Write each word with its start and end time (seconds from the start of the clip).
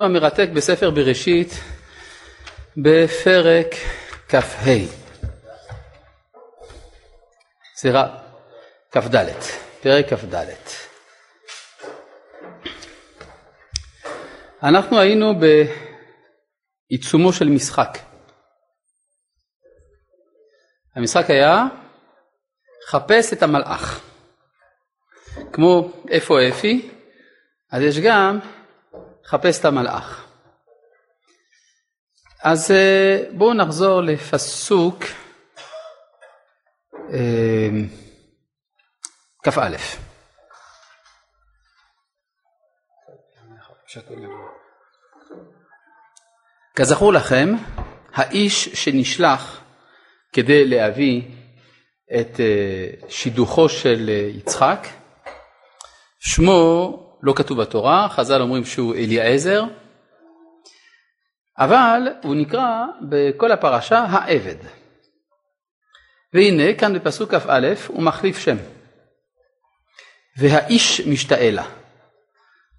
המרתק 0.00 0.48
בספר 0.56 0.90
בראשית 0.90 1.48
בפרק 2.76 3.66
כ"ה. 4.28 4.70
סליחה, 7.76 8.18
כ"ד, 8.90 9.16
פרק 9.82 10.06
כ"ד. 10.12 10.34
אנחנו 14.62 15.00
היינו 15.00 15.32
בעיצומו 16.90 17.32
של 17.32 17.48
משחק. 17.48 17.98
המשחק 20.96 21.30
היה 21.30 21.64
חפש 22.88 23.32
את 23.32 23.42
המלאך. 23.42 24.00
כמו 25.52 25.92
איפה 26.10 26.34
אפי, 26.48 26.90
אז 27.72 27.82
יש 27.82 27.98
גם 27.98 28.38
חפש 29.26 29.60
את 29.60 29.64
המלאך. 29.64 30.26
אז 32.42 32.70
אה, 32.70 33.22
בואו 33.32 33.54
נחזור 33.54 34.00
לפסוק 34.00 35.04
אה, 37.12 37.68
כ"א. 39.42 39.76
כזכור 46.74 47.12
לכם, 47.12 47.48
האיש 48.12 48.68
שנשלח 48.68 49.60
כדי 50.32 50.64
להביא 50.64 51.22
את 52.20 52.40
אה, 52.40 53.08
שידוכו 53.08 53.68
של 53.68 54.08
יצחק, 54.34 54.86
שמו 56.18 57.05
לא 57.22 57.32
כתוב 57.36 57.62
בתורה, 57.62 58.08
חז"ל 58.08 58.40
אומרים 58.40 58.64
שהוא 58.64 58.94
אליעזר, 58.94 59.62
אבל 61.58 62.00
הוא 62.22 62.34
נקרא 62.34 62.84
בכל 63.10 63.52
הפרשה 63.52 63.98
העבד. 63.98 64.56
והנה 66.32 66.74
כאן 66.78 66.98
בפסוק 66.98 67.34
כ"א 67.34 67.66
הוא 67.86 68.02
מחליף 68.02 68.38
שם. 68.38 68.56
והאיש 70.38 71.00
משתאה 71.00 71.50
לה. 71.50 71.64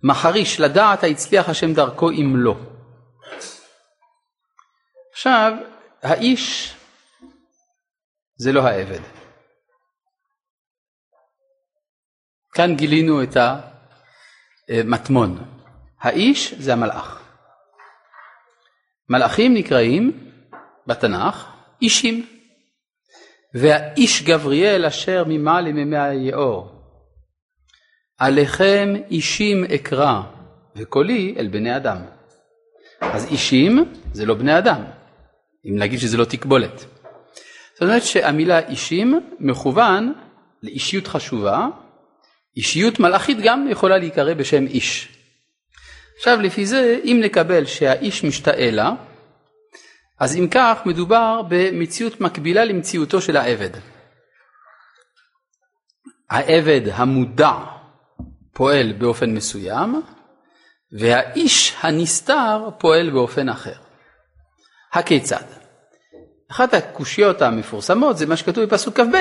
מחריש 0.04 0.60
לדעת 0.60 1.04
הצליח 1.04 1.50
השם 1.50 1.74
דרכו 1.74 2.10
אם 2.10 2.34
לא. 2.36 2.56
עכשיו, 5.12 5.52
האיש 6.04 6.76
זה 8.38 8.52
לא 8.52 8.62
העבד. 8.62 9.02
כאן 12.54 12.76
גילינו 12.76 13.24
את 13.24 13.38
המטמון. 14.70 15.38
האיש 16.02 16.54
זה 16.54 16.74
המלאך. 16.74 17.24
מלאכים 19.10 19.54
נקראים 19.54 20.30
בתנ"ך 20.88 21.46
אישים. 21.82 22.26
והאיש 23.54 24.24
גבריאל 24.24 24.86
אשר 24.86 25.24
ממעל 25.28 25.68
ימי 25.68 25.98
היאור. 25.98 26.72
עליכם 28.18 28.94
אישים 29.12 29.64
אקרא 29.64 30.22
וקולי 30.76 31.36
אל 31.38 31.48
בני 31.48 31.76
אדם. 31.76 31.98
אז 33.02 33.26
אישים 33.32 33.94
זה 34.14 34.26
לא 34.26 34.34
בני 34.34 34.58
אדם, 34.58 34.84
אם 35.66 35.78
נגיד 35.78 36.00
שזה 36.00 36.18
לא 36.18 36.26
תקבולת. 36.26 36.86
זאת 37.74 37.82
אומרת 37.82 38.04
שהמילה 38.04 38.60
אישים 38.68 39.20
מכוון 39.40 40.14
לאישיות 40.64 41.08
חשובה 41.08 41.68
אישיות 42.58 43.00
מלאכית 43.00 43.38
גם 43.44 43.68
יכולה 43.70 43.98
להיקרא 43.98 44.34
בשם 44.34 44.68
איש. 44.68 45.18
עכשיו 46.18 46.42
לפי 46.42 46.66
זה 46.66 47.00
אם 47.04 47.20
נקבל 47.24 47.66
שהאיש 47.66 48.24
משתאה 48.24 48.72
לה 48.72 48.92
אז 50.20 50.36
אם 50.36 50.48
כך 50.52 50.80
מדובר 50.86 51.42
במציאות 51.50 52.22
מקבילה 52.22 52.66
למציאותו 52.66 53.22
של 53.22 53.38
העבד. 53.38 53.70
העבד 56.30 56.82
המודע 56.92 57.54
פועל 58.54 58.94
באופן 58.94 59.30
מסוים 59.30 60.02
והאיש 60.92 61.76
הנסתר 61.82 62.70
פועל 62.80 63.10
באופן 63.10 63.50
אחר. 63.50 63.76
הכיצד? 64.94 65.44
אחת 66.52 66.74
הקושיות 66.74 67.42
המפורסמות 67.42 68.18
זה 68.18 68.26
מה 68.26 68.38
שכתוב 68.38 68.64
בפסוק 68.64 69.00
כ"ב 69.00 69.16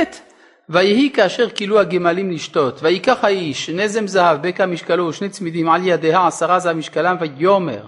ויהי 0.68 1.10
כאשר 1.14 1.50
כילו 1.50 1.80
הגמלים 1.80 2.30
לשתות, 2.30 2.82
ויקח 2.82 3.24
האיש 3.24 3.70
נזם 3.70 4.06
זהב, 4.06 4.46
בקע 4.46 4.66
משקלו 4.66 5.06
ושני 5.06 5.28
צמידים 5.28 5.68
על 5.68 5.86
ידיה 5.86 6.26
עשרה 6.26 6.58
זה 6.58 6.70
המשקלם 6.70 7.16
ויאמר 7.20 7.86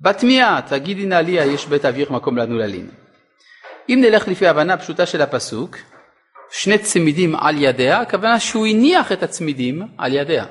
בתמיהה 0.00 0.60
תגידי 0.68 1.06
נא 1.06 1.14
לי 1.14 1.30
יש 1.30 1.66
בית 1.66 1.84
אביך 1.84 2.10
מקום 2.10 2.36
לנו 2.36 2.58
ללין. 2.58 2.90
אם 3.88 3.98
נלך 4.02 4.28
לפי 4.28 4.46
הבנה 4.46 4.76
פשוטה 4.76 5.06
של 5.06 5.22
הפסוק, 5.22 5.76
שני 6.50 6.78
צמידים 6.78 7.36
על 7.36 7.62
ידיה, 7.62 8.00
הכוונה 8.00 8.40
שהוא 8.40 8.66
הניח 8.66 9.12
את 9.12 9.22
הצמידים 9.22 9.82
על 9.98 10.12
ידיה. 10.12 10.46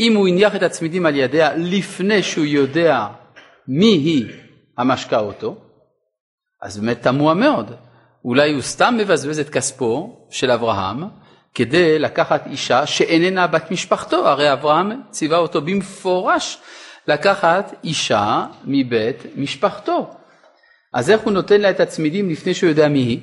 אם 0.00 0.16
הוא 0.16 0.28
הניח 0.28 0.56
את 0.56 0.62
הצמידים 0.62 1.06
על 1.06 1.16
ידיה 1.16 1.54
לפני 1.56 2.22
שהוא 2.22 2.44
יודע 2.44 3.06
מי 3.68 3.86
היא 3.86 4.26
המשקה 4.78 5.18
אותו, 5.18 5.56
אז 6.62 6.78
באמת 6.78 7.02
תמוה 7.02 7.34
מאוד. 7.34 7.74
אולי 8.24 8.52
הוא 8.52 8.62
סתם 8.62 8.94
מבזבז 8.98 9.38
את 9.38 9.50
כספו 9.50 10.26
של 10.30 10.50
אברהם 10.50 11.04
כדי 11.54 11.98
לקחת 11.98 12.46
אישה 12.46 12.86
שאיננה 12.86 13.46
בת 13.46 13.70
משפחתו, 13.70 14.28
הרי 14.28 14.52
אברהם 14.52 15.02
ציווה 15.10 15.38
אותו 15.38 15.60
במפורש 15.60 16.58
לקחת 17.08 17.74
אישה 17.84 18.46
מבית 18.64 19.16
משפחתו. 19.36 20.10
אז 20.94 21.10
איך 21.10 21.20
הוא 21.20 21.32
נותן 21.32 21.60
לה 21.60 21.70
את 21.70 21.80
הצמידים 21.80 22.30
לפני 22.30 22.54
שהוא 22.54 22.70
יודע 22.70 22.88
מי 22.88 22.98
היא? 22.98 23.20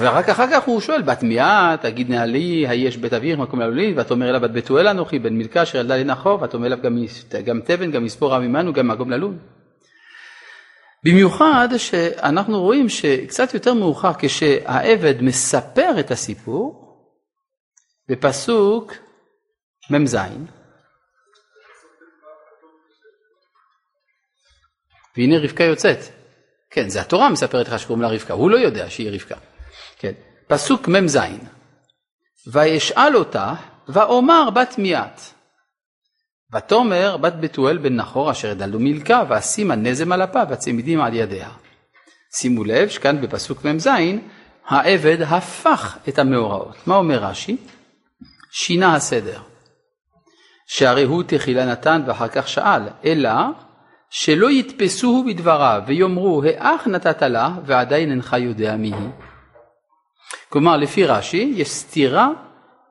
ורק 0.00 0.28
אחר 0.28 0.46
כך 0.50 0.64
הוא 0.64 0.80
שואל, 0.80 1.02
בת 1.02 1.22
מיעה, 1.22 1.76
תגיד 1.80 2.10
נא 2.10 2.16
לי, 2.16 2.68
היש 2.68 2.96
בית 2.96 3.12
אביך 3.12 3.38
מקום 3.38 3.60
לעלולין, 3.60 3.98
ואת 3.98 4.10
אומר 4.10 4.32
לה 4.32 4.38
בת 4.38 4.50
בתואל 4.50 4.88
אנוכי, 4.88 5.18
בן 5.18 5.36
מלכה 5.36 5.62
אשר 5.62 5.78
ילדה 5.78 5.96
לנחור, 5.96 6.42
ואת 6.42 6.54
אומר 6.54 6.68
לה 6.68 6.76
גם, 6.76 6.98
גם 7.44 7.60
תבן, 7.64 7.90
גם 7.90 8.04
מספור 8.04 8.34
רב 8.34 8.42
עמנו, 8.42 8.72
גם 8.72 8.88
מקום 8.88 9.10
ללון. 9.10 9.38
במיוחד 11.04 11.68
שאנחנו 11.76 12.60
רואים 12.60 12.88
שקצת 12.88 13.54
יותר 13.54 13.74
מאוחר 13.74 14.12
כשהעבד 14.18 15.22
מספר 15.22 16.00
את 16.00 16.10
הסיפור 16.10 16.82
בפסוק 18.08 18.92
מ"ז 19.90 20.16
והנה 25.16 25.38
רבקה 25.38 25.64
יוצאת. 25.64 25.98
כן, 26.70 26.88
זה 26.88 27.00
התורה 27.00 27.28
מספרת 27.28 27.68
לך 27.68 27.78
שקוראים 27.78 28.02
לה 28.02 28.08
רבקה, 28.08 28.34
הוא 28.34 28.50
לא 28.50 28.56
יודע 28.56 28.90
שהיא 28.90 29.10
רבקה. 29.10 29.36
כן, 29.98 30.12
פסוק 30.46 30.88
מ"ז 30.88 31.18
וישאל 32.52 33.16
אותה 33.16 33.54
ואומר 33.88 34.50
בת 34.50 34.78
מיעט 34.78 35.20
ותאמר 36.54 37.16
בת 37.16 37.32
בתואל 37.40 37.78
בן 37.78 37.96
נחור 37.96 38.30
אשר 38.30 38.48
ידלו 38.48 38.78
מלכה 38.80 39.22
ואשימה 39.28 39.74
נזם 39.74 40.12
על 40.12 40.22
אפה 40.22 40.42
והצמידים 40.48 41.00
על 41.00 41.14
ידיה. 41.14 41.48
שימו 42.36 42.64
לב 42.64 42.88
שכאן 42.88 43.20
בפסוק 43.20 43.64
מ"ז 43.64 43.88
העבד 44.68 45.22
הפך 45.22 45.98
את 46.08 46.18
המאורעות. 46.18 46.76
מה 46.86 46.96
אומר 46.96 47.18
רש"י? 47.18 47.56
שינה 48.52 48.94
הסדר. 48.94 49.40
שהרי 50.66 51.02
הוא 51.02 51.22
תחילה 51.26 51.66
נתן 51.66 52.02
ואחר 52.06 52.28
כך 52.28 52.48
שאל, 52.48 52.82
אלא 53.04 53.30
שלא 54.10 54.50
יתפסוהו 54.50 55.24
בדבריו 55.24 55.82
ויאמרו 55.86 56.42
האח 56.44 56.86
נתת 56.86 57.22
לה 57.22 57.50
ועדיין 57.64 58.10
אינך 58.10 58.36
יודע 58.38 58.76
מי 58.76 58.92
היא. 58.94 59.08
כלומר 60.48 60.76
לפי 60.76 61.06
רש"י 61.06 61.52
יש 61.56 61.70
סתירה 61.70 62.28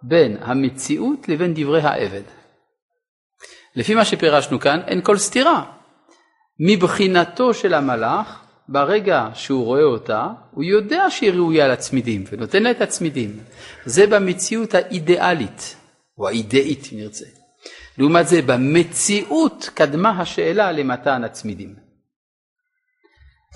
בין 0.04 0.38
המציאות 0.42 1.30
לבין 1.30 1.54
דברי 1.56 1.82
העבד. 1.82 2.41
לפי 3.76 3.96
מה 3.96 4.06
שפירשנו 4.06 4.60
כאן, 4.60 4.80
אין 4.88 5.02
כל 5.02 5.18
סתירה. 5.18 5.72
מבחינתו 6.60 7.54
של 7.54 7.74
המלאך, 7.74 8.44
ברגע 8.70 9.28
שהוא 9.34 9.66
רואה 9.66 9.84
אותה, 9.84 10.28
הוא 10.52 10.64
יודע 10.64 11.10
שהיא 11.10 11.32
ראויה 11.32 11.68
לצמידים, 11.68 12.24
ונותן 12.32 12.64
לה 12.64 12.72
את 12.72 12.82
הצמידים. 12.82 13.40
זה 13.86 14.08
במציאות 14.08 14.74
האידיאלית, 14.74 15.76
או 16.18 16.28
האידאית 16.28 16.88
אם 16.94 16.98
נרצה. 16.98 17.26
לעומת 17.98 18.28
זה, 18.28 18.42
במציאות 18.42 19.70
קדמה 19.74 20.22
השאלה 20.22 20.72
למתן 20.72 21.24
הצמידים. 21.24 21.76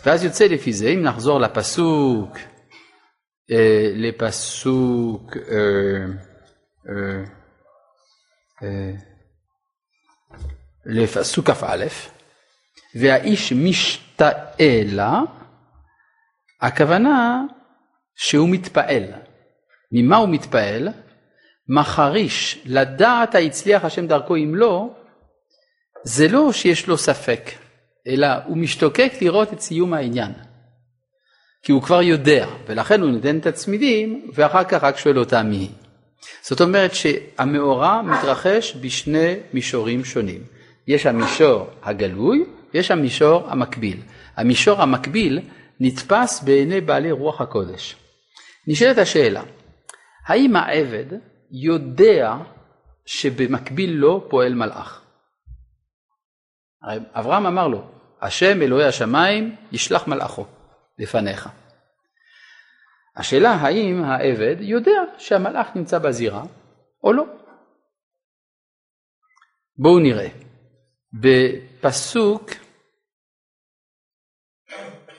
ואז 0.05 0.23
יוצא 0.23 0.45
לפי 0.45 0.73
זה, 0.73 0.87
אם 0.87 1.03
נחזור 1.03 1.39
לפסוק, 1.39 2.37
אה, 3.51 3.91
לפסוק 3.93 5.37
אה, 5.37 6.05
אה, 6.89 7.23
אה, 8.63 9.14
לפסוק 10.85 11.49
כ"א, 11.49 11.85
והאיש 12.95 13.53
משתאה 13.53 14.81
לה, 14.85 15.21
הכוונה 16.61 17.43
שהוא 18.15 18.49
מתפעל. 18.49 19.03
ממה 19.91 20.17
הוא 20.17 20.29
מתפעל? 20.29 20.89
מחריש 21.69 22.61
לדעת 22.65 23.35
היצליח 23.35 23.85
השם 23.85 24.07
דרכו 24.07 24.35
אם 24.35 24.55
לא, 24.55 24.89
זה 26.03 26.27
לא 26.27 26.51
שיש 26.51 26.87
לו 26.87 26.97
ספק, 26.97 27.51
אלא 28.07 28.27
הוא 28.45 28.57
משתוקק 28.57 29.13
לראות 29.21 29.53
את 29.53 29.61
סיום 29.61 29.93
העניין. 29.93 30.31
כי 31.63 31.71
הוא 31.71 31.81
כבר 31.81 32.01
יודע, 32.01 32.47
ולכן 32.67 33.01
הוא 33.01 33.09
נותן 33.09 33.37
את 33.37 33.45
הצמידים, 33.45 34.31
ואחר 34.33 34.63
כך 34.63 34.83
רק 34.83 34.97
שואל 34.97 35.19
אותה 35.19 35.43
מי. 35.43 35.69
זאת 36.41 36.61
אומרת 36.61 36.95
שהמאורע 36.95 38.01
מתרחש 38.01 38.75
בשני 38.81 39.35
מישורים 39.53 40.05
שונים. 40.05 40.54
יש 40.87 41.05
המישור 41.05 41.69
הגלוי, 41.83 42.45
ויש 42.73 42.91
המישור 42.91 43.49
המקביל. 43.49 44.01
המישור 44.35 44.81
המקביל 44.81 45.39
נתפס 45.79 46.43
בעיני 46.43 46.81
בעלי 46.81 47.11
רוח 47.11 47.41
הקודש. 47.41 47.95
נשאלת 48.67 48.97
השאלה, 48.97 49.43
האם 50.25 50.55
העבד 50.55 51.05
יודע 51.51 52.35
שבמקביל 53.05 53.91
לו 53.91 54.29
פועל 54.29 54.53
מלאך? 54.53 55.01
הרי 56.81 56.99
אברהם 57.13 57.45
אמר 57.45 57.67
לו, 57.67 57.83
השם 58.21 58.61
אלוהי 58.61 58.85
השמיים 58.85 59.55
ישלח 59.71 60.07
מלאכו 60.07 60.45
לפניך. 60.99 61.49
השאלה 63.15 63.51
האם 63.51 64.03
העבד 64.03 64.55
יודע 64.59 65.03
שהמלאך 65.17 65.67
נמצא 65.75 65.99
בזירה 65.99 66.43
או 67.03 67.13
לא. 67.13 67.25
בואו 69.77 69.99
נראה. 69.99 70.44
בפסוק 71.19 72.49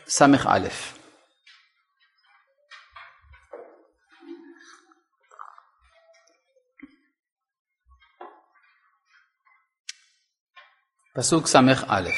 ס"א 0.09 0.69
פסוק 11.15 11.47
ס"א 11.47 12.11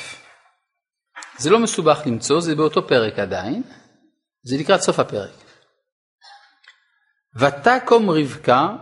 זה 1.39 1.51
לא 1.51 1.59
מסובך 1.63 1.99
למצוא, 2.07 2.41
זה 2.41 2.55
באותו 2.55 2.89
פרק 2.89 3.19
עדיין, 3.19 3.63
זה 4.43 4.57
לקראת 4.61 4.81
סוף 4.81 4.99
הפרק. 4.99 5.35
ותקום 7.41 8.11
רבקה, 8.11 8.77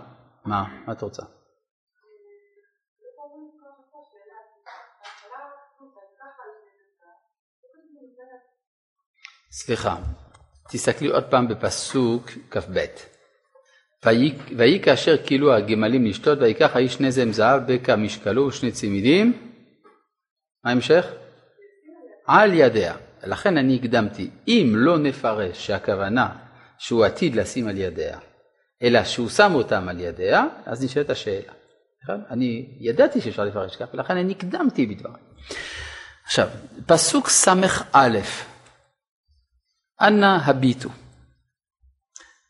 מה, 0.45 0.65
מה 0.87 0.93
את 0.93 1.03
רוצה? 1.03 1.36
סליחה, 9.59 9.97
תסתכלי 10.69 11.09
עוד 11.09 11.25
פעם 11.25 11.49
בפסוק 11.49 12.31
כ"ב. 12.51 12.85
ויהי 14.57 14.81
כאשר 14.83 15.17
כאילו 15.27 15.55
הגמלים 15.55 16.07
לשתות, 16.07 16.39
ויקח 16.39 16.77
האיש 16.77 16.95
שני 16.95 17.13
זם 17.13 17.33
זהב, 17.33 17.73
בקע 17.73 17.97
משקלו 17.97 18.47
ושני 18.47 18.73
צמידים. 18.73 19.51
מה 20.65 20.71
ההמשך? 20.71 21.07
על 22.27 22.55
ידיה. 22.55 22.95
לכן 23.25 23.57
אני 23.57 23.77
הקדמתי. 23.77 24.31
אם 24.49 24.73
לא 24.75 24.99
נפרש 24.99 25.67
שהכוונה 25.67 26.29
שהוא 26.79 27.05
עתיד 27.05 27.37
לשים 27.37 27.69
על 27.69 27.77
ידיה, 27.79 28.19
אלא 28.83 29.05
שהוא 29.05 29.29
שם 29.29 29.53
אותם 29.55 29.89
על 29.89 30.01
ידיה, 30.01 30.45
אז 30.67 30.85
נשאלת 30.85 31.11
השאלה. 31.11 31.53
אני 32.31 32.77
ידעתי 32.81 33.21
שאפשר 33.21 33.45
לפרש 33.45 33.77
כך, 33.77 33.87
ולכן 33.95 34.17
אני 34.17 34.33
הקדמתי 34.33 34.87
בדבריי. 34.87 35.23
עכשיו, 36.25 36.49
פסוק 36.87 37.29
ס"א 37.29 38.07
אנא 40.01 40.39
הביטו. 40.45 40.89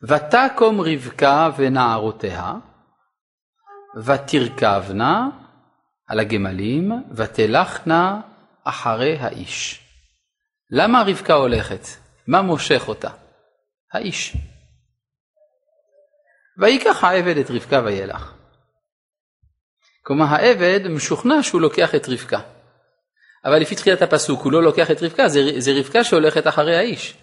ותקום 0.09 0.81
רבקה 0.81 1.49
ונערותיה, 1.57 2.53
ותרכבנה 4.05 5.29
על 6.07 6.19
הגמלים, 6.19 6.91
ותלכנה 7.15 8.21
אחרי 8.63 9.17
האיש. 9.17 9.83
למה 10.71 11.03
רבקה 11.07 11.33
הולכת? 11.33 11.87
מה 12.27 12.41
מושך 12.41 12.83
אותה? 12.87 13.09
האיש. 13.93 14.37
ויקח 16.57 17.03
העבד 17.03 17.37
את 17.37 17.51
רבקה 17.51 17.81
וילך. 17.85 18.33
כלומר 20.03 20.25
העבד 20.25 20.79
משוכנע 20.87 21.43
שהוא 21.43 21.61
לוקח 21.61 21.95
את 21.95 22.09
רבקה. 22.09 22.39
אבל 23.45 23.59
לפי 23.59 23.75
תחילת 23.75 24.01
הפסוק 24.01 24.41
הוא 24.41 24.51
לא 24.51 24.63
לוקח 24.63 24.91
את 24.91 25.03
רבקה, 25.03 25.27
זה, 25.27 25.39
זה 25.57 25.71
רבקה 25.79 26.03
שהולכת 26.03 26.47
אחרי 26.47 26.77
האיש. 26.77 27.17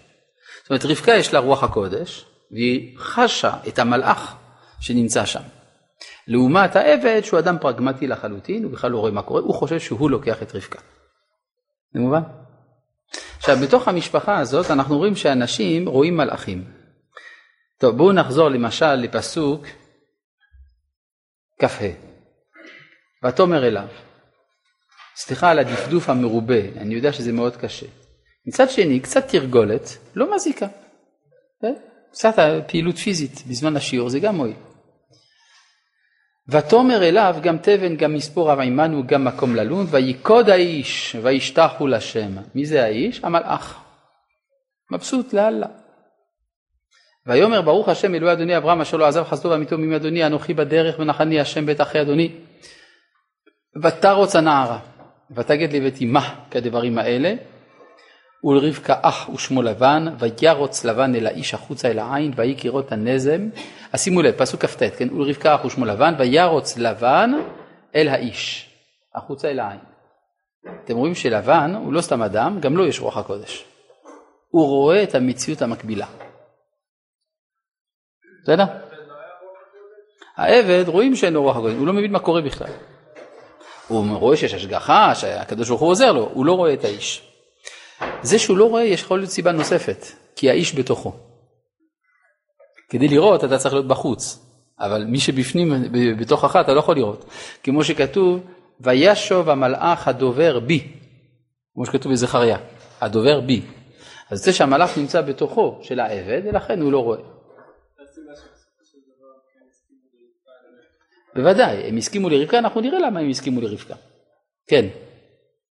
זאת 0.65 0.69
אומרת, 0.69 0.85
רבקה 0.85 1.11
יש 1.11 1.33
לה 1.33 1.39
רוח 1.39 1.63
הקודש, 1.63 2.25
והיא 2.51 2.97
חשה 2.97 3.53
את 3.67 3.79
המלאך 3.79 4.35
שנמצא 4.79 5.25
שם. 5.25 5.41
לעומת 6.27 6.75
העבד 6.75 7.21
שהוא 7.23 7.39
אדם 7.39 7.57
פרגמטי 7.61 8.07
לחלוטין, 8.07 8.63
הוא 8.63 8.71
בכלל 8.71 8.91
לא 8.91 8.97
רואה 8.97 9.11
מה 9.11 9.21
קורה, 9.21 9.41
הוא 9.41 9.53
חושב 9.53 9.79
שהוא 9.79 10.09
לוקח 10.09 10.41
את 10.41 10.55
רבקה. 10.55 10.79
זה 11.93 11.99
מובן? 11.99 12.21
עכשיו, 13.37 13.57
בתוך 13.57 13.87
המשפחה 13.87 14.39
הזאת 14.39 14.71
אנחנו 14.71 14.97
רואים 14.97 15.15
שאנשים 15.15 15.87
רואים 15.89 16.17
מלאכים. 16.17 16.63
טוב, 17.77 17.97
בואו 17.97 18.13
נחזור 18.13 18.49
למשל 18.49 18.95
לפסוק 18.95 19.65
כ"ה. 21.61 21.87
ותאמר 23.27 23.67
אליו, 23.67 23.87
סליחה 25.15 25.51
על 25.51 25.59
הדפדוף 25.59 26.09
המרובה, 26.09 26.59
אני 26.77 26.95
יודע 26.95 27.13
שזה 27.13 27.31
מאוד 27.31 27.55
קשה. 27.55 28.04
מצד 28.47 28.69
שני, 28.69 28.99
קצת 28.99 29.27
תרגולת 29.27 29.97
לא 30.15 30.35
מזיקה. 30.35 30.67
כן? 31.61 31.73
קצת 32.11 32.35
פעילות 32.67 32.97
פיזית 32.97 33.43
בזמן 33.47 33.75
השיעור 33.75 34.09
זה 34.09 34.19
גם 34.19 34.35
מועיל. 34.35 34.55
ותאמר 36.47 37.03
אליו 37.03 37.35
גם 37.41 37.57
תבן 37.57 37.95
גם 37.95 38.13
מספור 38.13 38.51
עמנו 38.51 39.07
גם 39.07 39.25
מקום 39.25 39.55
ללון 39.55 39.85
ויקוד 39.89 40.49
האיש 40.49 41.15
וישתחו 41.21 41.87
לשם. 41.87 42.31
מי 42.55 42.65
זה 42.65 42.83
האיש? 42.83 43.19
המלאך. 43.23 43.79
מבסוט 44.91 45.33
לאללה. 45.33 45.67
ויאמר 47.27 47.61
ברוך 47.61 47.89
השם 47.89 48.15
אלוהי 48.15 48.33
אדוני 48.33 48.57
אברהם 48.57 48.81
אשר 48.81 48.97
לא 48.97 49.05
עזב 49.05 49.23
חסדו 49.23 49.49
ואמיתו 49.49 49.77
מימי 49.77 49.95
אדוני 49.95 50.25
אנוכי 50.25 50.53
בדרך 50.53 50.99
ונחני 50.99 51.39
השם 51.39 51.65
בית 51.65 51.81
אחי 51.81 52.01
אדוני. 52.01 52.31
ותרוץ 53.83 54.35
הנערה 54.35 54.79
ותגד 55.31 55.73
לבית 55.73 56.01
מה 56.01 56.35
כדברים 56.51 56.97
האלה 56.97 57.33
ולרבקה 58.45 58.95
אח 59.01 59.29
ושמו 59.29 59.61
לבן, 59.61 60.05
וירוץ 60.19 60.85
לבן 60.85 61.15
אל 61.15 61.27
האיש 61.27 61.53
החוצה 61.53 61.87
אל 61.87 61.99
העין, 61.99 62.31
ויהי 62.35 62.55
כראות 62.57 62.91
הנזם. 62.91 63.49
אז 63.93 64.03
שימו 64.03 64.21
לב, 64.21 64.33
פסוק 64.37 64.65
כ"ט, 64.65 64.83
כן? 64.97 65.13
ולרבקה 65.13 65.55
אח 65.55 65.65
ושמו 65.65 65.85
לבן, 65.85 66.13
וירוץ 66.17 66.77
לבן 66.77 67.31
אל 67.95 68.07
האיש, 68.07 68.69
החוצה 69.15 69.47
אל 69.47 69.59
העין. 69.59 69.79
אתם 70.83 70.95
רואים 70.95 71.15
שלבן 71.15 71.75
הוא 71.75 71.93
לא 71.93 72.01
סתם 72.01 72.21
אדם, 72.21 72.59
גם 72.59 72.77
לו 72.77 72.85
יש 72.85 72.99
רוח 72.99 73.17
הקודש. 73.17 73.65
הוא 74.49 74.67
רואה 74.67 75.03
את 75.03 75.15
המציאות 75.15 75.61
המקבילה. 75.61 76.07
בסדר? 78.43 78.63
העבד 80.37 80.83
רואים 80.87 81.15
שאין 81.15 81.33
לו 81.33 81.43
רוח 81.43 81.57
הקודש, 81.57 81.73
הוא 81.73 81.87
לא 81.87 81.93
מבין 81.93 82.11
מה 82.11 82.19
קורה 82.19 82.41
בכלל. 82.41 82.71
הוא 83.87 84.17
רואה 84.17 84.37
שיש 84.37 84.53
השגחה, 84.53 85.15
שהקדוש 85.15 85.69
ברוך 85.69 85.81
הוא 85.81 85.89
עוזר 85.89 86.11
לו, 86.11 86.29
הוא 86.33 86.45
לא 86.45 86.53
רואה 86.53 86.73
את 86.73 86.83
האיש. 86.83 87.34
זה 88.21 88.39
שהוא 88.39 88.57
לא 88.57 88.69
רואה, 88.69 88.83
יש 88.83 89.01
יכול 89.01 89.19
להיות 89.19 89.31
סיבה 89.31 89.51
נוספת, 89.51 90.05
כי 90.35 90.49
האיש 90.49 90.75
בתוכו. 90.75 91.13
כדי 92.89 93.07
לראות 93.07 93.43
אתה 93.43 93.57
צריך 93.57 93.73
להיות 93.73 93.87
בחוץ, 93.87 94.45
אבל 94.79 95.05
מי 95.05 95.19
שבפנים, 95.19 95.73
בתוכך 96.19 96.55
אתה 96.55 96.73
לא 96.73 96.79
יכול 96.79 96.95
לראות. 96.95 97.25
כמו 97.63 97.83
שכתוב, 97.83 98.39
וישוב 98.79 99.49
המלאך 99.49 100.07
הדובר 100.07 100.59
בי, 100.59 100.87
כמו 101.73 101.85
שכתוב 101.85 102.11
בזכריה, 102.11 102.57
הדובר 103.01 103.41
בי. 103.41 103.61
אז 104.29 104.43
זה 104.43 104.53
שהמלאך 104.53 104.97
נמצא 104.97 105.21
בתוכו 105.21 105.79
של 105.81 105.99
העבד, 105.99 106.41
ולכן 106.45 106.81
הוא 106.81 106.91
לא 106.91 106.99
רואה. 106.99 107.19
בוודאי, 111.35 111.87
הם 111.87 111.97
הסכימו 111.97 112.29
לרבקה, 112.29 112.57
אנחנו 112.57 112.81
נראה 112.81 112.99
למה 112.99 113.19
הם 113.19 113.29
הסכימו 113.29 113.61
לרבקה. 113.61 113.95
כן, 114.67 114.85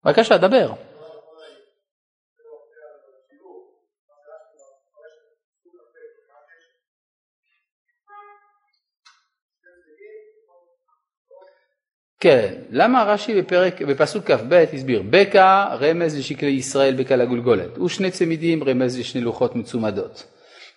בבקשה, 0.06 0.38
דבר. 0.38 0.87
כן, 12.20 12.54
למה 12.70 13.04
רש"י 13.04 13.42
בפרק, 13.42 13.82
בפסוק 13.82 14.32
כ"ב 14.32 14.66
הסביר, 14.74 15.04
בקע 15.10 15.76
רמז 15.80 16.18
לשקלי 16.18 16.50
ישראל 16.50 16.96
בקע 16.96 17.16
לגולגולת, 17.16 17.78
ושני 17.78 18.12
צמידים 18.12 18.64
רמז 18.64 19.00
לשני 19.00 19.22
לוחות 19.22 19.56
מצומדות, 19.56 20.28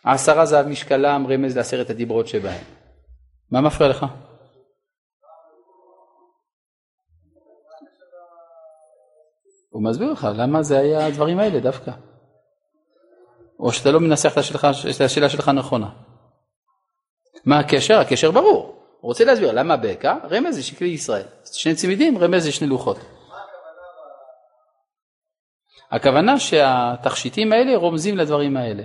עשרה 0.04 0.47
זהב 0.47 0.68
משקלם 0.68 1.26
רמז 1.28 1.56
לעשרת 1.56 1.90
הדיברות 1.90 2.28
שבהם. 2.28 2.64
מה 3.50 3.61
מפריע 3.61 3.90
לך? 3.90 4.06
הוא 9.70 9.85
מסביר 9.85 10.12
לך 10.12 10.28
למה 10.35 10.62
זה 10.62 10.78
היה 10.78 11.06
הדברים 11.06 11.38
האלה 11.38 11.61
דווקא. 11.61 11.92
או 13.61 13.73
שאתה 13.73 13.90
לא 13.90 14.00
מנסח 14.00 14.32
את 14.97 15.00
השאלה 15.00 15.28
שלך 15.28 15.49
נכונה. 15.49 15.90
מה 17.44 17.59
הקשר? 17.59 17.99
הקשר 17.99 18.30
ברור. 18.30 18.79
הוא 19.00 19.09
רוצה 19.09 19.25
להסביר 19.25 19.52
למה 19.52 19.76
בקע, 19.76 20.14
רמז 20.30 20.54
זה 20.54 20.62
שקלי 20.62 20.88
ישראל. 20.88 21.26
שני 21.52 21.75
צמידים, 21.75 22.19
רמז 22.19 22.42
זה 22.42 22.52
שני 22.52 22.66
לוחות. 22.66 22.97
הכוונה 25.90 26.38
שהתכשיטים 26.38 27.52
האלה 27.52 27.76
רומזים 27.76 28.16
לדברים 28.16 28.57
האלה. 28.57 28.83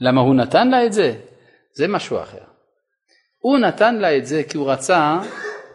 למה 0.00 0.20
הוא 0.20 0.34
נתן 0.34 0.68
לה 0.68 0.86
את 0.86 0.92
זה? 0.92 1.20
זה 1.72 1.88
משהו 1.88 2.20
אחר. 2.20 2.44
הוא 3.38 3.58
נתן 3.58 3.94
לה 3.94 4.16
את 4.16 4.26
זה 4.26 4.42
כי 4.50 4.58
הוא 4.58 4.70
רצה 4.70 5.18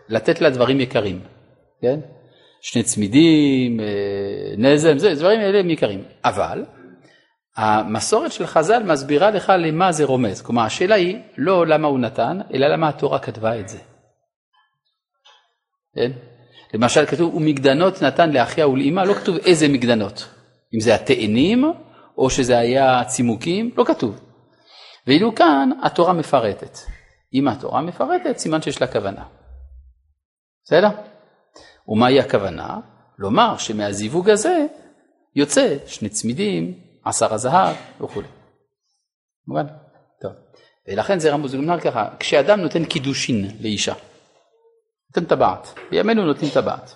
לתת 0.09 0.41
לה 0.41 0.49
דברים 0.49 0.79
יקרים, 0.79 1.21
כן? 1.81 1.99
שני 2.61 2.83
צמידים, 2.83 3.79
אה, 3.79 4.55
נזם, 4.57 4.97
זה, 4.97 5.13
דברים 5.15 5.39
האלה 5.39 5.59
הם 5.59 5.69
יקרים. 5.69 6.03
אבל 6.23 6.65
המסורת 7.57 8.31
של 8.31 8.45
חז"ל 8.45 8.83
מסבירה 8.83 9.31
לך 9.31 9.53
למה 9.57 9.91
זה 9.91 10.05
רומז. 10.05 10.41
כלומר, 10.41 10.61
השאלה 10.61 10.95
היא 10.95 11.19
לא 11.37 11.67
למה 11.67 11.87
הוא 11.87 11.99
נתן, 11.99 12.39
אלא 12.53 12.67
למה 12.67 12.89
התורה 12.89 13.19
כתבה 13.19 13.59
את 13.59 13.69
זה. 13.69 13.77
כן? 15.95 16.11
למשל 16.73 17.05
כתוב, 17.05 17.35
ומגדנות 17.35 18.01
נתן 18.01 18.31
לאחיה 18.31 18.67
ולאמא, 18.67 19.01
לא 19.01 19.13
כתוב 19.13 19.37
איזה 19.37 19.67
מגדנות. 19.67 20.27
אם 20.75 20.79
זה 20.79 20.95
התאנים, 20.95 21.63
או 22.17 22.29
שזה 22.29 22.57
היה 22.57 23.03
צימוקים, 23.03 23.71
לא 23.77 23.83
כתוב. 23.83 24.19
ואילו 25.07 25.35
כאן 25.35 25.69
התורה 25.83 26.13
מפרטת. 26.13 26.77
אם 27.33 27.47
התורה 27.47 27.81
מפרטת, 27.81 28.37
סימן 28.37 28.61
שיש 28.61 28.81
לה 28.81 28.87
כוונה. 28.87 29.23
בסדר? 30.65 30.89
ומהי 31.87 32.19
הכוונה? 32.19 32.79
לומר 33.19 33.57
שמהזיווג 33.57 34.29
הזה 34.29 34.65
יוצא 35.35 35.77
שני 35.85 36.09
צמידים, 36.09 36.73
עשר 37.05 37.33
הזהב 37.33 37.75
וכו'. 38.01 38.21
מובן? 39.47 39.65
טוב. 40.21 40.31
ולכן 40.87 41.19
זה 41.19 41.33
רמוז, 41.33 41.55
אומר 41.55 41.79
ככה, 41.79 42.09
כשאדם 42.19 42.59
נותן 42.59 42.85
קידושין 42.85 43.47
לאישה, 43.59 43.93
נותן 45.09 45.35
טבעת, 45.35 45.73
בימינו 45.91 46.25
נותנים 46.25 46.51
טבעת. 46.53 46.95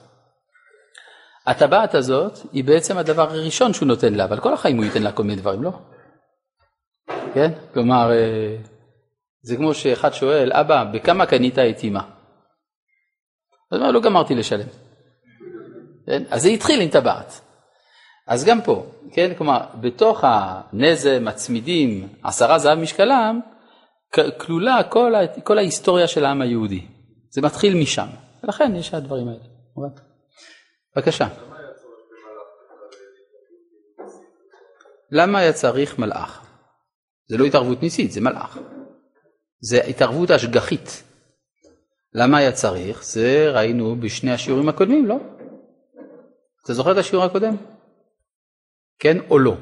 הטבעת 1.45 1.95
הזאת 1.95 2.39
היא 2.51 2.63
בעצם 2.63 2.97
הדבר 2.97 3.31
הראשון 3.31 3.73
שהוא 3.73 3.87
נותן 3.87 4.13
לה, 4.13 4.23
אבל 4.23 4.39
כל 4.39 4.53
החיים 4.53 4.77
הוא 4.77 4.85
ייתן 4.85 5.03
לה 5.03 5.11
כל 5.11 5.23
מיני 5.23 5.41
דברים, 5.41 5.63
לא? 5.63 5.71
כן? 7.33 7.51
כלומר, 7.73 8.11
אה, 8.11 8.57
זה 9.41 9.55
כמו 9.55 9.73
שאחד 9.73 10.13
שואל, 10.13 10.53
אבא, 10.53 10.83
בכמה 10.83 11.25
קנית 11.25 11.59
את 11.59 11.83
אימא? 11.83 11.99
אז 11.99 12.05
הוא 13.71 13.79
אומר, 13.79 13.91
לא 13.91 14.01
גמרתי 14.01 14.35
לשלם. 14.35 14.67
כן? 16.05 16.23
אז 16.29 16.41
זה 16.41 16.49
התחיל 16.49 16.81
עם 16.81 16.89
טבעת. 16.89 17.41
אז 18.27 18.45
גם 18.45 18.61
פה, 18.61 18.85
כן, 19.11 19.33
כלומר, 19.37 19.59
בתוך 19.81 20.23
הנזם, 20.23 21.27
הצמידים, 21.27 22.07
עשרה 22.23 22.59
זהב 22.59 22.79
משקלם, 22.79 23.39
כלולה 24.37 24.83
כל, 24.89 25.13
כל 25.43 25.57
ההיסטוריה 25.57 26.07
של 26.07 26.25
העם 26.25 26.41
היהודי. 26.41 26.85
זה 27.29 27.41
מתחיל 27.41 27.77
משם, 27.81 28.07
ולכן 28.43 28.75
יש 28.75 28.93
הדברים 28.93 29.27
האלה. 29.27 29.39
בבקשה. 30.95 31.27
למה 35.11 35.39
היה 35.39 35.53
צריך 35.53 35.99
מלאך? 35.99 36.45
זה 37.27 37.37
לא 37.37 37.45
התערבות 37.45 37.83
ניסית, 37.83 38.11
זה 38.11 38.21
מלאך. 38.21 38.57
זה 39.59 39.77
התערבות 39.83 40.29
השגחית. 40.29 41.03
למה 42.13 42.37
היה 42.37 42.51
צריך? 42.51 43.03
זה 43.03 43.51
ראינו 43.53 43.95
בשני 43.99 44.31
השיעורים 44.31 44.69
הקודמים, 44.69 45.05
לא? 45.05 45.17
אתה 46.63 46.73
זוכר 46.73 46.91
את 46.91 46.97
השיעור 46.97 47.25
הקודם? 47.25 47.55
כן 48.99 49.17
או 49.29 49.39
לא? 49.39 49.55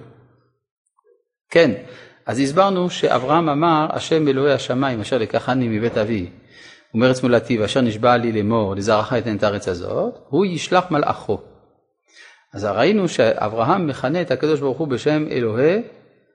כן. 1.49 1.71
אז 2.25 2.39
הסברנו 2.39 2.89
שאברהם 2.89 3.49
אמר, 3.49 3.87
השם 3.89 4.27
אלוהי 4.27 4.53
השמיים 4.53 5.01
אשר 5.01 5.17
לקחני 5.17 5.67
מבית 5.67 5.97
אבי 5.97 6.29
ומארץ 6.93 7.23
מולדתי 7.23 7.57
ואשר 7.57 7.81
נשבע 7.81 8.17
לי 8.17 8.31
לאמור 8.31 8.75
לזרעך 8.75 9.13
אתן 9.13 9.35
את 9.35 9.43
הארץ 9.43 9.67
הזאת, 9.67 10.13
הוא 10.29 10.45
ישלח 10.45 10.91
מלאכו. 10.91 11.41
אז 12.53 12.65
ראינו 12.65 13.07
שאברהם 13.07 13.87
מכנה 13.87 14.21
את 14.21 14.31
הקדוש 14.31 14.59
ברוך 14.59 14.77
הוא 14.77 14.87
בשם 14.87 15.25
אלוהי 15.31 15.81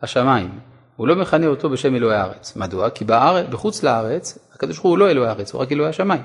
השמיים. 0.02 0.59
הוא 0.97 1.09
לא 1.09 1.17
מכנה 1.17 1.47
אותו 1.47 1.71
בשם 1.71 1.95
אלוהי 1.95 2.17
הארץ. 2.17 2.57
מדוע? 2.57 2.90
כי 2.90 3.05
בארץ, 3.05 3.47
בחוץ 3.50 3.83
לארץ 3.83 4.38
הקדוש 4.55 4.76
ברוך 4.76 4.87
הוא 4.87 4.99
לא 4.99 5.11
אלוהי 5.11 5.28
הארץ, 5.28 5.52
הוא 5.52 5.62
רק 5.62 5.73
אלוהי 5.73 5.90
השמיים. 5.90 6.23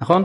נכון? 0.00 0.24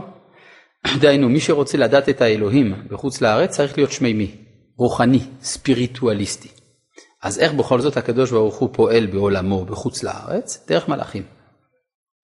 דהיינו, 1.00 1.28
מי 1.28 1.40
שרוצה 1.40 1.78
לדעת 1.78 2.08
את 2.08 2.20
האלוהים 2.20 2.74
בחוץ 2.88 3.20
לארץ 3.20 3.50
צריך 3.50 3.78
להיות 3.78 3.92
שמימי, 3.92 4.41
רוחני, 4.82 5.20
ספיריטואליסטי. 5.42 6.48
אז 7.22 7.38
איך 7.38 7.52
בכל 7.52 7.80
זאת 7.80 7.96
הקדוש 7.96 8.30
ברוך 8.30 8.58
הוא 8.58 8.70
פועל 8.72 9.06
בעולמו 9.06 9.64
בחוץ 9.64 10.02
לארץ? 10.02 10.66
דרך 10.66 10.88
מלאכים. 10.88 11.26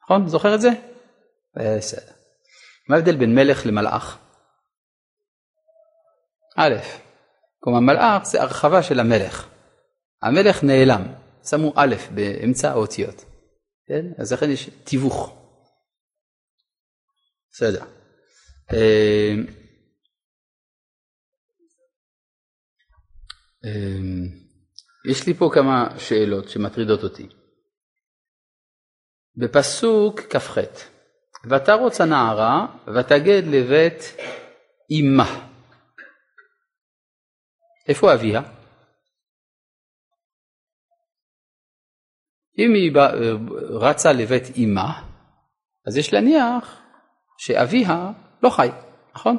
נכון? 0.02 0.28
זוכר 0.28 0.54
את 0.54 0.60
זה? 0.60 0.68
בסדר. 1.56 2.12
מה 2.88 2.96
ההבדל 2.96 3.16
בין 3.16 3.34
מלך 3.34 3.66
למלאך? 3.66 4.18
א', 6.56 6.74
כלומר 7.60 7.80
מלאך 7.80 8.24
זה 8.24 8.42
הרחבה 8.42 8.82
של 8.82 9.00
המלך. 9.00 9.48
המלך 10.22 10.64
נעלם, 10.64 11.02
שמו 11.44 11.72
א' 11.76 11.94
באמצע 12.14 12.70
האותיות. 12.70 13.24
כן? 13.86 14.22
אז 14.22 14.32
לכן 14.32 14.50
יש 14.50 14.70
תיווך. 14.84 15.36
בסדר. 17.52 17.84
יש 25.10 25.26
לי 25.26 25.34
פה 25.34 25.50
כמה 25.54 25.98
שאלות 25.98 26.48
שמטרידות 26.48 27.02
אותי. 27.02 27.28
בפסוק 29.36 30.20
כ"ח: 30.20 30.58
ותרוץ 31.50 32.00
הנערה 32.00 32.66
ותגד 32.86 33.42
לבית 33.46 34.16
אמה. 34.90 35.48
איפה 37.88 38.14
אביה? 38.14 38.40
אם 42.58 42.74
היא 42.74 42.92
רצה 43.80 44.12
לבית 44.12 44.42
אמה, 44.56 45.08
אז 45.86 45.96
יש 45.96 46.12
להניח 46.12 46.82
שאביה 47.38 48.12
לא 48.42 48.50
חי, 48.50 48.68
נכון? 49.14 49.36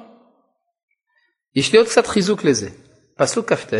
יש 1.55 1.71
לי 1.71 1.77
עוד 1.77 1.87
קצת 1.87 2.07
חיזוק 2.07 2.43
לזה. 2.43 2.88
פסוק 3.19 3.53
כ"ט, 3.53 3.73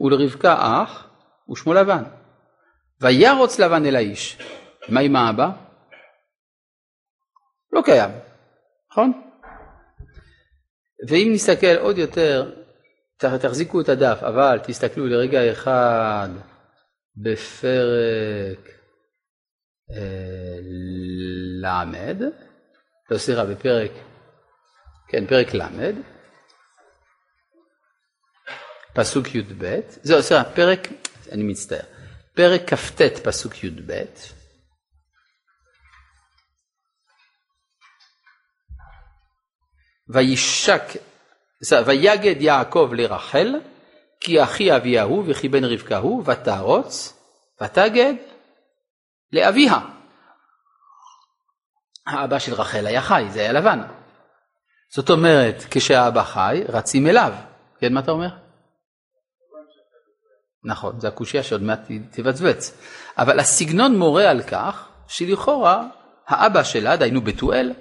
ולרבקה 0.00 0.56
אח 0.58 1.08
ושמו 1.50 1.74
לבן. 1.74 2.02
וירוץ 3.00 3.58
לבן 3.58 3.86
אל 3.86 3.96
האיש. 3.96 4.38
מה 4.88 5.00
עם 5.00 5.16
האבא? 5.16 5.50
לא 7.72 7.82
קיים, 7.84 8.10
נכון? 8.90 9.22
ואם 11.08 11.30
נסתכל 11.34 11.76
עוד 11.80 11.98
יותר, 11.98 12.52
תחזיקו 13.16 13.80
את 13.80 13.88
הדף, 13.88 14.18
אבל 14.22 14.58
תסתכלו 14.66 15.06
לרגע 15.06 15.52
אחד 15.52 16.28
בפרק 17.16 18.68
אה, 19.90 20.58
ל', 21.62 22.24
לא 23.10 23.18
סליחה, 23.18 23.44
בפרק, 23.44 23.90
כן, 25.08 25.26
פרק 25.26 25.54
ל', 25.54 25.62
פסוק 28.96 29.34
י"ב, 29.34 29.80
זהו, 30.02 30.22
סליחה, 30.22 30.44
פרק, 30.44 30.88
אני 31.32 31.42
מצטער, 31.42 31.80
פרק 32.34 32.74
כ"ט 32.74 33.02
פסוק 33.02 33.64
י"ב, 33.64 34.04
וישק, 40.08 40.82
ויגד 41.86 42.40
יעקב 42.40 42.90
לרחל, 42.92 43.54
כי 44.20 44.42
אחי 44.42 44.76
אביה 44.76 45.02
הוא 45.02 45.24
וכי 45.26 45.48
בן 45.48 45.64
רבקה 45.64 45.98
הוא, 45.98 46.24
ותרוץ, 46.26 47.18
ותגד 47.62 48.14
לאביה. 49.32 49.78
האבא 52.06 52.38
של 52.38 52.54
רחל 52.54 52.86
היה 52.86 53.02
חי, 53.02 53.24
זה 53.30 53.40
היה 53.40 53.52
לבן. 53.52 53.80
זאת 54.94 55.10
אומרת, 55.10 55.64
כשהאבא 55.70 56.22
חי, 56.22 56.62
רצים 56.68 57.06
אליו. 57.06 57.32
כן, 57.78 57.92
מה 57.92 58.00
אתה 58.00 58.10
אומר? 58.10 58.45
נכון, 60.66 61.00
זה 61.00 61.08
הקושייה 61.08 61.42
שעוד 61.42 61.62
מעט 61.62 61.80
תבצבץ. 62.10 62.78
אבל 63.18 63.40
הסגנון 63.40 63.98
מורה 63.98 64.30
על 64.30 64.42
כך 64.42 64.88
שלכאורה 65.08 65.88
האבא 66.26 66.62
שלה, 66.62 66.96
דהיינו 66.96 67.20
בתואל, 67.20 67.72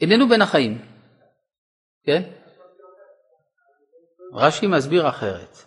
איננו 0.00 0.28
בין 0.28 0.42
החיים. 0.42 0.78
כן? 2.04 2.22
רש"י 4.34 4.66
מסביר 4.66 5.08
אחרת. 5.08 5.58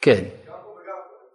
כן. 0.00 0.24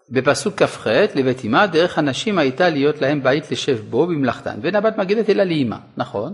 בפסוק 0.09 0.63
כ"ח 0.63 0.87
לבית 0.87 1.45
אמה 1.45 1.67
דרך 1.67 1.97
הנשים 1.97 2.37
הייתה 2.37 2.69
להיות 2.69 3.01
להם 3.01 3.23
בית 3.23 3.51
לשב 3.51 3.79
בו 3.89 4.07
במלאכתן 4.07 4.59
ואין 4.61 4.75
הבת 4.75 4.97
מגדת 4.97 5.29
אלא 5.29 5.43
לאמא, 5.43 5.77
נכון? 5.97 6.33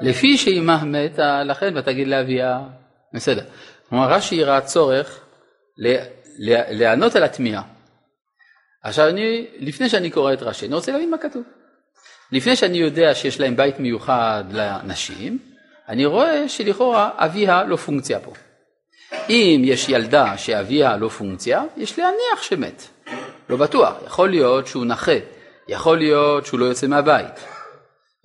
לפי 0.00 0.36
שאימה 0.38 0.84
מתה 0.84 1.42
לכן 1.42 1.76
ותגיד 1.76 2.08
לאביה, 2.08 2.60
בסדר. 3.14 3.42
כלומר 3.88 4.12
רש"י 4.12 4.44
ראה 4.44 4.60
צורך 4.60 5.20
לענות 6.70 7.16
על 7.16 7.22
התמיהה. 7.22 7.62
עכשיו 8.82 9.08
אני, 9.08 9.46
לפני 9.58 9.88
שאני 9.88 10.10
קורא 10.10 10.32
את 10.32 10.42
רש"י, 10.42 10.66
אני 10.66 10.74
רוצה 10.74 10.92
להבין 10.92 11.10
מה 11.10 11.18
כתוב. 11.18 11.42
לפני 12.32 12.56
שאני 12.56 12.78
יודע 12.78 13.14
שיש 13.14 13.40
להם 13.40 13.56
בית 13.56 13.80
מיוחד 13.80 14.44
לנשים, 14.50 15.38
אני 15.88 16.06
רואה 16.06 16.48
שלכאורה 16.48 17.10
אביה 17.16 17.64
לא 17.64 17.76
פונקציה 17.76 18.20
פה. 18.20 18.32
אם 19.28 19.62
יש 19.64 19.88
ילדה 19.88 20.38
שאביה 20.38 20.96
לא 20.96 21.08
פונקציה, 21.08 21.62
יש 21.76 21.98
להניח 21.98 22.42
שמת. 22.42 22.82
לא 23.50 23.56
בטוח, 23.56 23.94
יכול 24.06 24.30
להיות 24.30 24.66
שהוא 24.66 24.84
נכה, 24.84 25.18
יכול 25.68 25.98
להיות 25.98 26.46
שהוא 26.46 26.60
לא 26.60 26.64
יוצא 26.64 26.86
מהבית, 26.86 27.55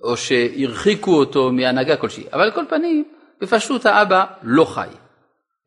או 0.02 0.16
שהרחיקו 0.16 1.18
אותו 1.18 1.52
מהנהגה 1.52 1.96
כלשהי, 1.96 2.24
אבל 2.32 2.42
על 2.42 2.50
כל 2.50 2.64
פנים, 2.68 3.04
בפשוט 3.40 3.86
האבא 3.86 4.24
לא 4.42 4.64
חי, 4.64 4.88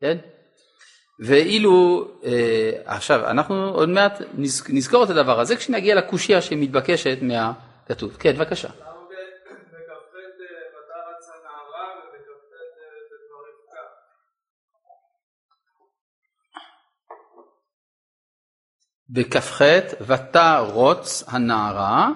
כן? 0.00 0.16
ואילו, 1.20 2.08
אה, 2.24 2.70
עכשיו, 2.84 3.30
אנחנו 3.30 3.68
עוד 3.68 3.88
מעט 3.88 4.22
נזכור 4.68 5.04
את 5.04 5.10
הדבר 5.10 5.40
הזה 5.40 5.56
כשנגיע 5.56 5.94
לקושייה 5.94 6.42
שמתבקשת 6.42 7.18
מהכתוב. 7.22 8.16
כן, 8.18 8.32
בבקשה. 8.32 8.68
בכ"ח 19.10 19.60
ותרוץ 20.00 21.24
הנערה, 21.26 22.10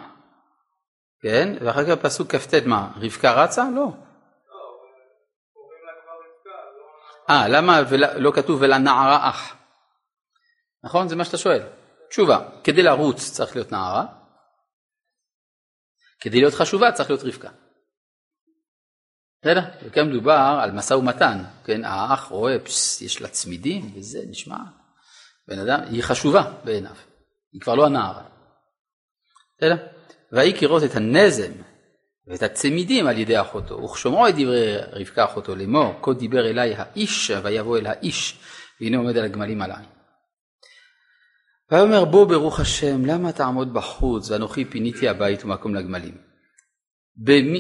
כן, 1.23 1.55
ואחר 1.61 1.85
כך 1.85 2.03
פסוק 2.03 2.35
כ"ט 2.35 2.55
מה, 2.67 2.93
רבקה 2.97 3.45
רצה? 3.45 3.65
לא. 3.75 3.93
אה, 7.31 7.49
למה 7.49 7.81
לא 8.17 8.33
כתוב 8.35 8.63
ולנערה 8.63 9.29
אח? 9.31 9.57
נכון? 10.85 11.09
זה 11.09 11.17
מה 11.17 11.25
שאתה 11.25 11.39
שואל. 11.39 11.63
תשובה, 12.11 12.49
כדי 12.65 12.83
לרוץ 12.83 13.31
צריך 13.31 13.57
להיות 13.57 13.73
נערה, 13.73 14.07
כדי 16.21 16.41
להיות 16.41 16.55
חשובה 16.55 16.93
צריך 16.93 17.11
להיות 17.11 17.23
רבקה. 17.25 17.51
בסדר? 19.43 19.61
וכאן 19.83 20.09
מדובר 20.09 20.59
על 20.63 20.71
משא 20.71 20.95
ומתן, 20.95 21.45
כן? 21.65 21.85
האח 21.85 22.25
רואה, 22.25 22.59
פס, 22.65 23.03
יש 23.03 23.21
לה 23.21 23.29
צמידים 23.29 23.93
וזה 23.97 24.19
נשמע 24.29 24.59
בן 25.49 25.59
אדם, 25.59 25.81
היא 25.91 26.03
חשובה 26.03 26.53
בעיניו, 26.65 26.95
היא 27.53 27.61
כבר 27.61 27.75
לא 27.75 27.87
הנער. 27.87 28.23
בסדר? 29.59 30.00
ויהי 30.33 30.59
כראות 30.59 30.83
את 30.85 30.97
הנזם 30.97 31.53
ואת 32.27 32.43
הצמידים 32.43 33.07
על 33.07 33.19
ידי 33.19 33.41
אחותו, 33.41 33.83
וכשומעו 33.83 34.29
את 34.29 34.35
דברי 34.35 34.77
רבקה 34.93 35.25
אחותו 35.25 35.57
לאמור, 35.57 35.95
כה 36.03 36.13
דיבר 36.13 36.51
אליי 36.51 36.75
האיש, 36.77 37.31
ויבוא 37.31 37.79
אל 37.79 37.87
האיש, 37.87 38.39
והנה 38.81 38.97
עומד 38.97 39.17
על 39.17 39.25
הגמלים 39.25 39.63
עליי. 39.63 39.85
ויאמר 41.71 42.05
בוא 42.05 42.29
ברוך 42.29 42.61
השם, 42.61 43.05
למה 43.05 43.33
תעמוד 43.33 43.75
בחוץ, 43.75 44.31
ואנוכי 44.31 44.65
פיניתי 44.65 45.09
הבית 45.09 45.45
ומקום 45.45 45.75
לגמלים. 45.75 46.19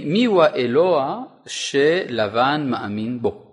מי 0.05 0.25
הוא 0.25 0.43
האלוה 0.43 1.23
שלבן 1.47 2.67
מאמין 2.71 3.23
בו? 3.23 3.51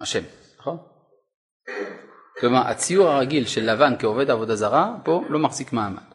השם, 0.00 0.22
נכון? 0.58 0.76
כלומר, 2.40 2.66
הציור 2.66 3.08
הרגיל 3.08 3.46
של 3.46 3.72
לבן 3.72 3.94
כעובד 3.98 4.30
עבודה 4.30 4.56
זרה, 4.56 4.96
פה 5.04 5.24
לא 5.28 5.38
מחזיק 5.38 5.72
מעמד. 5.72 6.07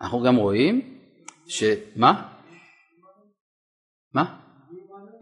אנחנו 0.00 0.22
גם 0.22 0.36
רואים 0.36 0.98
ש... 1.46 1.64
מה? 1.96 2.28
מה? 4.14 4.40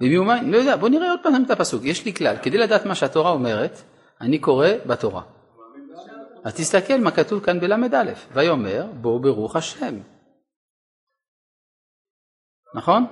במי 0.00 0.14
הוא 0.14 0.26
מאמין? 0.26 0.50
לא 0.50 0.57
יודע, 0.57 0.76
בוא 0.76 0.88
נראה 0.88 1.11
עוד 1.11 1.21
פעם 1.23 1.45
את 1.45 1.50
הפסוק. 1.50 1.85
יש 1.85 2.04
לי 2.04 2.14
כלל, 2.14 2.37
כדי 2.43 2.59
לדעת 2.59 2.87
מה 2.87 2.95
שהתורה 2.95 3.31
אומרת, 3.31 3.83
אני 4.21 4.38
קורא 4.38 4.69
בתורה. 4.87 5.23
אז 6.45 6.54
תסתכל 6.54 7.00
מה 7.00 7.11
כתוב 7.11 7.45
כאן 7.45 7.61
בל"א, 7.61 8.12
ויאמר 8.33 8.87
בוא 9.00 9.21
ברוך 9.21 9.56
השם. 9.56 9.95
נכון? 12.75 13.06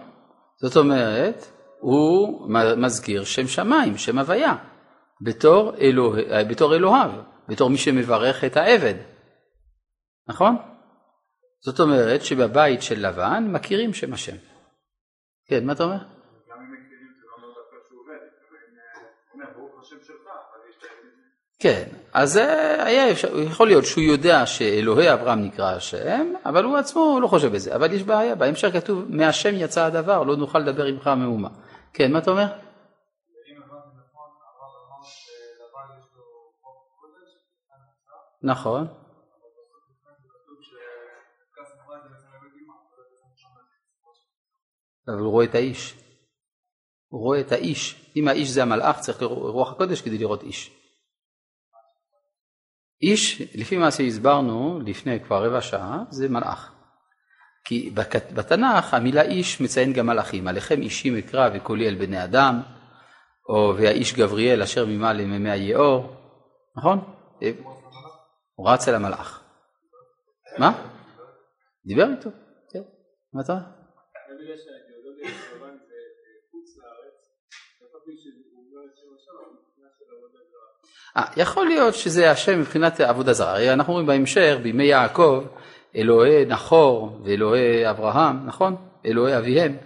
זאת 0.62 0.77
אומרת, 0.77 1.46
הוא 1.81 2.48
מזכיר 2.77 3.25
שם 3.25 3.46
שמיים, 3.46 3.96
שם 3.96 4.18
הוויה. 4.18 4.55
בתור, 5.20 5.77
אלוה, 5.77 6.44
בתור 6.44 6.75
אלוהיו, 6.75 7.11
בתור 7.48 7.70
מי 7.70 7.79
שמברך 7.79 8.44
את 8.44 8.57
העבד, 8.57 8.94
נכון? 10.29 10.57
זאת 11.64 11.81
אומרת 11.81 12.22
שבבית 12.22 12.83
של 12.83 13.07
לבן 13.07 13.44
מכירים 13.48 13.94
שם 13.94 14.12
השם. 14.12 14.37
כן, 15.46 15.66
מה 15.66 15.72
אתה 15.72 15.85
אומר? 15.85 15.98
כן, 21.59 21.88
אז 22.12 22.37
היה 22.79 23.11
אפשר, 23.11 23.38
יכול 23.38 23.66
להיות 23.66 23.85
שהוא 23.85 24.05
יודע 24.05 24.46
שאלוהי 24.46 25.12
אברהם 25.12 25.44
נקרא 25.44 25.75
השם, 25.75 26.33
אבל 26.44 26.64
הוא 26.64 26.77
עצמו 26.77 27.18
לא 27.22 27.27
חושב 27.27 27.53
בזה. 27.53 27.75
אבל 27.75 27.92
יש 27.92 28.03
בעיה, 28.03 28.35
בהמשך 28.35 28.72
כתוב, 28.72 29.05
מהשם 29.09 29.55
יצא 29.55 29.85
הדבר, 29.85 30.22
לא 30.22 30.37
נוכל 30.37 30.59
לדבר 30.59 30.85
עמך 30.85 31.07
מאומה. 31.07 31.48
כן, 31.92 32.12
מה 32.12 32.18
אתה 32.18 32.31
אומר? 32.31 32.46
נכון. 38.42 39.01
אבל 45.08 45.18
הוא 45.18 45.30
רואה 45.30 45.44
את 45.44 45.54
האיש. 45.54 45.94
הוא 47.08 47.20
רואה 47.20 47.40
את 47.40 47.52
האיש. 47.52 48.12
אם 48.16 48.28
האיש 48.28 48.48
זה 48.48 48.62
המלאך, 48.62 49.00
צריך 49.00 49.22
רוח 49.22 49.72
הקודש 49.72 50.00
כדי 50.00 50.18
לראות 50.18 50.42
איש. 50.42 50.70
איש, 53.02 53.42
לפי 53.54 53.76
מה 53.76 53.90
שהסברנו 53.90 54.80
לפני 54.86 55.20
כבר 55.20 55.46
רבע 55.46 55.60
שעה, 55.60 56.04
זה 56.10 56.28
מלאך. 56.28 56.72
כי 57.64 57.90
בתנ"ך 58.34 58.94
המילה 58.94 59.22
איש 59.22 59.60
מציין 59.60 59.92
גם 59.92 60.06
מלאכים. 60.06 60.48
עליכם 60.48 60.82
אישים 60.82 61.16
אקרא 61.16 61.48
וקולי 61.54 61.88
אל 61.88 61.94
בני 61.94 62.24
אדם, 62.24 62.60
או 63.48 63.74
והאיש 63.76 64.14
גבריאל 64.14 64.62
אשר 64.62 64.86
ממעל 64.86 65.16
למימי 65.16 65.50
היאור, 65.50 66.16
נכון? 66.76 66.98
הוא 68.54 68.70
רץ 68.70 68.88
אל 68.88 68.94
המלאך. 68.94 69.42
מה? 70.58 70.72
דיבר 71.86 72.06
איתו, 72.10 72.30
כן. 72.72 72.82
מה 73.32 73.42
אתה? 73.44 73.58
יכול 81.37 81.66
להיות 81.66 81.94
שזה 81.94 82.31
השם 82.31 82.61
מבחינת 82.61 83.01
עבודה 83.01 83.33
זרה. 83.33 83.53
הרי 83.53 83.72
אנחנו 83.72 83.92
רואים 83.92 84.07
בהמשך, 84.07 84.57
בימי 84.62 84.85
יעקב, 84.85 85.44
אלוהי 85.96 86.44
נחור 86.44 87.20
ואלוהי 87.25 87.90
אברהם, 87.90 88.46
נכון? 88.46 88.77
אלוהי 89.07 89.38
אביהם. 89.38 89.77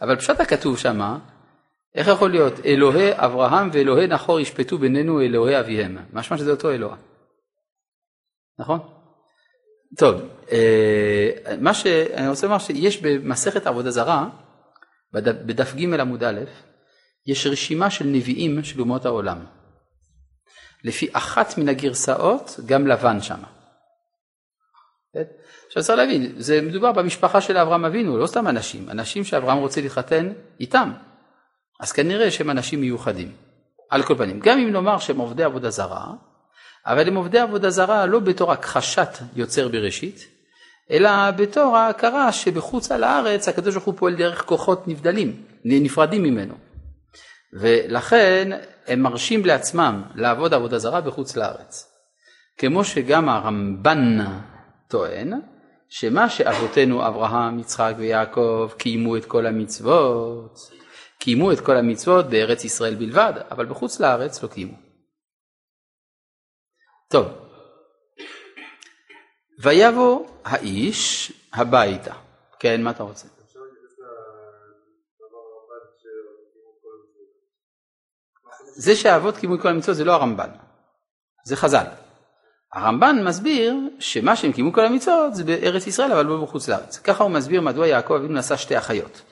אבל 0.00 0.16
פשט 0.16 0.40
הכתוב 0.40 0.78
שמה, 0.78 1.18
איך 1.94 2.08
יכול 2.08 2.30
להיות 2.30 2.60
אלוהי 2.64 3.10
אברהם 3.12 3.70
ואלוהי 3.72 4.06
נחור 4.06 4.40
ישפטו 4.40 4.78
בינינו 4.78 5.20
אלוהי 5.20 5.60
אביהם? 5.60 5.98
משמע 6.12 6.38
שזה 6.38 6.50
אותו 6.50 6.70
אלוה. 6.70 6.96
נכון? 8.58 8.78
טוב, 9.98 10.20
אה, 10.52 11.30
מה 11.60 11.74
שאני 11.74 12.28
רוצה 12.28 12.46
לומר 12.46 12.58
שיש 12.58 13.02
במסכת 13.02 13.66
עבודה 13.66 13.90
זרה, 13.90 14.28
בדף 15.12 15.74
ג' 15.74 16.00
עמוד 16.00 16.24
א', 16.24 16.40
יש 17.26 17.46
רשימה 17.46 17.90
של 17.90 18.04
נביאים 18.04 18.64
של 18.64 18.80
אומות 18.80 19.06
העולם. 19.06 19.38
לפי 20.84 21.08
אחת 21.12 21.58
מן 21.58 21.68
הגרסאות, 21.68 22.60
גם 22.66 22.86
לבן 22.86 23.20
שם. 23.20 23.38
עכשיו 25.66 25.82
צריך 25.82 25.98
להבין, 25.98 26.32
זה 26.36 26.62
מדובר 26.62 26.92
במשפחה 26.92 27.40
של 27.40 27.56
אברהם 27.56 27.84
אבינו, 27.84 28.18
לא 28.18 28.26
סתם 28.26 28.48
אנשים, 28.48 28.90
אנשים 28.90 29.24
שאברהם 29.24 29.58
רוצה 29.58 29.80
להתחתן 29.80 30.32
איתם. 30.60 30.92
אז 31.80 31.92
כנראה 31.92 32.30
שהם 32.30 32.50
אנשים 32.50 32.80
מיוחדים. 32.80 33.32
על 33.90 34.02
כל 34.02 34.14
פנים, 34.16 34.40
גם 34.40 34.58
אם 34.58 34.72
נאמר 34.72 34.98
שהם 34.98 35.18
עובדי 35.18 35.44
עבודה 35.44 35.70
זרה, 35.70 36.06
אבל 36.86 37.08
הם 37.08 37.14
עובדי 37.14 37.38
עבודה 37.38 37.70
זרה 37.70 38.06
לא 38.06 38.18
בתור 38.18 38.52
הכחשת 38.52 39.08
יוצר 39.36 39.68
בראשית, 39.68 40.26
אלא 40.90 41.30
בתור 41.30 41.76
ההכרה 41.76 42.32
שבחוץ 42.32 42.92
על 42.92 43.04
הארץ 43.04 43.48
הקדוש 43.48 43.74
ברוך 43.74 43.86
הוא 43.86 43.94
פועל 43.96 44.14
דרך 44.14 44.44
כוחות 44.44 44.88
נבדלים, 44.88 45.42
נפרדים 45.64 46.22
ממנו. 46.22 46.54
ולכן 47.52 48.50
הם 48.86 49.00
מרשים 49.00 49.46
לעצמם 49.46 50.02
לעבוד 50.14 50.54
עבודה 50.54 50.78
זרה 50.78 51.00
בחוץ 51.00 51.36
לארץ. 51.36 51.90
כמו 52.58 52.84
שגם 52.84 53.28
הרמב"ן 53.28 54.18
טוען, 54.88 55.32
שמה 55.88 56.30
שאבותינו 56.30 57.06
אברהם, 57.06 57.58
יצחק 57.58 57.94
ויעקב 57.96 58.70
קיימו 58.78 59.16
את 59.16 59.24
כל 59.24 59.46
המצוות, 59.46 60.58
קיימו 61.18 61.52
את 61.52 61.60
כל 61.60 61.76
המצוות 61.76 62.26
בארץ 62.26 62.64
ישראל 62.64 62.94
בלבד, 62.94 63.32
אבל 63.50 63.66
בחוץ 63.66 64.00
לארץ 64.00 64.42
לא 64.42 64.48
קיימו. 64.48 64.76
טוב, 67.10 67.26
ויבוא 69.62 70.26
האיש 70.44 71.32
הביתה. 71.52 72.14
כן, 72.58 72.82
מה 72.82 72.90
אתה 72.90 73.02
רוצה? 73.02 73.33
זה 78.76 78.96
שהאבות 78.96 79.36
קיימו 79.36 79.54
את 79.54 79.60
כל 79.60 79.68
המצוות 79.68 79.96
זה 79.96 80.04
לא 80.04 80.12
הרמב"ן, 80.12 80.50
זה 81.46 81.56
חז"ל. 81.56 81.84
הרמב"ן 82.72 83.16
מסביר 83.28 83.74
שמה 83.98 84.36
שהם 84.36 84.52
קיימו 84.52 84.72
כל 84.72 84.84
המצוות 84.84 85.34
זה 85.34 85.44
בארץ 85.44 85.86
ישראל 85.86 86.12
אבל 86.12 86.26
לא 86.26 86.42
בחוץ 86.42 86.68
לארץ. 86.68 86.98
ככה 86.98 87.24
הוא 87.24 87.32
מסביר 87.32 87.60
מדוע 87.60 87.86
יעקב 87.86 88.14
אבינו 88.14 88.38
נשא 88.38 88.56
שתי 88.56 88.78
אחיות. 88.78 89.22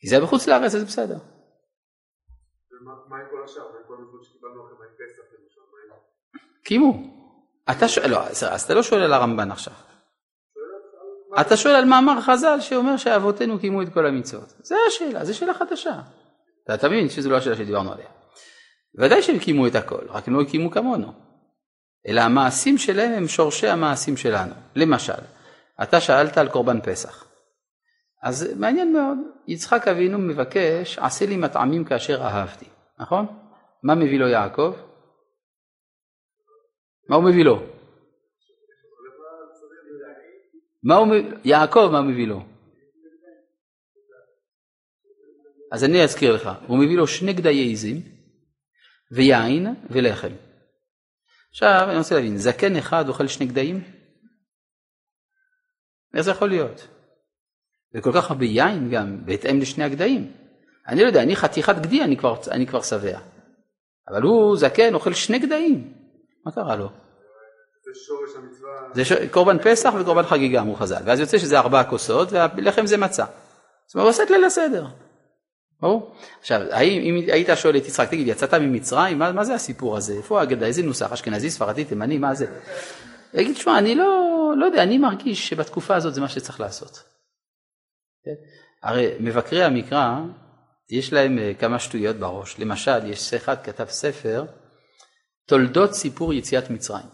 כי 0.00 0.08
זה 0.08 0.16
היה 0.16 0.24
בחוץ 0.24 0.46
לארץ 0.46 0.74
אז 0.74 0.80
זה 0.80 0.86
בסדר. 0.86 1.18
קיימו. 6.64 7.02
אתה 7.70 7.88
שואל, 7.88 8.10
לא, 8.10 8.26
אז 8.26 8.62
אתה 8.62 8.74
לא 8.74 8.82
שואל 8.82 9.02
על 9.02 9.12
הרמב"ן 9.12 9.50
עכשיו. 9.50 9.74
אתה 11.40 11.56
שואל 11.56 11.74
על 11.74 11.84
מאמר 11.84 12.20
חז"ל 12.20 12.60
שאומר 12.60 12.96
שאבותינו 12.96 13.58
קיימו 13.58 13.82
את 13.82 13.88
כל 13.94 14.06
המצוות. 14.06 14.54
זה 14.62 14.74
השאלה, 14.88 15.24
זו 15.24 15.38
שאלה 15.38 15.54
חדשה. 15.54 16.00
אתה 16.74 16.88
מבין 16.88 17.08
שזו 17.08 17.30
לא 17.30 17.36
השאלה 17.36 17.56
שדיברנו 17.56 17.92
עליה. 17.92 18.06
ודאי 18.98 19.22
שהם 19.22 19.38
קיימו 19.38 19.66
את 19.66 19.74
הכל, 19.74 20.06
רק 20.08 20.28
הם 20.28 20.34
לא 20.34 20.44
קיימו 20.44 20.70
כמונו. 20.70 21.12
אלא 22.08 22.20
המעשים 22.20 22.78
שלהם 22.78 23.12
הם 23.12 23.28
שורשי 23.28 23.68
המעשים 23.68 24.16
שלנו. 24.16 24.54
למשל, 24.76 25.22
אתה 25.82 26.00
שאלת 26.00 26.38
על 26.38 26.48
קורבן 26.48 26.80
פסח. 26.80 27.24
אז 28.22 28.54
מעניין 28.56 28.92
מאוד, 28.92 29.18
יצחק 29.48 29.88
אבינו 29.88 30.18
מבקש, 30.18 30.98
עשה 30.98 31.26
לי 31.26 31.36
מטעמים 31.36 31.84
כאשר 31.84 32.22
אהבתי, 32.22 32.66
נכון? 32.98 33.26
מה 33.82 33.94
מביא 33.94 34.18
לו 34.18 34.28
יעקב? 34.28 34.72
מה 37.08 37.16
הוא 37.16 37.24
מביא 37.24 37.44
לו? 37.44 37.62
מה 40.82 40.94
הוא? 40.94 41.08
יעקב 41.44 41.88
מה 41.92 42.02
מביא 42.02 42.26
לו? 42.26 42.53
אז 45.74 45.84
אני 45.84 46.04
אזכיר 46.04 46.34
לך, 46.34 46.50
הוא 46.66 46.78
מביא 46.78 46.96
לו 46.96 47.06
שני 47.06 47.32
גדיי 47.32 47.72
עזים 47.72 48.02
ויין 49.12 49.74
ולחם. 49.90 50.32
עכשיו 51.50 51.86
אני 51.88 51.98
רוצה 51.98 52.14
להבין, 52.14 52.38
זקן 52.38 52.76
אחד 52.76 53.08
אוכל 53.08 53.26
שני 53.26 53.46
גדיים? 53.46 53.84
איך 56.14 56.22
זה 56.22 56.30
יכול 56.30 56.48
להיות? 56.48 56.88
וכל 57.94 58.12
כך 58.14 58.30
הרבה 58.30 58.44
יין 58.44 58.90
גם, 58.90 59.26
בהתאם 59.26 59.60
לשני 59.60 59.84
הגדיים. 59.84 60.32
אני 60.88 61.02
לא 61.02 61.06
יודע, 61.06 61.22
אני 61.22 61.36
חתיכת 61.36 61.74
גדי, 61.80 62.02
אני 62.02 62.16
כבר, 62.16 62.36
אני 62.50 62.66
כבר 62.66 62.82
שבע. 62.82 63.18
אבל 64.08 64.22
הוא 64.22 64.56
זקן, 64.56 64.94
אוכל 64.94 65.12
שני 65.12 65.38
גדיים. 65.38 65.94
מה 66.46 66.52
קרה 66.52 66.76
לו? 66.76 66.88
זה 66.88 68.00
שורש 68.06 68.30
המצווה. 68.36 68.70
זה 68.94 69.04
ש... 69.04 69.12
קורבן 69.30 69.58
פסח 69.58 69.92
וקורבן 70.00 70.22
חגיגה, 70.22 70.60
אמרו 70.60 70.74
חז"ל. 70.74 71.02
ואז 71.04 71.20
יוצא 71.20 71.38
שזה 71.38 71.58
ארבע 71.58 71.84
כוסות, 71.84 72.32
והלחם 72.32 72.86
זה 72.86 72.96
מצה. 72.96 73.24
זאת 73.86 73.94
אומרת, 73.94 74.04
הוא 74.04 74.10
עושה 74.10 74.22
את 74.22 74.30
ליל 74.30 74.44
הסדר. 74.44 74.86
ברור? 75.80 76.14
עכשיו, 76.40 76.60
האם 76.70 77.02
אם 77.02 77.30
היית 77.32 77.48
שואל 77.54 77.76
את 77.76 77.86
יצחק, 77.86 78.08
תגיד, 78.08 78.28
יצאת 78.28 78.54
ממצרים? 78.54 79.18
מה, 79.18 79.32
מה 79.32 79.44
זה 79.44 79.54
הסיפור 79.54 79.96
הזה? 79.96 80.14
איפה 80.14 80.40
האגדה? 80.40 80.66
איזה 80.66 80.82
נוסח? 80.82 81.12
אשכנזי, 81.12 81.50
ספרדי, 81.50 81.84
תימני, 81.84 82.18
מה 82.18 82.34
זה? 82.34 82.46
יגיד, 83.34 83.56
שמע, 83.56 83.78
אני 83.78 83.94
לא, 83.94 84.52
לא 84.56 84.66
יודע, 84.66 84.82
אני 84.82 84.98
מרגיש 84.98 85.48
שבתקופה 85.48 85.96
הזאת 85.96 86.14
זה 86.14 86.20
מה 86.20 86.28
שצריך 86.28 86.60
לעשות. 86.60 87.02
כן? 88.24 88.34
הרי 88.82 89.06
מבקרי 89.20 89.64
המקרא, 89.64 90.18
יש 90.90 91.12
להם 91.12 91.38
אה, 91.38 91.52
כמה 91.58 91.78
שטויות 91.78 92.16
בראש. 92.16 92.58
למשל, 92.58 93.06
יש 93.06 93.34
אחד 93.34 93.62
כתב 93.64 93.86
ספר, 93.88 94.44
תולדות 95.46 95.92
סיפור 95.92 96.32
יציאת 96.32 96.70
מצרים. 96.70 97.06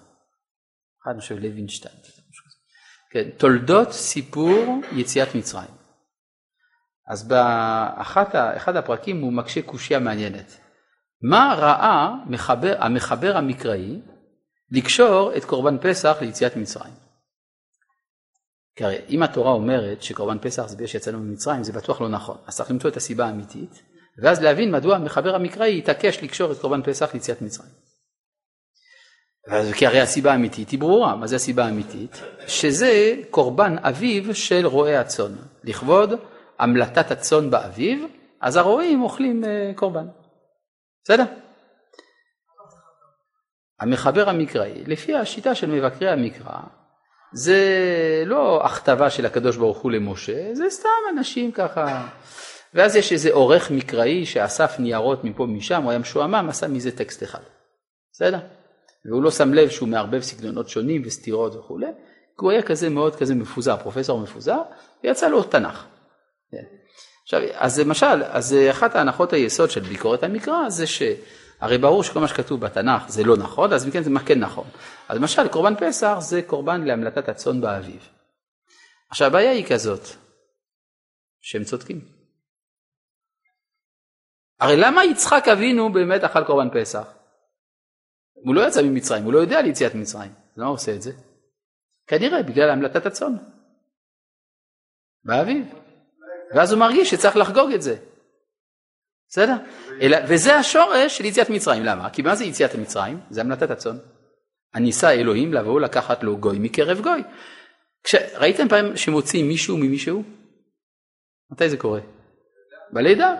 אחד, 1.02 1.10
אני 1.10 1.20
חושב, 1.20 1.38
לוינשטיין. 1.38 1.94
כן, 3.12 3.30
תולדות 3.30 3.92
סיפור 3.92 4.80
יציאת 4.92 5.34
מצרים. 5.34 5.79
אז 7.10 7.28
באחד 7.28 8.76
הפרקים 8.76 9.20
הוא 9.20 9.32
מקשה 9.32 9.62
קושייה 9.62 10.00
מעניינת. 10.00 10.56
מה 11.22 11.54
ראה 11.58 12.14
מחבר, 12.26 12.74
המחבר 12.78 13.36
המקראי 13.36 14.00
לקשור 14.70 15.36
את 15.36 15.44
קורבן 15.44 15.76
פסח 15.78 16.16
ליציאת 16.20 16.56
מצרים? 16.56 16.92
כי 18.76 18.84
הרי 18.84 18.98
אם 19.08 19.22
התורה 19.22 19.52
אומרת 19.52 20.02
שקורבן 20.02 20.38
פסח 20.38 20.66
זה 20.66 20.76
בגלל 20.76 20.86
שיצאנו 20.86 21.18
ממצרים 21.18 21.62
זה 21.62 21.72
בטוח 21.72 22.00
לא 22.00 22.08
נכון, 22.08 22.36
אז 22.46 22.56
צריך 22.56 22.70
למצוא 22.70 22.90
את 22.90 22.96
הסיבה 22.96 23.26
האמיתית 23.26 23.82
ואז 24.22 24.42
להבין 24.42 24.72
מדוע 24.72 24.96
המחבר 24.96 25.34
המקראי 25.34 25.78
התעקש 25.78 26.22
לקשור 26.22 26.52
את 26.52 26.58
קורבן 26.58 26.82
פסח 26.82 27.14
ליציאת 27.14 27.42
מצרים. 27.42 27.70
כי 29.76 29.86
הרי 29.86 30.00
הסיבה 30.00 30.32
האמיתית 30.32 30.70
היא 30.70 30.78
ברורה, 30.78 31.16
מה 31.16 31.26
זה 31.26 31.36
הסיבה 31.36 31.64
האמיתית? 31.64 32.22
שזה 32.46 33.14
קורבן 33.30 33.76
אביב 33.78 34.32
של 34.32 34.66
רועי 34.66 34.96
הצאן, 34.96 35.32
לכבוד 35.64 36.10
המלטת 36.60 37.10
הצאן 37.10 37.50
באביב, 37.50 38.04
אז 38.40 38.56
הרועים 38.56 39.02
אוכלים 39.02 39.44
אה, 39.44 39.72
קורבן. 39.74 40.06
בסדר? 41.04 41.24
המחבר 43.80 44.28
המקראי, 44.28 44.84
לפי 44.86 45.16
השיטה 45.16 45.54
של 45.54 45.70
מבקרי 45.70 46.10
המקרא, 46.10 46.58
זה 47.32 47.58
לא 48.26 48.64
הכתבה 48.64 49.10
של 49.10 49.26
הקדוש 49.26 49.56
ברוך 49.56 49.78
הוא 49.78 49.92
למשה, 49.92 50.48
זה 50.52 50.64
סתם 50.70 50.88
אנשים 51.18 51.52
ככה. 51.52 52.08
ואז 52.74 52.96
יש 52.96 53.12
איזה 53.12 53.32
עורך 53.32 53.70
מקראי 53.70 54.26
שאסף 54.26 54.78
ניירות 54.78 55.24
מפה 55.24 55.46
משם, 55.46 55.82
הוא 55.82 55.90
היה 55.90 55.98
משועמם, 55.98 56.46
עשה 56.48 56.68
מזה 56.68 56.96
טקסט 56.96 57.22
אחד. 57.22 57.42
בסדר? 58.12 58.38
והוא 59.04 59.22
לא 59.22 59.30
שם 59.30 59.54
לב 59.54 59.68
שהוא 59.68 59.88
מערבב 59.88 60.20
סגנונות 60.20 60.68
שונים 60.68 61.02
וסתירות 61.04 61.54
וכולי, 61.54 61.86
כי 61.86 62.44
הוא 62.44 62.50
היה 62.50 62.62
כזה 62.62 62.88
מאוד 62.88 63.16
כזה 63.16 63.34
מפוזר, 63.34 63.76
פרופסור 63.76 64.20
מפוזר, 64.20 64.58
ויצא 65.04 65.28
לו 65.28 65.42
תנ"ך. 65.42 65.86
כן. 67.30 67.36
עכשיו, 67.36 67.62
אז 67.62 67.80
למשל, 67.80 68.22
אז 68.30 68.56
אחת 68.70 68.94
ההנחות 68.96 69.32
היסוד 69.32 69.70
של 69.70 69.80
ביקורת 69.80 70.22
המקרא 70.22 70.68
זה 70.68 70.86
שהרי 70.86 71.78
ברור 71.78 72.02
שכל 72.02 72.20
מה 72.20 72.28
שכתוב 72.28 72.60
בתנ"ך 72.60 73.08
זה 73.08 73.24
לא 73.24 73.36
נכון, 73.36 73.72
אז 73.72 73.86
מכן 73.86 74.02
זה 74.02 74.10
מה 74.10 74.24
כן 74.24 74.38
נכון. 74.38 74.68
אז 75.08 75.18
למשל, 75.18 75.48
קורבן 75.48 75.74
פסח 75.76 76.16
זה 76.20 76.42
קורבן 76.42 76.84
להמלטת 76.84 77.28
הצאן 77.28 77.60
באביב. 77.60 78.08
עכשיו, 79.10 79.26
הבעיה 79.26 79.50
היא 79.50 79.66
כזאת, 79.66 80.00
שהם 81.40 81.64
צודקים. 81.64 82.00
הרי 84.60 84.76
למה 84.76 85.04
יצחק 85.04 85.48
אבינו 85.52 85.92
באמת 85.92 86.24
אכל 86.24 86.44
קורבן 86.44 86.68
פסח? 86.80 87.06
הוא 88.32 88.54
לא 88.54 88.68
יצא 88.68 88.82
ממצרים, 88.82 89.24
הוא 89.24 89.32
לא 89.32 89.38
יודע 89.38 89.58
על 89.58 89.66
יציאת 89.66 89.94
מצרים. 89.94 90.32
למה 90.56 90.66
הוא 90.66 90.74
עושה 90.74 90.94
את 90.94 91.02
זה? 91.02 91.12
כנראה 92.06 92.42
בגלל 92.42 92.70
המלטת 92.70 93.06
הצאן. 93.06 93.36
באביב. 95.24 95.89
ואז 96.54 96.72
הוא 96.72 96.80
מרגיש 96.80 97.10
שצריך 97.10 97.36
לחגוג 97.36 97.72
את 97.72 97.82
זה. 97.82 97.96
בסדר? 99.28 99.54
אלא, 100.00 100.18
וזה 100.28 100.56
השורש 100.56 101.18
של 101.18 101.24
יציאת 101.24 101.50
מצרים. 101.50 101.84
למה? 101.84 102.10
כי 102.10 102.22
מה 102.22 102.34
זה 102.34 102.44
יציאת 102.44 102.74
מצרים? 102.74 103.20
זה 103.30 103.40
המלטת 103.40 103.70
הצאן. 103.70 103.96
הניסה 104.74 105.10
אלוהים 105.10 105.54
לבוא 105.54 105.80
לקחת 105.80 106.22
לו 106.22 106.36
גוי 106.36 106.58
מקרב 106.58 107.00
גוי. 107.00 107.22
כש... 108.04 108.14
ראיתם 108.34 108.68
פעם 108.68 108.96
שמוציאים 108.96 109.48
מישהו 109.48 109.76
ממישהו? 109.76 110.22
מתי 111.52 111.68
זה 111.68 111.76
קורה? 111.76 112.00
בלידה. 112.92 113.34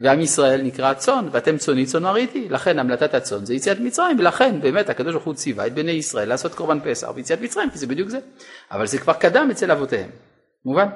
ועם 0.00 0.20
ישראל 0.20 0.62
נקרא 0.62 0.94
צאן, 0.94 1.28
ואתם 1.32 1.56
צאני 1.56 1.86
צאן 1.86 2.02
מרעיתי, 2.02 2.48
לכן 2.48 2.78
המלטת 2.78 3.14
הצאן 3.14 3.44
זה 3.44 3.54
יציאת 3.54 3.80
מצרים, 3.80 4.18
ולכן 4.18 4.60
באמת 4.60 4.90
הקדוש 4.90 5.12
ברוך 5.12 5.24
הוא 5.24 5.34
ציווה 5.34 5.66
את 5.66 5.74
בני 5.74 5.90
ישראל 5.90 6.28
לעשות 6.28 6.54
קורבן 6.54 6.78
פסח 6.84 7.08
ויציאת 7.14 7.40
מצרים, 7.40 7.70
כי 7.70 7.78
זה 7.78 7.86
בדיוק 7.86 8.08
זה. 8.08 8.18
אבל 8.70 8.86
זה 8.86 8.98
כבר 8.98 9.12
קדם 9.12 9.48
אצל 9.50 9.70
אבותיהם, 9.70 10.10
מובן? 10.64 10.88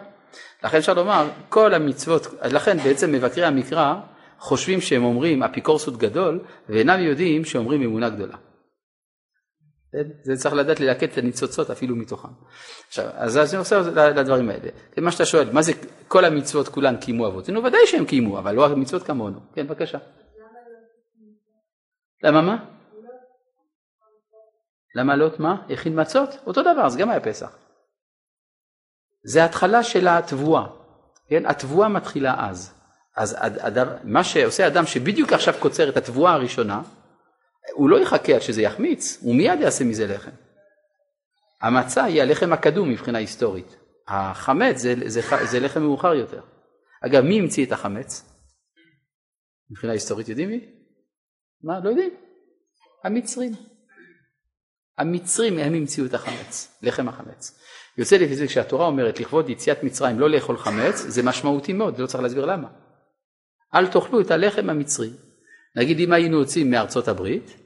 לכן 0.64 0.76
אפשר 0.78 0.94
לומר, 0.94 1.28
כל 1.48 1.74
המצוות, 1.74 2.26
לכן 2.42 2.78
בעצם 2.78 3.12
מבקרי 3.12 3.44
המקרא 3.44 3.94
חושבים 4.38 4.80
שהם 4.80 5.04
אומרים 5.04 5.42
אפיקורסות 5.42 5.96
גדול, 5.96 6.40
ואינם 6.68 7.00
יודעים 7.00 7.44
שאומרים 7.44 7.82
אמונה 7.82 8.08
גדולה. 8.08 8.36
זה 10.22 10.36
צריך 10.36 10.54
לדעת 10.54 10.80
ללקט 10.80 11.12
את 11.12 11.18
הניצוצות 11.18 11.70
אפילו 11.70 11.96
מתוכם. 11.96 12.28
עכשיו, 12.88 13.04
אז 13.14 13.54
אני 13.54 13.58
עושה 13.58 13.78
לדברים 14.10 14.50
האלה. 14.50 14.68
זה 14.96 15.00
מה 15.02 15.12
שאתה 15.12 15.26
שואל, 15.26 15.52
מה 15.52 15.62
זה 15.62 15.72
כל 16.08 16.24
המצוות 16.24 16.68
כולן 16.68 16.96
קיימו 16.96 17.26
אבותינו? 17.26 17.64
ודאי 17.64 17.80
שהם 17.86 18.04
קיימו, 18.04 18.38
אבל 18.38 18.54
לא 18.54 18.66
המצוות 18.66 19.02
כמונו. 19.02 19.40
כן, 19.54 19.66
בבקשה. 19.66 19.98
למה 22.22 22.42
מה? 22.42 22.64
למה 24.94 25.16
לא 25.16 25.28
מה? 25.38 25.62
הכין 25.70 26.00
מצות? 26.00 26.28
אותו 26.46 26.62
דבר, 26.62 26.88
זה 26.88 26.98
גם 26.98 27.10
היה 27.10 27.20
פסח. 27.20 27.56
זה 29.24 29.44
התחלה 29.44 29.82
של 29.82 30.08
התבואה, 30.08 30.66
כן? 31.28 31.46
התבואה 31.46 31.88
מתחילה 31.88 32.48
אז. 32.48 32.74
אז 33.16 33.36
אדם, 33.40 33.86
מה 34.04 34.24
שעושה 34.24 34.66
אדם 34.66 34.86
שבדיוק 34.86 35.32
עכשיו 35.32 35.54
קוצר 35.58 35.88
את 35.88 35.96
התבואה 35.96 36.32
הראשונה, 36.32 36.82
הוא 37.72 37.90
לא 37.90 38.00
יחכה 38.00 38.34
עד 38.34 38.42
שזה 38.42 38.62
יחמיץ, 38.62 39.18
הוא 39.22 39.34
מיד 39.34 39.60
יעשה 39.60 39.84
מזה 39.84 40.06
לחם. 40.06 40.30
המצה 41.60 42.04
היא 42.04 42.22
הלחם 42.22 42.52
הקדום 42.52 42.90
מבחינה 42.90 43.18
היסטורית. 43.18 43.76
החמץ 44.08 44.76
זה, 44.76 44.94
זה, 45.06 45.20
זה 45.50 45.60
לחם 45.60 45.82
מאוחר 45.82 46.14
יותר. 46.14 46.40
אגב, 47.06 47.24
מי 47.24 47.40
המציא 47.40 47.66
את 47.66 47.72
החמץ? 47.72 48.24
מבחינה 49.70 49.92
היסטורית 49.92 50.28
יודעים 50.28 50.48
מי? 50.48 50.60
מה? 51.62 51.80
לא 51.84 51.88
יודעים. 51.88 52.10
המצרים. 53.04 53.52
המצרים 54.98 55.58
הם 55.58 55.74
המציאו 55.74 56.06
את 56.06 56.14
החמץ, 56.14 56.78
לחם 56.82 57.08
החמץ. 57.08 57.60
יוצא 58.00 58.16
לפי 58.16 58.36
זה 58.36 58.46
כשהתורה 58.46 58.86
אומרת 58.86 59.20
לכבוד 59.20 59.48
יציאת 59.48 59.82
מצרים 59.82 60.20
לא 60.20 60.30
לאכול 60.30 60.56
חמץ, 60.56 60.96
זה 60.96 61.22
משמעותי 61.22 61.72
מאוד, 61.72 61.98
לא 61.98 62.06
צריך 62.06 62.22
להסביר 62.22 62.46
למה. 62.46 62.68
אל 63.74 63.86
תאכלו 63.86 64.20
את 64.20 64.30
הלחם 64.30 64.70
המצרי. 64.70 65.10
נגיד 65.76 66.00
אם 66.00 66.12
היינו 66.12 66.38
יוצאים 66.38 66.70
מארצות 66.70 67.08
הברית, 67.08 67.56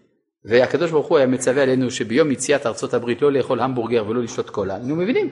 והקדוש 0.45 0.91
ברוך 0.91 1.07
הוא 1.07 1.19
היה 1.19 1.27
מצווה 1.27 1.63
עלינו 1.63 1.91
שביום 1.91 2.31
יציאת 2.31 2.67
ארצות 2.67 2.95
הברית 2.95 3.23
לא 3.23 3.33
לאכול 3.33 3.61
המבורגר 3.61 4.09
ולא 4.09 4.23
לשתות 4.23 4.51
קולה, 4.51 4.75
היינו 4.75 4.97
מבינים. 4.97 5.31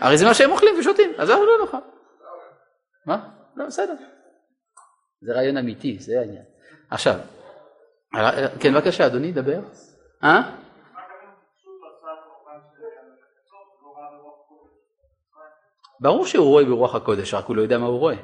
הרי 0.00 0.18
זה 0.18 0.24
מה 0.24 0.34
שהם 0.34 0.50
אוכלים 0.50 0.74
ושותים, 0.80 1.10
אז 1.18 1.30
אנחנו 1.30 1.44
לא 1.46 1.52
נאכל. 1.64 1.76
מה? 3.06 3.28
לא, 3.56 3.66
בסדר. 3.66 3.94
זה 5.22 5.32
רעיון 5.32 5.56
אמיתי, 5.56 5.96
זה 6.00 6.20
העניין. 6.20 6.42
עכשיו, 6.90 7.14
כן, 8.60 8.74
בבקשה, 8.74 9.06
אדוני, 9.06 9.32
דבר. 9.32 9.60
אה? 10.24 10.67
ברור 16.00 16.26
שהוא 16.26 16.46
רואה 16.46 16.64
ברוח 16.64 16.94
הקודש, 16.94 17.34
רק 17.34 17.44
הוא 17.44 17.56
לא 17.56 17.62
יודע 17.62 17.78
מה 17.78 17.86
הוא 17.86 17.98
רואה. 17.98 18.16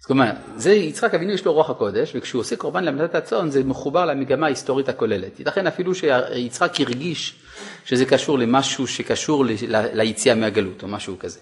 זאת 0.00 0.10
אומרת, 0.10 0.34
זה 0.56 0.72
יצחק 0.72 1.14
אבינו 1.14 1.32
יש 1.32 1.44
לו 1.44 1.52
רוח 1.52 1.70
הקודש, 1.70 2.12
וכשהוא 2.14 2.40
עושה 2.40 2.56
קורבן 2.56 2.84
להמלטת 2.84 3.14
הצאן 3.14 3.50
זה 3.50 3.64
מחובר 3.64 4.06
למגמה 4.06 4.46
ההיסטורית 4.46 4.88
הכוללת. 4.88 5.38
ייתכן 5.38 5.66
אפילו 5.66 5.94
שיצחק 5.94 6.80
הרגיש 6.80 7.42
שזה 7.84 8.04
קשור 8.04 8.38
למשהו 8.38 8.86
שקשור 8.86 9.44
ליציאה 9.70 10.34
מהגלות 10.34 10.82
או 10.82 10.88
משהו 10.88 11.18
כזה. 11.18 11.40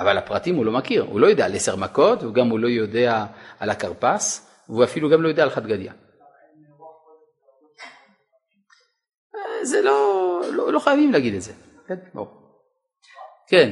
אבל 0.00 0.18
הפרטים 0.18 0.54
הוא 0.54 0.66
לא 0.66 0.72
מכיר, 0.72 1.02
הוא 1.02 1.20
לא 1.20 1.26
יודע 1.26 1.44
על 1.44 1.54
עשר 1.54 1.76
מכות, 1.76 2.22
וגם 2.22 2.48
הוא 2.48 2.58
לא 2.58 2.68
יודע 2.68 3.26
על 3.58 3.70
הכרפס, 3.70 4.50
והוא 4.68 4.84
אפילו 4.84 5.10
גם 5.10 5.22
לא 5.22 5.28
יודע 5.28 5.42
על 5.42 5.50
חד 5.50 5.66
גדיא. 5.66 5.90
זה 9.62 9.82
לא, 9.82 10.40
לא, 10.52 10.72
לא 10.72 10.78
חייבים 10.78 11.12
להגיד 11.12 11.34
את 11.34 11.42
זה. 11.42 11.52
כן, 11.88 11.94
ברור. 12.14 12.28
כן. 13.48 13.70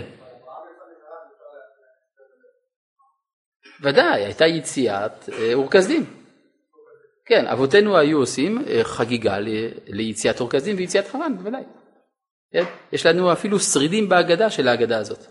ודאי, 3.85 4.25
הייתה 4.25 4.47
יציאת 4.47 5.29
אה, 5.33 5.55
אור 5.55 5.71
כסדים. 5.71 6.05
כן, 7.27 7.47
אבותינו 7.47 7.99
היו 7.99 8.19
עושים 8.19 8.65
אה, 8.67 8.85
חגיגה 8.85 9.39
ליציאת 9.87 10.41
אור 10.41 10.51
כסדים 10.51 10.77
ויציאת 10.77 11.09
חרן, 11.09 11.37
בוודאי. 11.37 11.63
כן? 12.53 12.65
יש 12.93 13.07
לנו 13.07 13.33
אפילו 13.33 13.61
שרידים 13.61 14.09
בהגדה 14.09 14.51
של 14.51 14.69
ההגדה 14.69 14.99
הזאת. 14.99 15.27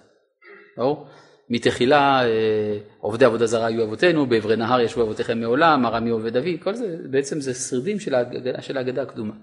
ברור? 0.77 1.07
מתחילה 1.49 2.25
אה, 2.25 2.77
עובדי 2.99 3.25
עבודה 3.25 3.45
זרה 3.45 3.65
היו 3.65 3.83
אבותינו, 3.83 4.25
בעברי 4.25 4.55
נהר 4.55 4.81
ישבו 4.81 5.01
אבותיכם 5.01 5.39
מעולם, 5.39 5.85
ארמי 5.85 6.09
עובד 6.09 6.37
אבי, 6.37 6.57
כל 6.63 6.75
זה 6.75 6.97
בעצם 7.09 7.41
זה 7.41 7.53
שרידים 7.53 7.99
של 7.99 8.15
ההגדה, 8.15 8.61
של 8.61 8.77
ההגדה 8.77 9.01
הקדומה. 9.01 9.33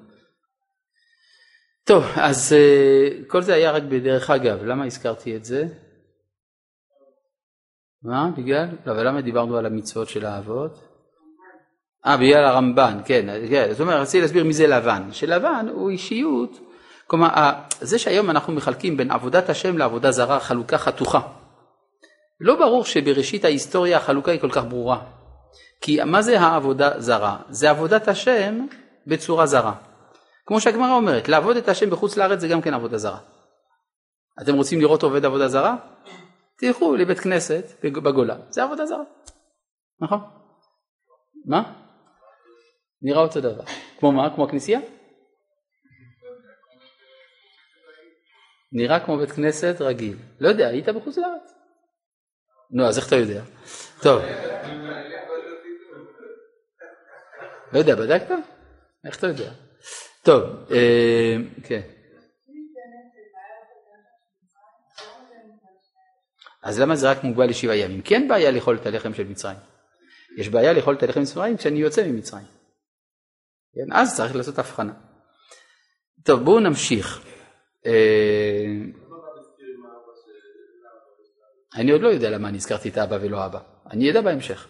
טוב, 1.85 2.05
אז 2.17 2.57
כל 3.27 3.43
זה 3.43 3.55
היה 3.55 3.71
רק 3.71 3.83
בדרך 3.83 4.31
אגב, 4.31 4.65
למה 4.65 4.85
הזכרתי 4.85 5.37
את 5.37 5.45
זה? 5.45 5.67
מה? 8.03 8.31
בגלל? 8.37 8.69
לא, 8.87 9.03
למה 9.03 9.21
דיברנו 9.21 9.57
על 9.57 9.67
המצוות 9.67 10.09
של 10.09 10.27
האבות? 10.27 10.79
אה, 12.07 12.17
בגלל 12.17 12.45
הרמב"ן, 12.45 12.99
כן, 13.05 13.27
כן. 13.51 13.69
זאת 13.71 13.81
אומרת, 13.81 14.01
רציתי 14.01 14.21
להסביר 14.21 14.45
מי 14.45 14.53
זה 14.53 14.67
לבן. 14.67 15.09
שלבן 15.13 15.67
הוא 15.73 15.91
אישיות, 15.91 16.59
כלומר, 17.07 17.29
זה 17.81 17.99
שהיום 17.99 18.31
אנחנו 18.31 18.53
מחלקים 18.53 18.97
בין 18.97 19.11
עבודת 19.11 19.49
השם 19.49 19.79
לעבודה 19.79 20.11
זרה, 20.11 20.41
חלוקה 20.41 20.79
חתוכה. 20.79 21.21
לא 22.41 22.57
ברור 22.57 22.85
שבראשית 22.85 23.45
ההיסטוריה 23.45 23.97
החלוקה 23.97 24.31
היא 24.31 24.41
כל 24.41 24.51
כך 24.51 24.65
ברורה. 24.65 25.01
כי 25.81 26.05
מה 26.05 26.23
זה 26.23 26.41
העבודה 26.41 27.01
זרה? 27.01 27.37
זה 27.49 27.71
עבודת 27.71 28.09
השם 28.09 28.67
בצורה 29.07 29.47
זרה. 29.47 29.73
כמו 30.47 30.61
שהגמרא 30.61 30.93
אומרת, 30.93 31.29
לעבוד 31.29 31.57
את 31.57 31.69
השם 31.69 31.91
בחוץ 31.91 32.17
לארץ 32.17 32.41
זה 32.41 32.49
גם 32.49 32.61
כן 32.61 32.75
עבודה 32.75 32.99
זרה. 32.99 33.19
אתם 34.43 34.55
רוצים 34.55 34.81
לראות 34.81 35.03
עובד 35.03 35.25
עבודה 35.25 35.49
זרה? 35.49 35.77
תלכו 36.61 36.97
לבית 36.97 37.19
כנסת 37.19 37.65
בגולה, 37.83 38.37
זה 38.49 38.63
עבודה 38.63 38.87
זרה, 38.87 39.05
נכון? 40.01 40.19
מה? 41.47 41.73
נראה 43.03 43.23
אותו 43.23 43.41
דבר. 43.41 43.65
כמו 43.99 44.13
מה? 44.13 44.35
כמו 44.35 44.45
הכנסייה? 44.45 44.81
נראה 48.73 49.01
כמו 49.05 49.19
בית 49.19 49.31
כנסת 49.31 49.77
רגיל. 49.81 50.17
לא 50.41 50.49
יודע, 50.49 50.69
היית 50.69 50.89
בחוץ 50.89 51.19
לארץ? 51.19 51.53
נו, 52.71 52.87
אז 52.87 52.99
איך 52.99 53.07
אתה 53.09 53.17
יודע? 53.17 53.43
טוב. 54.03 54.23
לא 57.73 57.79
יודע, 57.79 57.95
בדקת? 57.95 58.35
איך 59.07 59.19
אתה 59.19 59.27
יודע? 59.27 59.53
טוב, 60.23 60.43
אה, 60.71 61.37
כן. 61.65 62.00
אז 66.63 66.81
למה 66.81 66.97
זה 66.97 67.11
רק 67.11 67.25
מוגבל 67.25 67.49
לשבעה 67.49 67.77
ימים? 67.77 68.03
כי 68.03 68.15
אין 68.15 68.29
בעיה 68.29 68.51
לאכול 68.51 68.77
את 68.77 68.87
הלחם 68.87 69.15
של 69.15 69.29
מצרים. 69.29 69.57
יש 70.39 70.49
בעיה 70.49 70.73
לאכול 70.73 70.95
את 70.95 71.03
הלחם 71.03 71.25
של 71.25 71.31
מצרים 71.31 71.57
כשאני 71.57 71.79
יוצא 71.79 72.07
ממצרים. 72.07 72.47
כן? 73.75 73.97
אז 73.97 74.17
צריך 74.17 74.37
לעשות 74.37 74.59
הבחנה. 74.59 74.93
טוב, 76.25 76.45
בואו 76.45 76.61
נמשיך. 76.61 77.21
אה, 77.87 77.93
אני 81.75 81.91
עוד 81.93 82.01
לא 82.01 82.09
יודע 82.09 82.31
למה 82.31 82.49
אני 82.49 82.57
הזכרתי 82.57 82.89
את 82.89 82.97
האבא 82.97 83.19
ולא 83.21 83.47
אבא. 83.47 83.59
אני 83.91 84.11
אדע 84.11 84.21
בהמשך. 84.21 84.69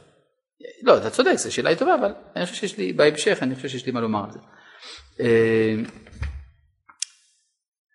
לא, 0.82 0.98
אתה 0.98 1.10
צודק, 1.10 1.34
זו 1.34 1.54
שאלה 1.54 1.76
טובה, 1.76 1.94
אבל 1.94 2.12
אני 2.36 2.46
חושב 2.46 2.56
שיש 2.56 2.78
לי, 2.78 2.92
בהמשך, 2.92 3.38
אני 3.42 3.54
חושב 3.54 3.68
שיש 3.68 3.86
לי 3.86 3.92
מה 3.92 4.00
לומר 4.00 4.24
על 4.24 4.30
זה. 4.30 4.38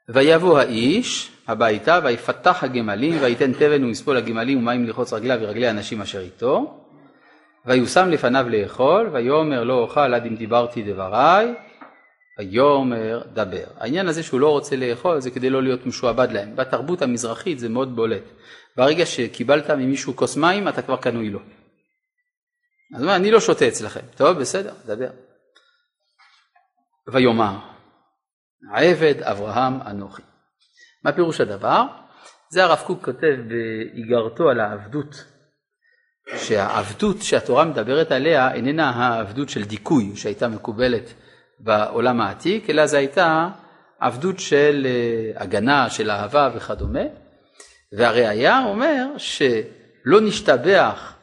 ויבוא 0.09 0.59
האיש 0.59 1.31
הביתה 1.47 1.99
ויפתח 2.03 2.63
הגמלים 2.63 3.17
וייתן 3.21 3.53
תבן 3.53 3.83
ומספול 3.83 4.17
הגמלים 4.17 4.57
ומים 4.57 4.85
לרחוץ 4.85 5.13
רגליו 5.13 5.37
ורגלי 5.41 5.67
האנשים 5.67 6.01
אשר 6.01 6.19
איתו 6.19 6.81
ויושם 7.65 8.09
לפניו 8.09 8.45
לאכול 8.49 9.09
ויאמר 9.13 9.63
לא 9.63 9.73
אוכל 9.73 10.13
עד 10.13 10.25
אם 10.25 10.35
דיברתי 10.35 10.83
דבריי 10.83 11.53
ויאמר 12.39 13.21
דבר. 13.33 13.65
העניין 13.77 14.07
הזה 14.07 14.23
שהוא 14.23 14.39
לא 14.39 14.49
רוצה 14.49 14.75
לאכול 14.75 15.19
זה 15.19 15.31
כדי 15.31 15.49
לא 15.49 15.63
להיות 15.63 15.85
משועבד 15.85 16.31
להם. 16.31 16.55
בתרבות 16.55 17.01
המזרחית 17.01 17.59
זה 17.59 17.69
מאוד 17.69 17.95
בולט. 17.95 18.23
ברגע 18.77 19.05
שקיבלת 19.05 19.69
ממישהו 19.69 20.15
כוס 20.15 20.37
מים 20.37 20.67
אתה 20.67 20.81
כבר 20.81 20.97
קנוי 20.97 21.29
לו. 21.29 21.39
אז 22.95 23.01
הוא 23.01 23.01
אומר 23.01 23.15
אני 23.15 23.31
לא 23.31 23.39
שותה 23.39 23.67
אצלכם. 23.67 23.99
טוב 24.15 24.39
בסדר 24.39 24.73
דבר. 24.85 25.09
ויאמר 27.13 27.74
עבד 28.73 29.21
אברהם 29.21 29.81
אנוכי. 29.81 30.21
מה 31.03 31.11
פירוש 31.11 31.41
הדבר? 31.41 31.83
זה 32.49 32.63
הרב 32.63 32.83
קוק 32.85 33.05
כותב 33.05 33.35
באיגרתו 33.47 34.49
על 34.49 34.59
העבדות, 34.59 35.25
שהעבדות 36.35 37.21
שהתורה 37.21 37.65
מדברת 37.65 38.11
עליה 38.11 38.53
איננה 38.53 38.89
העבדות 38.89 39.49
של 39.49 39.63
דיכוי 39.63 40.15
שהייתה 40.15 40.47
מקובלת 40.47 41.13
בעולם 41.59 42.21
העתיק, 42.21 42.69
אלא 42.69 42.85
זו 42.85 42.97
הייתה 42.97 43.49
עבדות 43.99 44.39
של 44.39 44.87
אה, 44.89 45.41
הגנה, 45.41 45.89
של 45.89 46.11
אהבה 46.11 46.49
וכדומה, 46.55 47.03
והראיה 47.97 48.65
אומר 48.65 49.05
שלא 49.17 50.21
נשתבח 50.21 51.15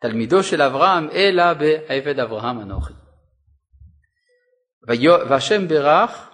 תלמידו 0.00 0.42
של 0.42 0.62
אברהם 0.62 1.08
אלא 1.12 1.52
בעבד 1.52 2.20
אברהם 2.20 2.60
אנוכי. 2.60 2.92
והשם 5.28 5.68
ברך 5.68 6.30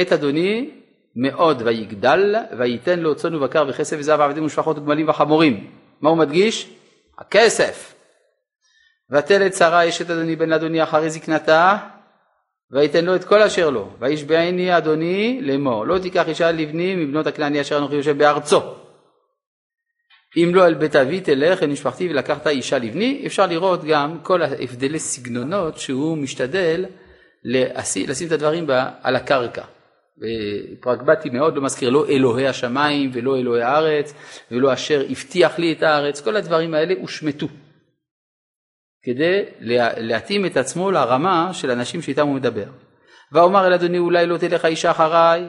את 0.00 0.12
אדוני 0.12 0.70
מאוד 1.16 1.62
ויגדל 1.64 2.36
וייתן 2.58 2.98
לו 3.00 3.14
צאן 3.14 3.34
ובקר 3.34 3.64
וכסף 3.68 3.96
וזהב 3.98 4.20
ועבדים 4.20 4.44
ושפחות 4.44 4.78
וגמלים 4.78 5.08
וחמורים. 5.08 5.70
מה 6.00 6.10
הוא 6.10 6.18
מדגיש? 6.18 6.70
הכסף. 7.18 7.94
ותל 9.10 9.46
את 9.46 9.54
שרה 9.54 9.88
אשת 9.88 10.10
אדוני 10.10 10.36
בן 10.36 10.48
לאדוני 10.48 10.82
אחרי 10.82 11.10
זקנתה 11.10 11.76
ויתן 12.70 13.04
לו 13.04 13.16
את 13.16 13.24
כל 13.24 13.42
אשר 13.42 13.70
לו 13.70 13.88
וישבעני 14.00 14.76
אדוני 14.76 15.40
לאמור 15.42 15.86
לא 15.86 15.98
תיקח 15.98 16.28
אישה 16.28 16.52
לבני 16.52 16.94
מבנות 16.96 17.26
הכנעני 17.26 17.60
אשר 17.60 17.78
אנוכי 17.78 17.94
יושב 17.94 18.18
בארצו 18.18 18.60
אם 20.36 20.54
לא 20.54 20.66
אל 20.66 20.74
בית 20.74 20.96
אבי 20.96 21.20
תלך 21.20 21.62
אל 21.62 21.68
משפחתי 21.68 22.08
ולקחת 22.08 22.46
אישה 22.46 22.78
לבני 22.78 23.22
אפשר 23.26 23.46
לראות 23.46 23.84
גם 23.84 24.18
כל 24.22 24.42
ההבדלי 24.42 24.98
סגנונות 24.98 25.78
שהוא 25.78 26.18
משתדל 26.18 26.84
לשים 27.44 28.26
את 28.26 28.32
הדברים 28.32 28.66
על 29.02 29.16
הקרקע 29.16 29.62
פרגבטי 30.80 31.30
מאוד, 31.30 31.56
לא 31.56 31.62
מזכיר 31.62 31.90
לא 31.90 32.08
אלוהי 32.08 32.48
השמיים 32.48 33.10
ולא 33.12 33.36
אלוהי 33.36 33.62
הארץ 33.62 34.14
ולא 34.50 34.72
אשר 34.72 35.02
הבטיח 35.10 35.58
לי 35.58 35.72
את 35.72 35.82
הארץ, 35.82 36.20
כל 36.20 36.36
הדברים 36.36 36.74
האלה 36.74 36.94
הושמטו 37.00 37.46
כדי 39.02 39.44
להתאים 39.96 40.46
את 40.46 40.56
עצמו 40.56 40.90
לרמה 40.90 41.50
של 41.52 41.70
אנשים 41.70 42.02
שאיתם 42.02 42.26
הוא 42.26 42.34
מדבר. 42.34 42.66
ואומר 43.32 43.66
אל 43.66 43.72
אדוני 43.72 43.98
אולי 43.98 44.26
לא 44.26 44.38
תלך 44.38 44.64
האישה 44.64 44.90
אחריי 44.90 45.48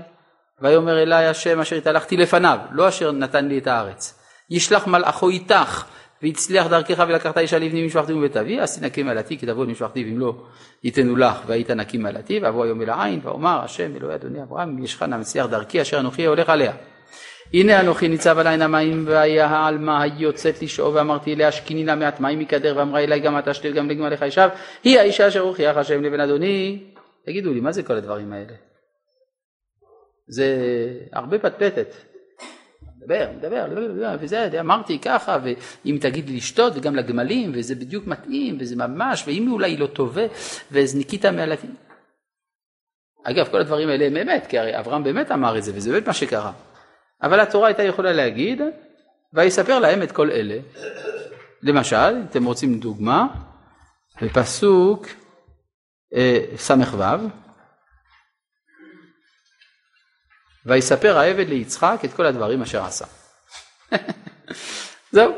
ויאמר 0.61 1.01
אלי 1.01 1.25
השם 1.25 1.59
אשר 1.59 1.75
התהלכתי 1.75 2.17
לפניו, 2.17 2.59
לא 2.71 2.89
אשר 2.89 3.11
נתן 3.11 3.47
לי 3.47 3.57
את 3.57 3.67
הארץ. 3.67 4.19
ישלח 4.49 4.87
מלאכו 4.87 5.29
איתך 5.29 5.85
והצליח 6.23 6.67
דרכך 6.67 7.03
ולקחת 7.07 7.37
אישה 7.37 7.59
לבני 7.59 7.85
משפחתי 7.85 8.13
ובית 8.13 8.37
אבי, 8.37 8.61
אז 8.61 8.79
תנקי 8.79 9.03
מעלתי 9.03 9.37
כי 9.37 9.45
תבוא 9.45 9.65
למשפחתי 9.65 10.03
ואם 10.03 10.19
לא 10.19 10.35
ייתנו 10.83 11.15
לך 11.15 11.37
והיית 11.47 11.71
נקי 11.71 11.97
מעלתי 11.97 12.39
ואבוא 12.39 12.63
היום 12.63 12.81
אל 12.81 12.89
העין 12.89 13.19
ואומר 13.23 13.61
השם 13.63 13.95
אלוהי 13.95 14.15
אדוני 14.15 14.43
אברהם 14.43 14.69
אם 14.69 14.83
יש 14.83 14.95
לך 14.95 15.03
נצליח 15.03 15.45
דרכי 15.45 15.81
אשר 15.81 15.99
אנוכי 15.99 16.25
הולך 16.25 16.49
עליה. 16.49 16.73
הנה 17.53 17.79
אנוכי 17.79 18.07
ניצב 18.07 18.39
על 18.39 18.47
עין 18.47 18.61
המים 18.61 19.03
והיה 19.07 19.45
העלמה 19.45 20.01
היוצאת 20.01 20.61
לשאוב 20.61 20.95
ואמרתי 20.95 21.33
אליה 21.33 21.51
שקיני 21.51 21.85
לה 21.85 21.95
מעט 21.95 22.19
מים 22.19 22.39
מקדר 22.39 22.73
ואמרה 22.77 23.03
אלי 23.03 23.19
גם 23.19 23.39
אתה 23.39 23.53
שתית 23.53 23.75
גם 23.75 23.89
לגמליך 23.89 24.21
ישב 24.21 24.49
היא 24.83 24.99
האישה 24.99 25.27
אשר 25.27 25.39
הוכיח 25.39 25.77
השם 25.77 26.03
לבן 26.03 26.19
אדוני. 26.19 26.83
תגידו 27.25 27.53
לי 27.53 27.59
מה 27.59 27.71
זה 27.71 27.83
כל 27.83 27.93
הדברים 27.93 28.33
האלה? 28.33 28.53
זה 30.27 30.57
הרבה 31.13 31.39
פטפטת 31.39 32.12
מדבר, 33.03 33.27
מדבר, 33.37 33.67
לא, 33.67 33.81
לא, 33.81 33.95
לא, 33.95 34.07
וזה, 34.19 34.59
אמרתי 34.59 34.99
ככה, 34.99 35.37
ואם 35.43 35.97
תגיד 36.01 36.29
לי 36.29 36.35
לשתות, 36.35 36.73
וגם 36.75 36.95
לגמלים, 36.95 37.51
וזה 37.55 37.75
בדיוק 37.75 38.07
מתאים, 38.07 38.57
וזה 38.59 38.75
ממש, 38.75 39.23
ואם 39.27 39.51
אולי 39.51 39.71
היא 39.71 39.79
לא 39.79 39.87
טובה, 39.87 40.21
וזניקית 40.71 41.25
מעלתים. 41.25 41.75
אגב, 43.23 43.47
כל 43.47 43.59
הדברים 43.59 43.89
האלה 43.89 44.05
הם 44.05 44.17
אמת, 44.17 44.47
כי 44.47 44.59
הרי 44.59 44.79
אברהם 44.79 45.03
באמת 45.03 45.31
אמר 45.31 45.57
את 45.57 45.63
זה, 45.63 45.71
וזה 45.75 45.91
באמת 45.91 46.07
מה 46.07 46.13
שקרה. 46.13 46.51
אבל 47.23 47.39
התורה 47.39 47.67
הייתה 47.67 47.83
יכולה 47.83 48.13
להגיד, 48.13 48.61
ויספר 49.33 49.79
להם 49.79 50.03
את 50.03 50.11
כל 50.11 50.31
אלה. 50.31 50.57
למשל, 51.63 52.21
אתם 52.29 52.45
רוצים 52.45 52.79
דוגמה, 52.79 53.27
בפסוק 54.21 55.07
אה, 56.15 56.39
ס"ו, 56.57 56.73
ויספר 60.65 61.17
העבד 61.17 61.49
ליצחק 61.49 61.99
את 62.05 62.13
כל 62.13 62.25
הדברים 62.25 62.61
אשר 62.61 62.83
עשה. 62.83 63.05
זהו. 65.11 65.33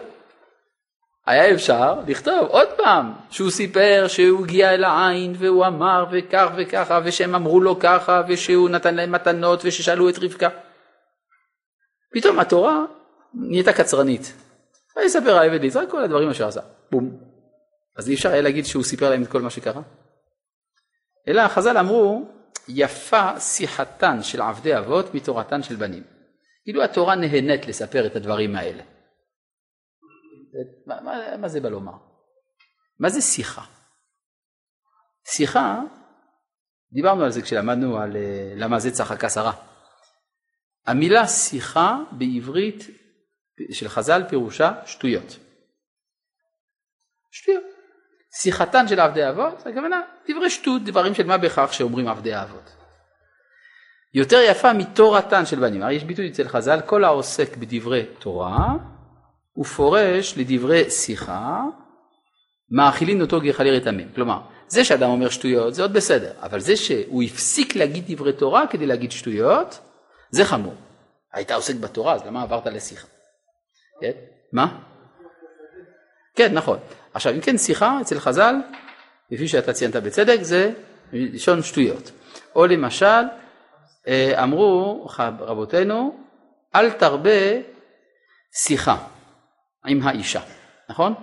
היה 1.26 1.54
אפשר 1.54 2.00
לכתוב 2.08 2.48
עוד 2.50 2.68
פעם 2.78 3.14
שהוא 3.30 3.52
סיפר 3.52 4.06
שהוא 4.08 4.44
הגיע 4.44 4.74
אל 4.74 4.84
העין 4.84 5.36
והוא 5.38 5.66
אמר 5.66 6.06
וכך 6.12 6.48
וככה 6.58 7.00
ושהם 7.04 7.36
אמרו 7.36 7.62
לו 7.62 7.80
ככה 7.80 8.22
ושהוא 8.28 8.70
נתן 8.70 8.96
להם 8.96 9.12
מתנות 9.12 9.62
וששאלו 9.64 10.10
את 10.10 10.20
רבקה. 10.22 10.50
פתאום 12.14 12.40
התורה 12.40 12.84
נהייתה 13.34 13.74
קצרנית. 13.74 14.34
ויספר 14.98 15.38
העבד 15.38 15.62
ליצחק 15.62 15.90
כל 15.90 16.04
הדברים 16.04 16.30
אשר 16.30 16.48
עשה. 16.48 16.62
בום. 16.92 17.18
אז 17.98 18.10
אי 18.10 18.14
אפשר 18.14 18.30
היה 18.30 18.42
להגיד 18.42 18.66
שהוא 18.66 18.84
סיפר 18.84 19.10
להם 19.10 19.24
את 19.24 19.28
כל 19.28 19.42
מה 19.42 19.50
שקרה? 19.50 19.82
אלא 21.28 21.48
חז"ל 21.48 21.78
אמרו 21.78 22.28
יפה 22.68 23.40
שיחתן 23.40 24.24
של 24.24 24.42
עבדי 24.42 24.78
אבות 24.78 25.14
מתורתן 25.14 25.64
של 25.64 25.76
בנים. 25.76 26.04
כאילו 26.64 26.84
התורה 26.84 27.16
נהנית 27.16 27.66
לספר 27.66 28.08
את 28.08 28.16
הדברים 28.16 28.56
האלה. 28.56 28.84
מה, 30.86 31.02
מה, 31.02 31.38
מה 31.38 31.48
זה 31.48 31.62
בא 31.62 31.70
לומר? 31.70 31.98
מה 33.00 33.10
זה 33.10 33.22
שיחה? 33.22 33.66
שיחה, 35.28 35.82
דיברנו 36.92 37.24
על 37.24 37.32
זה 37.32 37.42
כשלמדנו 37.42 37.98
על 37.98 38.16
אה, 38.16 38.54
למה 38.56 38.80
זה 38.80 38.92
צחקה 38.92 39.30
שרה. 39.30 39.54
המילה 40.86 41.28
שיחה 41.28 41.98
בעברית 42.12 42.84
של 43.72 43.88
חז"ל 43.88 44.22
פירושה 44.30 44.72
שטויות. 44.86 45.40
שטויות. 47.32 47.75
שיחתן 48.42 48.88
של 48.88 49.00
עבדי 49.00 49.30
אבות, 49.30 49.68
הכוונה 49.68 50.02
דברי 50.30 50.50
שטות, 50.50 50.84
דברים 50.84 51.14
של 51.14 51.26
מה 51.26 51.38
בכך 51.38 51.74
שאומרים 51.74 52.08
עבדי 52.08 52.34
האבות. 52.34 52.76
יותר 54.14 54.40
יפה 54.50 54.74
מתורתן 54.74 55.46
של 55.46 55.60
בנים, 55.60 55.84
הרי 55.84 55.94
יש 55.94 56.04
ביטוי 56.04 56.30
אצל 56.30 56.48
חז"ל, 56.48 56.82
כל 56.86 57.04
העוסק 57.04 57.58
בדברי 57.58 58.06
תורה, 58.20 58.74
הוא 59.54 59.66
פורש 59.66 60.38
לדברי 60.38 60.90
שיחה, 60.90 61.64
מאכילין 62.72 63.22
אותו 63.22 63.42
גחלי 63.42 63.72
רתמים. 63.72 64.10
כלומר, 64.16 64.40
זה 64.68 64.84
שאדם 64.84 65.10
אומר 65.10 65.30
שטויות 65.30 65.74
זה 65.74 65.82
עוד 65.82 65.94
בסדר, 65.94 66.32
אבל 66.42 66.60
זה 66.60 66.76
שהוא 66.76 67.24
הפסיק 67.24 67.76
להגיד 67.76 68.04
דברי 68.08 68.34
תורה 68.34 68.68
כדי 68.68 68.86
להגיד 68.86 69.12
שטויות, 69.12 69.80
זה 70.30 70.46
חמור. 70.46 70.74
היית 71.34 71.52
עוסק 71.52 71.76
בתורה, 71.76 72.14
אז 72.14 72.26
למה 72.26 72.42
עברת 72.42 72.68
לשיחה? 72.68 73.08
כן? 74.02 74.12
מה? 74.54 74.80
כן, 76.36 76.54
נכון. 76.54 76.80
עכשיו, 77.16 77.34
אם 77.34 77.42
כן, 77.42 77.58
שיחה 77.58 78.02
אצל 78.02 78.20
חז"ל, 78.20 78.56
כפי 79.34 79.48
שאתה 79.48 79.74
ציינת 79.74 79.96
בצדק, 79.96 80.42
זה 80.42 80.72
לשון 81.14 81.64
שטויות. 81.64 82.12
או 82.56 82.66
למשל, 82.66 83.24
אה, 84.08 84.44
אמרו 84.44 85.08
רבותינו, 85.40 86.18
אל 86.76 86.92
תרבה 86.92 87.62
שיחה 88.54 88.98
עם 89.86 90.08
האישה, 90.08 90.42
נכון? 90.90 91.14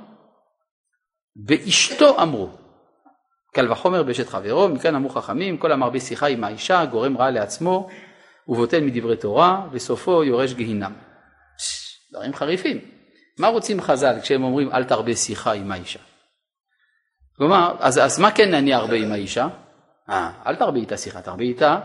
באשתו 1.37 2.23
אמרו, 2.23 2.51
קל 3.55 3.73
וחומר 3.73 4.03
באשת 4.03 4.29
חברו, 4.29 4.69
מכאן 4.69 4.95
אמרו 4.95 5.11
חכמים, 5.11 5.59
כל 5.59 5.73
המרבה 5.73 6.01
שיחה 6.01 6.27
עם 6.27 6.45
האישה 6.45 6.85
גורם 6.85 7.19
רע 7.19 7.31
לעצמו 7.31 7.89
ובוטל 8.49 8.81
מדברי 8.81 9.17
תורה 9.17 9.67
וסופו 9.73 10.25
יורש 10.25 10.53
גיהינם. 10.53 10.93
דברים 12.13 12.35
חריפים. 12.35 12.92
מה 13.38 13.49
רוצים 13.49 13.81
חז"ל 13.81 14.21
כשהם 14.23 14.45
אומרים 14.45 14.73
אל 14.73 14.85
תרבה 14.85 15.16
שיחה 15.16 15.53
עם 15.53 15.73
האישה? 15.73 15.99
כלומר, 17.37 17.77
אז, 17.81 17.99
אז 17.99 18.18
מה 18.18 18.31
כן 18.31 18.55
אני 18.55 18.75
ארבה 18.75 18.97
עם 18.97 19.12
האישה? 19.12 19.49
אה, 20.09 20.33
אל 20.47 20.57
תרבה 20.57 20.79
איתה 20.79 20.97
שיחה, 20.97 21.23
תרבה 21.23 21.42
איתה 21.42 21.81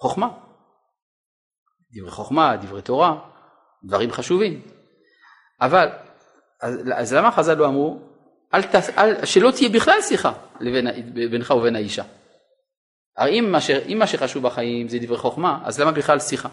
חוכמה. 0.00 0.28
דברי 1.92 2.10
חוכמה, 2.10 2.56
דברי 2.56 2.82
תורה, 2.82 3.18
דברים 3.84 4.12
חשובים. 4.12 4.62
אבל, 5.60 5.88
אז, 6.62 6.74
אז 6.94 7.14
למה 7.14 7.32
חז"ל 7.32 7.54
לא 7.54 7.66
אמרו, 7.66 8.00
אל 8.54 8.62
ת, 8.62 8.74
אל, 8.98 9.26
שלא 9.26 9.50
תהיה 9.50 9.68
בכלל 9.68 10.02
שיחה 10.02 10.32
לבין, 10.60 10.86
בינך 11.30 11.50
ובין 11.50 11.76
האישה? 11.76 12.02
הרי 13.16 13.38
אם 13.38 13.52
מה, 13.52 13.60
ש, 13.60 13.70
אם 13.70 13.98
מה 13.98 14.06
שחשוב 14.06 14.42
בחיים 14.42 14.88
זה 14.88 14.98
דברי 15.00 15.18
חוכמה, 15.18 15.60
אז 15.64 15.80
למה 15.80 15.92
בכלל 15.92 16.20
שיחה? 16.20 16.48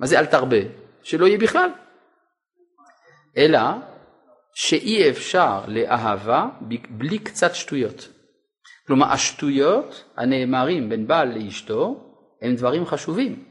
מה 0.00 0.06
זה 0.06 0.18
אל 0.18 0.26
תרבה? 0.26 0.56
שלא 1.02 1.26
יהיה 1.26 1.38
בכלל. 1.38 1.70
אלא 3.36 3.60
שאי 4.54 5.10
אפשר 5.10 5.60
לאהבה 5.66 6.46
בלי 6.90 7.18
קצת 7.18 7.54
שטויות. 7.54 8.08
כלומר 8.86 9.12
השטויות 9.12 10.04
הנאמרים 10.16 10.88
בין 10.88 11.06
בעל 11.06 11.38
לאשתו 11.38 12.04
הם 12.42 12.56
דברים 12.56 12.86
חשובים. 12.86 13.44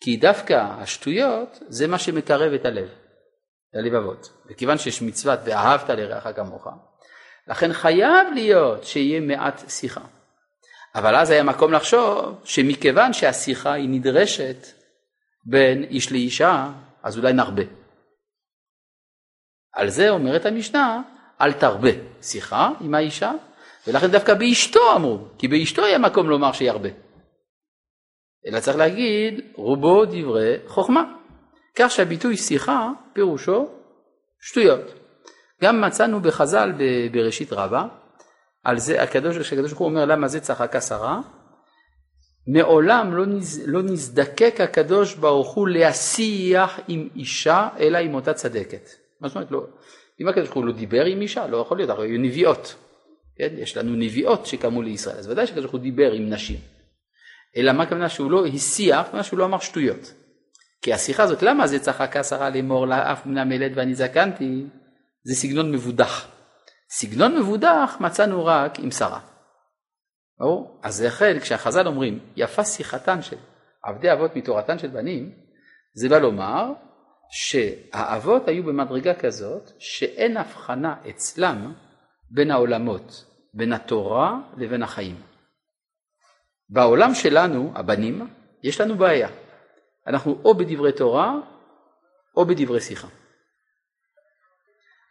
כי 0.00 0.16
דווקא 0.16 0.54
השטויות 0.54 1.58
זה 1.68 1.86
מה 1.86 1.98
שמקרב 1.98 2.52
את 2.52 2.64
הלב, 2.64 2.88
את 3.70 3.76
הלבבות. 3.76 4.32
וכיוון 4.50 4.78
שיש 4.78 5.02
מצוות 5.02 5.38
ואהבת 5.44 5.90
לרעך 5.90 6.26
כמוך, 6.36 6.66
לכן 7.48 7.72
חייב 7.72 8.28
להיות 8.34 8.84
שיהיה 8.84 9.20
מעט 9.20 9.70
שיחה. 9.70 10.00
אבל 10.94 11.16
אז 11.16 11.30
היה 11.30 11.42
מקום 11.42 11.72
לחשוב 11.72 12.40
שמכיוון 12.44 13.12
שהשיחה 13.12 13.72
היא 13.72 13.88
נדרשת 13.88 14.66
בין 15.44 15.84
איש 15.84 16.12
לאישה, 16.12 16.68
אז 17.02 17.18
אולי 17.18 17.32
נרבה. 17.32 17.62
על 19.74 19.88
זה 19.88 20.10
אומרת 20.10 20.46
המשנה, 20.46 21.02
אל 21.40 21.52
תרבה 21.52 21.90
שיחה 22.22 22.70
עם 22.80 22.94
האישה, 22.94 23.32
ולכן 23.86 24.06
דווקא 24.06 24.34
באשתו 24.34 24.96
אמרו, 24.96 25.18
כי 25.38 25.48
באשתו 25.48 25.84
היה 25.84 25.98
מקום 25.98 26.28
לומר 26.28 26.52
שירבה. 26.52 26.88
אלא 28.46 28.60
צריך 28.60 28.76
להגיד, 28.76 29.40
רובו 29.54 30.04
דברי 30.04 30.56
חוכמה. 30.66 31.14
כך 31.74 31.90
שהביטוי 31.90 32.36
שיחה 32.36 32.90
פירושו 33.12 33.68
שטויות. 34.40 34.80
גם 35.62 35.80
מצאנו 35.80 36.20
בחז"ל 36.20 36.72
בראשית 37.12 37.52
רבה, 37.52 37.86
על 38.64 38.78
זה 38.78 39.02
הקדוש, 39.02 39.52
ברוך 39.52 39.78
הוא 39.78 39.88
אומר 39.88 40.04
למה 40.04 40.28
זה 40.28 40.40
צחקה 40.40 40.80
שרה, 40.80 41.20
מעולם 42.46 43.14
לא, 43.14 43.26
נז, 43.26 43.62
לא 43.66 43.82
נזדקק 43.82 44.60
הקדוש 44.60 45.14
ברוך 45.14 45.54
הוא 45.54 45.68
להשיח 45.68 46.80
עם 46.88 47.08
אישה 47.16 47.68
אלא 47.78 47.98
עם 47.98 48.14
אותה 48.14 48.34
צדקת. 48.34 49.03
מה 49.24 49.28
זאת 49.28 49.36
אומרת 49.36 49.50
לא, 49.50 49.66
אם 50.20 50.28
הקדוש 50.28 50.44
ברוך 50.44 50.56
הוא 50.56 50.64
לא 50.64 50.72
דיבר 50.72 51.04
עם 51.04 51.20
אישה 51.20 51.46
לא 51.46 51.56
יכול 51.56 51.76
להיות, 51.76 51.90
הרי 51.90 52.08
היו 52.08 52.20
נביאות, 52.20 52.74
כן? 53.36 53.48
יש 53.58 53.76
לנו 53.76 53.96
נביאות 53.96 54.46
שקמו 54.46 54.82
לישראל, 54.82 55.16
אז 55.16 55.28
ודאי 55.28 55.46
שהקדוש 55.46 55.64
ברוך 55.64 55.72
הוא 55.72 55.80
דיבר 55.80 56.12
עם 56.12 56.30
נשים. 56.30 56.58
אלא 57.56 57.72
מה 57.72 57.82
הכוונה 57.82 58.08
שהוא 58.08 58.30
לא 58.30 58.46
השיח, 58.46 59.06
הכוונה 59.06 59.22
שהוא 59.22 59.38
לא 59.38 59.44
אמר 59.44 59.58
שטויות. 59.58 60.14
כי 60.82 60.92
השיחה 60.92 61.22
הזאת, 61.22 61.42
למה 61.42 61.66
זה 61.66 61.78
צחקה 61.78 62.24
שרה 62.24 62.50
לאמור 62.50 62.86
לה 62.86 63.12
אף 63.12 63.26
מן 63.26 63.38
המלט 63.38 63.72
ואני 63.74 63.94
זקנתי? 63.94 64.64
זה 65.22 65.34
סגנון 65.34 65.72
מבודח. 65.72 66.28
סגנון 66.90 67.38
מבודח 67.38 67.96
מצאנו 68.00 68.44
רק 68.44 68.78
עם 68.78 68.90
שרה. 68.90 69.20
ברור? 70.38 70.80
אז 70.82 71.02
לכן 71.02 71.38
כשהחז"ל 71.40 71.86
אומרים 71.86 72.18
יפה 72.36 72.64
שיחתן 72.64 73.22
של 73.22 73.36
עבדי 73.84 74.12
אבות 74.12 74.36
מתורתן 74.36 74.78
של 74.78 74.88
בנים, 74.88 75.32
זה 75.94 76.08
בא 76.08 76.18
לומר 76.18 76.72
שהאבות 77.36 78.48
היו 78.48 78.62
במדרגה 78.62 79.14
כזאת 79.14 79.70
שאין 79.78 80.36
הבחנה 80.36 80.94
אצלם 81.10 81.72
בין 82.30 82.50
העולמות, 82.50 83.24
בין 83.54 83.72
התורה 83.72 84.38
לבין 84.56 84.82
החיים. 84.82 85.22
בעולם 86.68 87.14
שלנו, 87.14 87.72
הבנים, 87.74 88.28
יש 88.62 88.80
לנו 88.80 88.96
בעיה. 88.96 89.28
אנחנו 90.06 90.40
או 90.44 90.54
בדברי 90.54 90.92
תורה 90.92 91.34
או 92.36 92.44
בדברי 92.44 92.80
שיחה. 92.80 93.08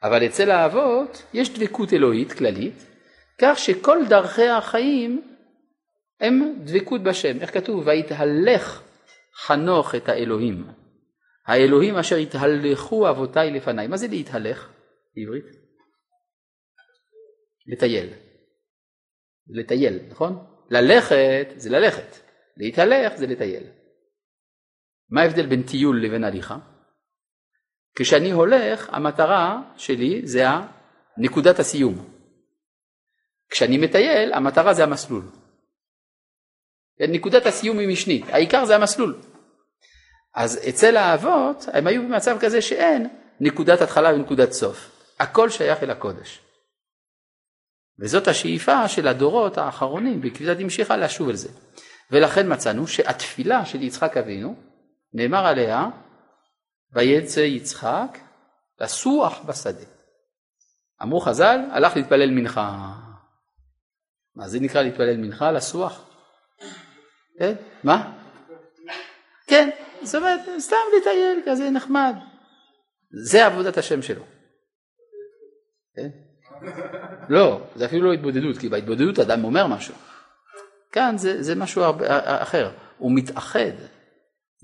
אבל 0.04 0.26
אצל 0.26 0.52
האבות 0.52 1.24
יש 1.34 1.50
דבקות 1.60 1.94
אלוהית 1.94 2.34
כללית, 2.34 2.86
כך 3.42 3.58
שכל 3.60 3.98
דרכי 4.10 4.50
החיים 4.50 5.38
הם 6.20 6.54
דבקות 6.64 7.04
בשם. 7.04 7.40
איך 7.40 7.54
כתוב? 7.54 7.88
ויתהלך 7.88 8.82
חנוך 9.46 9.96
את 9.96 10.10
האלוהים. 10.10 10.83
האלוהים 11.46 11.96
אשר 11.98 12.16
התהלכו 12.16 13.10
אבותיי 13.10 13.52
לפניי. 13.52 13.88
מה 13.88 13.98
זה 13.98 14.08
להתהלך 14.08 14.72
בעברית? 15.16 15.46
לטייל. 17.68 18.14
לטייל, 19.48 20.00
נכון? 20.10 20.46
ללכת 20.70 21.48
זה 21.56 21.70
ללכת, 21.70 22.16
להתהלך 22.58 23.16
זה 23.16 23.28
לטייל. 23.28 23.64
מה 25.10 25.22
ההבדל 25.22 25.46
בין 25.46 25.64
טיול 25.64 26.06
לבין 26.06 26.24
הליכה? 26.24 26.58
כשאני 27.96 28.32
הולך, 28.32 28.89
המטרה 28.89 29.74
שלי 29.78 30.28
זה 30.28 30.44
נקודת 31.18 31.60
הסיום. 31.60 32.14
כשאני 33.50 33.78
מטייל, 33.78 34.34
המטרה 34.34 34.74
זה 34.74 34.84
המסלול. 34.84 35.24
נקודת 37.00 37.46
הסיום 37.46 37.80
היא 37.80 37.88
משנית, 37.88 38.26
העיקר 38.28 38.66
זה 38.66 38.76
המסלול. 38.76 39.33
אז 40.36 40.60
אצל 40.70 40.98
האבות 40.98 41.66
הם 41.74 41.88
היו 41.88 42.02
במצב 42.04 42.38
כזה 42.40 42.62
שאין 42.62 43.08
נקודת 43.40 43.82
התחלה 43.82 44.14
ונקודת 44.14 44.52
סוף, 44.52 44.92
הכל 45.20 45.50
שייך 45.50 45.84
אל 45.84 45.92
הקודש. 45.92 46.40
וזאת 48.00 48.28
השאיפה 48.28 48.88
של 48.88 49.08
הדורות 49.08 49.58
האחרונים, 49.58 50.22
וקצת 50.24 50.60
המשיכה 50.60 50.98
לשוב 50.98 51.30
אל 51.30 51.36
זה. 51.36 51.50
ולכן 52.12 52.54
מצאנו 52.54 52.88
שהתפילה 52.88 53.66
של 53.66 53.82
יצחק 53.82 54.18
אבינו, 54.18 54.56
נאמר 55.14 55.46
עליה, 55.46 55.88
ויצא 56.94 57.40
יצחק 57.40 58.18
לסוח 58.82 59.42
בשדה. 59.46 59.86
אמרו 61.02 61.20
חז"ל, 61.20 61.60
הלך 61.72 61.96
להתפלל 61.96 62.32
מנחה. 62.32 62.94
מה 64.36 64.48
זה 64.48 64.60
נקרא 64.60 64.82
להתפלל 64.82 65.18
מנחה? 65.18 65.52
לסוח? 65.52 66.10
כן? 67.40 67.54
מה? 67.84 68.12
כן, 69.48 69.70
זאת 70.04 70.16
אומרת, 70.16 70.39
סתם 70.60 70.76
לטייל 70.97 71.39
כזה 71.45 71.70
נחמד. 71.70 72.16
זה 73.26 73.45
עבודת 73.45 73.78
השם 73.78 74.01
שלו. 74.01 74.24
כן? 75.95 76.10
לא, 77.30 77.62
זה 77.76 77.86
אפילו 77.86 78.08
לא 78.08 78.14
התבודדות, 78.14 78.58
כי 78.58 78.70
בהתבודדות 78.70 79.20
אדם 79.20 79.43
אומר 79.43 79.68
משהו. 79.68 79.95
כאן 80.91 81.18
זה, 81.18 81.43
זה 81.43 81.56
משהו 81.56 81.84
הרבה, 81.84 82.06
אחר, 82.41 82.72
הוא 82.97 83.12
מתאחד 83.16 83.72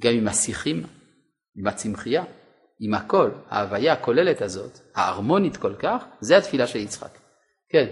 גם 0.02 0.12
עם 0.14 0.28
השיחים, 0.28 0.84
עם 1.56 1.68
הצמחייה, 1.68 2.24
עם 2.80 2.94
הכל, 2.94 3.32
ההוויה 3.50 3.94
הכוללת 3.94 4.42
הזאת, 4.42 4.80
ההרמונית 4.96 5.58
כל 5.58 5.76
כך, 5.76 6.06
זה 6.20 6.38
התפילה 6.38 6.68
של 6.68 6.80
יצחק. 6.80 7.18
כן. 7.70 7.88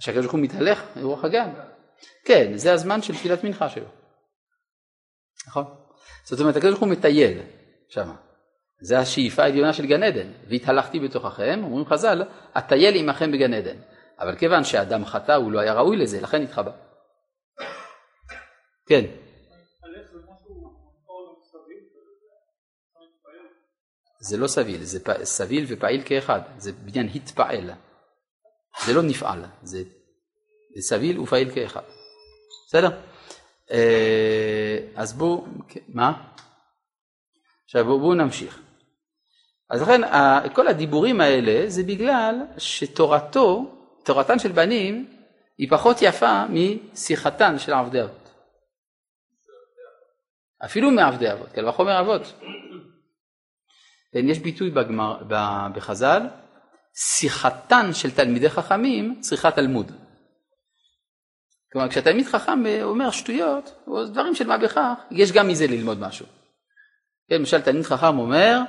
שהקדוש 0.00 0.24
ברוך 0.24 0.34
הוא 0.34 0.40
מתהלך 0.40 0.82
ברוח 0.96 1.24
הגן. 1.24 1.50
כן, 2.24 2.56
זה 2.56 2.72
הזמן 2.72 3.02
של 3.02 3.14
תפילת 3.14 3.44
מנחה 3.44 3.68
שלו. 3.68 3.86
נכון? 5.46 5.64
זאת 6.24 6.40
אומרת, 6.40 6.56
הקדוש 6.56 6.70
ברוך 6.70 6.82
הוא 6.82 6.88
מטייל 6.88 7.40
שם. 7.88 8.14
זה 8.80 8.98
השאיפה 8.98 9.42
העליונה 9.42 9.72
של 9.72 9.86
גן 9.86 10.02
עדן. 10.02 10.32
והתהלכתי 10.48 11.00
בתוככם, 11.00 11.60
אומרים 11.62 11.86
חז"ל, 11.86 12.22
אטייל 12.58 12.94
עמכם 12.96 13.32
בגן 13.32 13.54
עדן. 13.54 13.76
אבל 14.18 14.36
כיוון 14.36 14.64
שאדם 14.64 15.04
חטא, 15.04 15.32
הוא 15.32 15.52
לא 15.52 15.60
היה 15.60 15.74
ראוי 15.74 15.96
לזה, 15.96 16.20
לכן 16.20 16.42
התחבא. 16.42 16.72
כן. 18.86 19.04
זה 24.20 24.36
לא 24.36 24.46
סביל, 24.46 24.82
זה 24.82 24.98
סביל 25.24 25.64
ופעיל 25.68 26.02
כאחד, 26.04 26.40
זה 26.58 26.72
בניין 26.72 27.08
התפעל. 27.14 27.70
זה 28.84 28.94
לא 28.94 29.02
נפעל, 29.02 29.44
זה, 29.62 29.82
סביל 30.80 31.20
ופעיל 31.20 31.50
כאחד. 31.54 31.82
בסדר? 32.68 32.90
אה, 33.70 34.78
אז 34.96 35.12
בואו, 35.12 35.46
מה? 35.88 36.22
עכשיו 37.64 37.84
בואו 37.84 38.00
בוא 38.00 38.14
נמשיך. 38.14 38.60
אז 39.70 39.82
לכן 39.82 40.00
כל 40.54 40.68
הדיבורים 40.68 41.20
האלה 41.20 41.70
זה 41.70 41.82
בגלל 41.82 42.34
שתורתו, 42.58 43.74
תורתן 44.04 44.38
של 44.38 44.52
בנים 44.52 45.10
היא 45.58 45.70
פחות 45.70 45.96
יפה 46.02 46.44
משיחתן 46.48 47.58
של 47.58 47.72
עבדי 47.72 48.02
אבות. 48.02 48.30
אפילו 50.64 50.90
מעבדי 50.90 51.32
אבות, 51.32 51.52
קל 51.52 51.68
וחומר 51.68 52.00
אבות. 52.00 52.22
כן, 54.12 54.28
יש 54.28 54.38
ביטוי 54.38 54.70
בחז"ל, 55.74 56.22
שיחתן 57.00 57.92
של 57.92 58.10
תלמידי 58.10 58.50
חכמים 58.50 59.20
צריכה 59.20 59.50
תלמוד. 59.50 59.92
כלומר 61.72 61.88
כשתלמיד 61.88 62.26
חכם 62.26 62.62
אומר 62.82 63.10
שטויות 63.10 63.82
או 63.86 64.04
דברים 64.04 64.34
של 64.34 64.46
מה 64.46 64.58
בכך, 64.58 64.94
יש 65.10 65.32
גם 65.32 65.48
מזה 65.48 65.66
ללמוד 65.66 66.00
משהו. 66.00 66.26
כן, 67.28 67.34
למשל 67.34 67.60
תלמיד 67.60 67.82
חכם 67.82 68.18
אומר, 68.18 68.60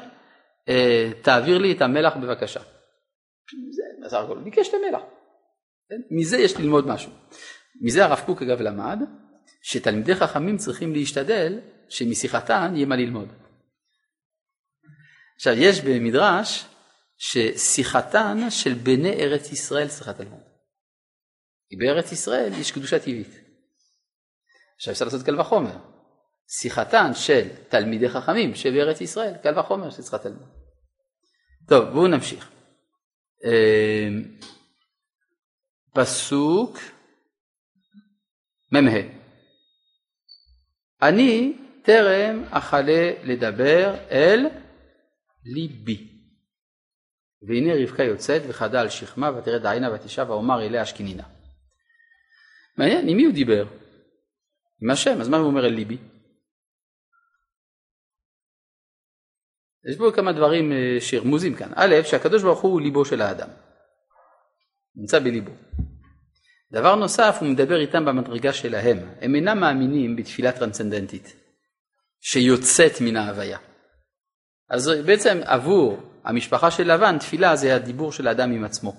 אה, 0.70 1.12
תעביר 1.22 1.58
לי 1.58 1.72
את 1.72 1.82
המלח 1.82 2.14
בבקשה. 2.18 2.60
זה 3.72 4.06
בסך 4.06 4.18
הכל, 4.18 4.40
ביקש 4.40 4.70
את 4.70 4.74
המלח. 4.74 5.02
כן? 5.90 6.02
מזה 6.12 6.38
יש 6.38 6.58
ללמוד 6.58 6.88
משהו. 6.88 7.12
מזה 7.82 8.06
הרב 8.06 8.20
קוק 8.26 8.42
אגב 8.42 8.62
למד, 8.62 9.00
שתלמידי 9.62 10.16
חכמים 10.16 10.58
צריכים 10.58 10.94
להשתדל 10.94 11.60
שמשיחתן 11.90 12.72
יהיה 12.76 12.86
מה 12.86 12.96
ללמוד. 12.96 13.28
עכשיו 15.36 15.54
יש 15.54 15.82
במדרש 15.82 16.69
ששיחתן 17.20 18.50
של 18.50 18.74
בני 18.74 19.14
ארץ 19.14 19.52
ישראל 19.52 19.88
צריכה 19.88 20.14
תלמוד. 20.14 20.44
כי 21.70 21.76
בארץ 21.76 22.12
ישראל 22.12 22.54
יש 22.54 22.72
קדושה 22.72 23.00
טבעית. 23.00 23.28
עכשיו 24.76 24.94
אפשר 24.94 25.06
לעשות 25.06 25.26
קל 25.26 25.40
וחומר. 25.40 25.78
שיחתן 26.62 27.12
של 27.14 27.50
תלמידי 27.70 28.10
חכמים 28.10 28.56
שבארץ 28.56 29.02
ישראל, 29.02 29.34
קל 29.44 29.60
וחומר 29.60 29.90
שצריכה 29.90 30.18
תלמוד. 30.18 30.50
טוב, 31.68 31.90
בואו 31.90 32.08
נמשיך. 32.08 32.52
אמ, 33.46 34.38
פסוק 35.94 36.78
מ"ה 38.72 39.20
אני 41.02 41.58
טרם 41.84 42.44
אכלה 42.52 43.12
לדבר 43.24 43.96
אל 44.12 44.46
ליבי. 45.46 46.19
והנה 47.42 47.84
רבקה 47.84 48.04
יוצאת 48.04 48.42
וחדה 48.48 48.82
על 48.82 48.90
שכמה 48.90 49.38
ותרד 49.38 49.66
עינה 49.66 49.94
ותשב 49.94 50.26
ואומר 50.30 50.62
אליה 50.62 50.84
אשכנינה. 50.84 51.24
מעניין, 52.78 53.10
עם 53.10 53.18
מי 53.18 53.26
הוא 53.26 53.34
דיבר? 53.34 53.66
עם 54.82 54.90
השם, 54.92 55.22
אז 55.22 55.30
מה 55.30 55.38
הוא 55.38 55.48
אומר 55.48 55.66
אל 55.66 55.74
ליבי? 55.74 55.98
יש 59.90 59.98
פה 59.98 60.12
כמה 60.16 60.32
דברים 60.32 60.72
אה, 60.72 60.98
שרמוזים 61.02 61.56
כאן. 61.56 61.72
א', 61.76 61.96
שהקדוש 62.04 62.44
ברוך 62.44 62.62
הוא 62.62 62.82
ליבו 62.82 63.06
של 63.06 63.22
האדם. 63.22 63.50
נמצא 64.96 65.20
בליבו. 65.20 65.52
דבר 66.72 66.96
נוסף, 66.96 67.38
הוא 67.42 67.50
מדבר 67.50 67.80
איתם 67.80 68.06
במדרגה 68.06 68.54
שלהם. 68.54 68.98
הם 69.22 69.36
אינם 69.36 69.60
מאמינים 69.60 70.16
בתפילה 70.16 70.52
טרנסצנדנטית, 70.52 71.36
שיוצאת 72.22 73.02
מן 73.02 73.16
ההוויה. 73.16 73.60
אז 74.70 74.92
בעצם 75.06 75.38
עבור 75.46 76.09
המשפחה 76.30 76.72
של 76.72 76.94
לבן, 76.94 77.18
תפילה 77.20 77.56
זה 77.56 77.76
הדיבור 77.76 78.12
של 78.12 78.28
האדם 78.28 78.52
עם 78.52 78.64
עצמו. 78.64 78.94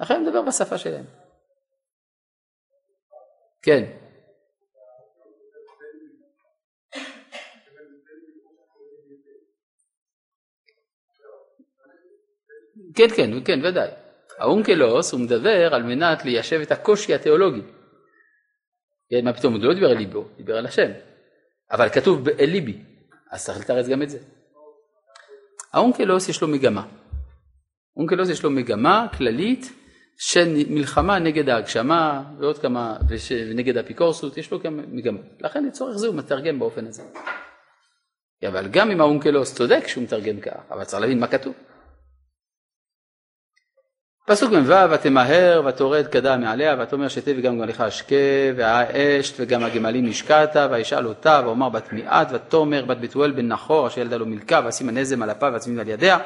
לכן 0.00 0.14
אני 0.14 0.24
מדבר 0.24 0.42
בשפה 0.42 0.78
שלהם. 0.78 1.04
כן. 3.62 3.84
כן, 12.94 13.08
כן, 13.16 13.44
כן, 13.44 13.64
ודאי. 13.64 13.90
האונקלוס 14.38 15.12
הוא 15.12 15.20
מדבר 15.20 15.74
על 15.74 15.82
מנת 15.82 16.24
ליישב 16.24 16.60
את 16.60 16.72
הקושי 16.72 17.14
התיאולוגי. 17.14 17.62
כן, 19.10 19.24
מה 19.24 19.32
פתאום, 19.32 19.54
הוא 19.54 19.64
לא 19.64 19.74
דיבר 19.74 19.90
על 19.90 19.96
ליבו, 19.96 20.24
דיבר 20.36 20.56
על 20.56 20.66
השם. 20.66 20.90
אבל 21.70 21.88
כתוב 21.88 22.28
אל 22.28 22.50
ליבי, 22.50 22.84
אז 23.30 23.44
צריך 23.44 23.60
לתרץ 23.60 23.88
גם 23.88 24.02
את 24.02 24.10
זה. 24.10 24.18
האונקלוס 25.72 26.28
יש 26.28 26.42
לו 26.42 26.48
מגמה. 26.48 26.86
אונקלוס 27.96 28.28
יש 28.28 28.42
לו 28.42 28.50
מגמה 28.50 29.06
כללית 29.16 29.72
של 30.18 30.64
מלחמה 30.70 31.18
נגד 31.18 31.48
ההגשמה 31.48 32.22
ועוד 32.38 32.58
כמה, 32.58 32.96
ונגד 33.48 33.76
אפיקורסות, 33.76 34.36
יש 34.36 34.50
לו 34.50 34.60
כמה 34.60 34.82
מגמות. 34.88 35.24
לכן 35.40 35.64
לצורך 35.64 35.96
זה 35.96 36.06
הוא 36.06 36.14
מתרגם 36.14 36.58
באופן 36.58 36.86
הזה. 36.86 37.02
אבל 38.48 38.68
גם 38.68 38.90
אם 38.90 39.00
האונקלוס 39.00 39.54
צודק 39.54 39.86
שהוא 39.86 40.04
מתרגם 40.04 40.40
כך, 40.40 40.60
אבל 40.70 40.84
צריך 40.84 41.02
להבין 41.02 41.20
מה 41.20 41.26
כתוב. 41.26 41.54
פסוק 44.26 44.52
מ"ו, 44.52 44.90
ותמהר 44.90 45.62
ותורד 45.66 46.06
כדה 46.06 46.36
מעליה 46.36 46.76
ותאמר 46.82 47.08
שתה 47.08 47.30
וגם 47.36 47.58
גמליך 47.58 47.80
אשכה 47.80 48.14
והאשת 48.56 49.34
וגם 49.38 49.64
הגמלים 49.64 50.06
נשקעת 50.06 50.56
וישאל 50.70 51.06
אותה 51.06 51.40
ואומר 51.44 51.68
בת 51.68 51.92
מיעט 51.92 52.28
ותאמר 52.32 52.84
בת 52.84 52.96
בתואל 53.00 53.30
בן 53.30 53.48
נחור 53.48 53.86
אשר 53.86 54.00
ילדה 54.00 54.16
לו 54.16 54.26
מלכה 54.26 54.60
ואשים 54.64 54.88
הנזם 54.88 55.22
על 55.22 55.30
אפה 55.30 55.48
ואצמים 55.52 55.78
על 55.78 55.88
ידיה 55.88 56.18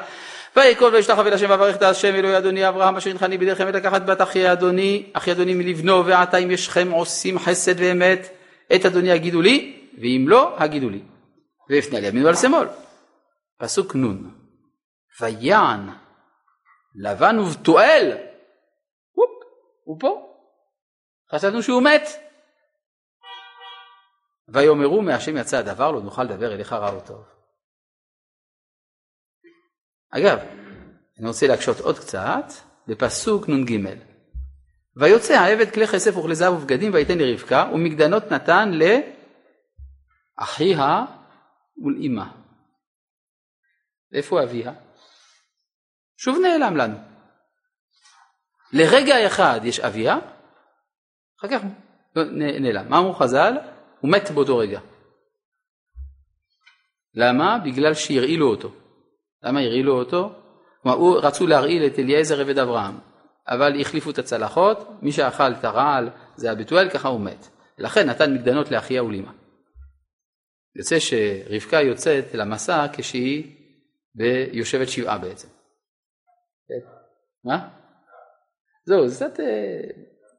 ויקול 0.55 0.93
וישלח 0.93 1.19
אל 1.19 1.33
השם 1.33 1.49
ואברך 1.49 1.75
את 1.75 1.81
השם 1.81 2.15
אלוהי 2.15 2.37
אדוני 2.37 2.67
אברהם 2.67 2.95
אשר 2.95 3.09
הנחני 3.09 3.37
בידי 3.37 3.55
חמד 3.55 3.75
לקחת 3.75 4.01
בת 4.05 4.21
אחי 4.21 4.51
אדוני 4.51 5.03
אחי 5.13 5.31
אדוני 5.31 5.53
מלבנו 5.53 6.05
ועתה 6.05 6.37
אם 6.37 6.51
ישכם 6.51 6.91
עושים 6.91 7.39
חסד 7.39 7.73
ואמת 7.77 8.29
את 8.75 8.85
אדוני 8.85 9.11
הגידו 9.11 9.41
לי 9.41 9.75
ואם 10.01 10.25
לא 10.27 10.55
הגידו 10.57 10.89
לי 10.89 10.99
ואפנה 11.69 11.97
על 11.97 12.03
ימין 12.03 12.25
ועל 12.25 12.35
שמאל. 12.35 12.67
פסוק 13.57 13.95
נ' 13.95 14.15
ויען 15.21 15.89
לבן 16.95 17.39
ובתואל, 17.39 18.17
הוא 19.85 19.99
פה, 19.99 20.37
חשבנו 21.31 21.63
שהוא 21.63 21.83
מת. 21.83 22.01
ויאמרו 24.47 25.01
מהשם 25.01 25.37
יצא 25.37 25.57
הדבר 25.57 25.91
לא 25.91 26.01
נוכל 26.01 26.23
לדבר 26.23 26.53
אליך 26.53 26.73
רע 26.73 26.91
או 26.91 27.01
טוב. 27.01 27.25
אגב, 30.09 30.39
אני 31.19 31.27
רוצה 31.27 31.47
להקשות 31.47 31.79
עוד 31.79 31.99
קצת 31.99 32.45
בפסוק 32.87 33.49
נ"ג 33.49 33.99
ויוצא 34.97 35.33
העבד 35.33 35.73
כלי 35.73 35.87
כסף 35.87 36.17
וכלי 36.17 36.35
זהב 36.35 36.53
ובגדים 36.53 36.93
ויתן 36.93 37.17
לרבקה 37.17 37.69
ומגדנות 37.73 38.23
נתן 38.31 38.71
לאחיה 40.39 41.05
ולאמה. 41.77 42.31
איפה 44.13 44.43
אביה? 44.43 44.84
שוב 46.17 46.37
נעלם 46.41 46.77
לנו. 46.77 46.97
לרגע 48.73 49.27
אחד 49.27 49.59
יש 49.63 49.79
אביה, 49.79 50.17
אחר 51.39 51.47
כך 51.47 51.61
נעלם. 52.35 52.89
מה 52.89 52.97
אמרו 52.97 53.13
חז"ל? 53.13 53.53
הוא 53.99 54.11
מת 54.11 54.31
באותו 54.31 54.57
רגע. 54.57 54.79
למה? 57.13 57.57
בגלל 57.65 57.93
שהרעילו 57.93 58.49
אותו. 58.49 58.71
למה 59.43 59.59
הרעילו 59.59 59.99
אותו? 59.99 60.33
כלומר, 60.81 60.97
הוא, 60.97 61.17
רצו 61.17 61.47
להרעיל 61.47 61.85
את 61.85 61.99
אליעזר 61.99 62.41
עבד 62.41 62.59
אברהם, 62.59 62.99
אבל 63.47 63.81
החליפו 63.81 64.09
את 64.09 64.17
הצלחות, 64.17 64.89
מי 65.01 65.11
שאכל 65.11 65.53
את 65.53 65.63
הרעל 65.63 66.09
זה 66.35 66.51
הבתואל, 66.51 66.89
ככה 66.89 67.07
הוא 67.07 67.21
מת. 67.21 67.47
לכן 67.77 68.09
נתן 68.09 68.33
מקדנות 68.33 68.71
לאחיה 68.71 69.03
ולאמה. 69.03 69.31
יוצא 70.75 70.99
שרבקה 70.99 71.81
יוצאת 71.81 72.33
למסע 72.33 72.85
כשהיא 72.93 73.55
יושבת 74.51 74.89
שבעה 74.89 75.17
בעצם. 75.17 75.47
מה? 77.43 77.67
זהו, 78.85 79.07
זה 79.07 79.15
קצת 79.15 79.39
אה, 79.39 79.45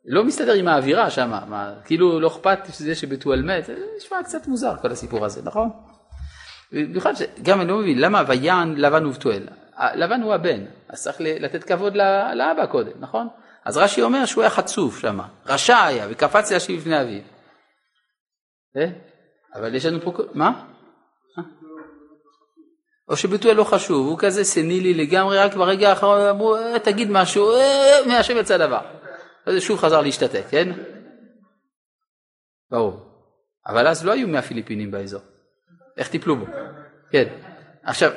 לא 0.04 0.24
מסתדר 0.24 0.52
עם 0.52 0.68
האווירה 0.68 1.10
שם, 1.10 1.32
כאילו 1.84 2.20
לא 2.20 2.28
אכפת 2.28 2.58
שזה 2.72 2.94
שבתואל 2.94 3.42
מת, 3.42 3.70
נשמע 3.96 4.22
קצת 4.24 4.46
מוזר 4.46 4.76
כל 4.76 4.92
הסיפור 4.92 5.24
הזה, 5.24 5.42
נכון? 5.44 5.70
במיוחד 6.72 7.12
שגם 7.14 7.60
אני 7.60 7.68
לא 7.68 7.78
מבין 7.78 7.98
למה 7.98 8.22
ויען 8.28 8.74
לבן 8.76 9.06
ובתואל, 9.06 9.48
לבן 9.94 10.22
הוא 10.22 10.34
הבן, 10.34 10.64
אז 10.88 11.02
צריך 11.02 11.16
לתת 11.20 11.64
כבוד 11.64 11.96
לאבא 12.34 12.66
קודם, 12.66 12.92
נכון? 13.00 13.28
אז 13.64 13.76
רש"י 13.76 14.02
אומר 14.02 14.26
שהוא 14.26 14.42
היה 14.42 14.50
חצוף 14.50 14.98
שם, 14.98 15.18
רשע 15.46 15.84
היה 15.84 16.06
וקפץ 16.10 16.52
להשיב 16.52 16.80
לפני 16.80 17.02
אביו. 17.02 17.20
אה? 18.76 18.86
אבל 19.54 19.74
יש 19.74 19.86
לנו 19.86 20.00
פה, 20.00 20.12
מה? 20.34 20.75
או 23.08 23.16
שבתואל 23.16 23.56
לא 23.56 23.64
חשוב, 23.64 24.06
הוא 24.06 24.18
כזה 24.18 24.44
סנילי 24.44 24.94
לגמרי, 24.94 25.38
רק 25.38 25.54
ברגע 25.54 25.88
האחרון 25.88 26.20
אמרו, 26.20 26.56
אה, 26.56 26.78
תגיד 26.78 27.08
משהו, 27.10 27.50
אה, 27.52 28.06
מהשם 28.06 28.36
יצא 28.36 28.56
דבר. 28.56 28.80
אז 29.46 29.62
שוב 29.62 29.78
חזר 29.78 30.00
להשתתק, 30.00 30.44
כן? 30.50 30.68
ברור. 32.70 33.00
אבל 33.66 33.86
אז 33.86 34.04
לא 34.04 34.12
היו 34.12 34.28
מהפיליפינים 34.28 34.90
באזור. 34.90 35.20
איך 35.96 36.08
טיפלו 36.08 36.36
בו? 36.36 36.46
כן. 37.10 37.38
עכשיו, 37.82 38.12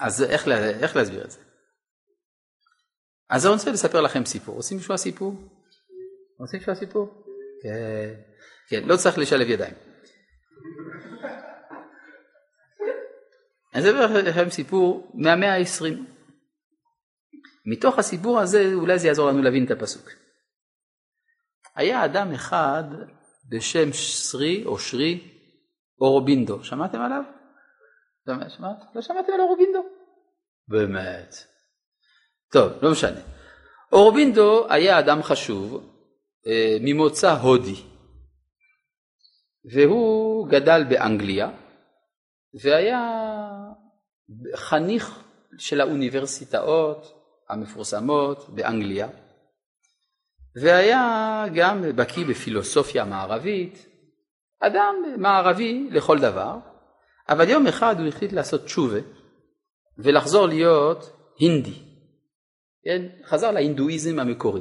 אז 0.00 0.22
איך, 0.22 0.48
איך 0.82 0.96
להסביר 0.96 1.24
את 1.24 1.30
זה? 1.30 1.38
אז 3.30 3.46
אני 3.46 3.54
רוצה 3.54 3.70
לספר 3.70 4.00
לכם 4.00 4.24
סיפור. 4.24 4.54
רוצים 4.54 4.78
לשמוע 4.78 4.96
סיפור? 4.96 5.34
רוצים 6.38 6.60
לשמוע 6.60 6.76
סיפור? 6.76 7.24
כן. 7.62 8.14
כן, 8.68 8.88
לא 8.88 8.96
צריך 8.96 9.18
לשלב 9.18 9.48
ידיים. 9.50 9.74
אני 13.74 13.82
אספר 13.82 14.22
לכם 14.22 14.50
סיפור 14.50 15.10
מהמאה 15.14 15.52
העשרים. 15.52 16.06
מתוך 17.66 17.98
הסיפור 17.98 18.40
הזה 18.40 18.70
אולי 18.74 18.98
זה 18.98 19.08
יעזור 19.08 19.28
לנו 19.28 19.42
להבין 19.42 19.64
את 19.64 19.70
הפסוק. 19.70 20.10
היה 21.74 22.04
אדם 22.04 22.32
אחד 22.32 22.84
בשם 23.50 23.92
שרי 23.92 24.64
או 24.66 24.78
שרי 24.78 25.30
אורובינדו, 26.00 26.64
שמעתם 26.64 27.00
עליו? 27.00 27.22
שמעת? 28.48 28.78
לא 28.94 29.02
שמעתם 29.02 29.32
על 29.32 29.40
אורובינדו? 29.40 29.82
באמת. 30.68 31.34
טוב, 32.52 32.72
לא 32.82 32.90
משנה. 32.90 33.20
אורובינדו 33.92 34.66
היה 34.72 34.98
אדם 34.98 35.22
חשוב 35.22 35.90
אה, 36.46 36.76
ממוצא 36.80 37.32
הודי, 37.32 37.82
והוא 39.74 40.48
גדל 40.48 40.84
באנגליה, 40.88 41.50
והיה 42.62 43.00
חניך 44.54 45.22
של 45.58 45.80
האוניברסיטאות 45.80 47.12
המפורסמות 47.48 48.48
באנגליה, 48.48 49.08
והיה 50.62 51.44
גם 51.54 51.82
בקיא 51.96 52.26
בפילוסופיה 52.26 53.04
מערבית, 53.04 53.86
אדם 54.60 54.94
מערבי 55.18 55.88
לכל 55.90 56.18
דבר, 56.18 56.58
אבל 57.28 57.48
יום 57.48 57.66
אחד 57.66 58.00
הוא 58.00 58.08
החליט 58.08 58.32
לעשות 58.32 58.64
תשובה 58.64 58.98
ולחזור 59.98 60.46
להיות 60.46 61.16
הינדי, 61.38 61.78
כן? 62.84 63.02
חזר 63.24 63.50
להינדואיזם 63.50 64.18
המקורי. 64.18 64.60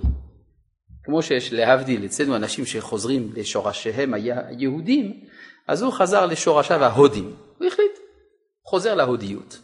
כמו 1.04 1.24
שיש 1.24 1.54
להבדיל 1.54 2.06
אצלנו 2.06 2.36
אנשים 2.36 2.66
שחוזרים 2.66 3.32
לשורשיהם 3.36 4.14
היהודים, 4.14 5.26
אז 5.68 5.82
הוא 5.82 5.94
חזר 5.94 6.26
לשורשיו 6.26 6.84
ההודים, 6.84 7.36
חוזר 8.74 8.96
להודיות. 8.96 9.62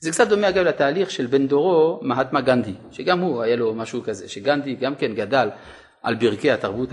זה 0.00 0.10
קצת 0.10 0.28
דומה 0.28 0.48
אגב 0.48 0.64
לתהליך 0.64 1.10
של 1.10 1.26
בן 1.26 1.46
דורו 1.46 2.00
מהטמה 2.02 2.40
גנדי, 2.40 2.74
שגם 2.90 3.20
הוא 3.20 3.42
היה 3.42 3.56
לו 3.56 3.74
משהו 3.74 4.02
כזה, 4.02 4.28
שגנדי 4.28 4.74
גם 4.74 4.94
כן 4.94 5.14
גדל 5.14 5.48
על 6.02 6.14
ברכי 6.14 6.50
התרבות 6.50 6.88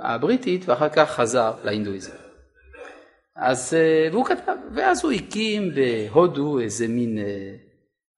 הבריטית 0.00 0.68
ואחר 0.68 0.88
כך 0.88 1.10
חזר 1.10 1.52
להינדואיזם. 1.64 2.12
אז, 3.36 3.74
אה, 3.74 4.08
והוא 4.12 4.24
כתב, 4.24 4.52
ואז 4.74 5.04
הוא 5.04 5.12
הקים 5.12 5.70
בהודו 5.74 6.60
איזה 6.60 6.88
מין 6.88 7.18
אה, 7.18 7.54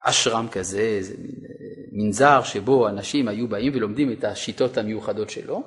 אשרם 0.05 0.49
כזה, 0.49 0.81
איזה 0.81 1.14
מין 1.18 1.41
אה, 1.45 1.83
מנזר 1.93 2.43
שבו 2.43 2.89
אנשים 2.89 3.29
היו 3.29 3.49
באים 3.49 3.72
ולומדים 3.75 4.12
את 4.12 4.25
השיטות 4.25 4.79
המיוחדות 4.79 5.31
שלו. 5.31 5.62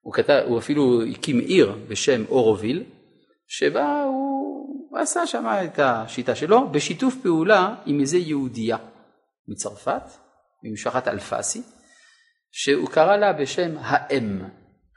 הוא, 0.00 0.14
כתב, 0.14 0.42
הוא 0.46 0.58
אפילו 0.58 1.02
הקים 1.02 1.38
עיר 1.38 1.72
בשם 1.88 2.24
אורוביל, 2.28 2.82
שבה 3.46 4.02
הוא, 4.02 4.23
הוא 4.94 5.00
עשה 5.00 5.26
שם 5.26 5.46
את 5.64 5.78
השיטה 5.78 6.34
שלו 6.34 6.68
בשיתוף 6.68 7.14
פעולה 7.22 7.74
עם 7.86 8.00
איזה 8.00 8.18
יהודייה 8.18 8.76
מצרפת, 9.48 10.02
ממשפחת 10.62 11.08
אלפסי, 11.08 11.62
שהוא 12.52 12.88
קרא 12.88 13.16
לה 13.16 13.32
בשם 13.32 13.74
האם, 13.80 14.44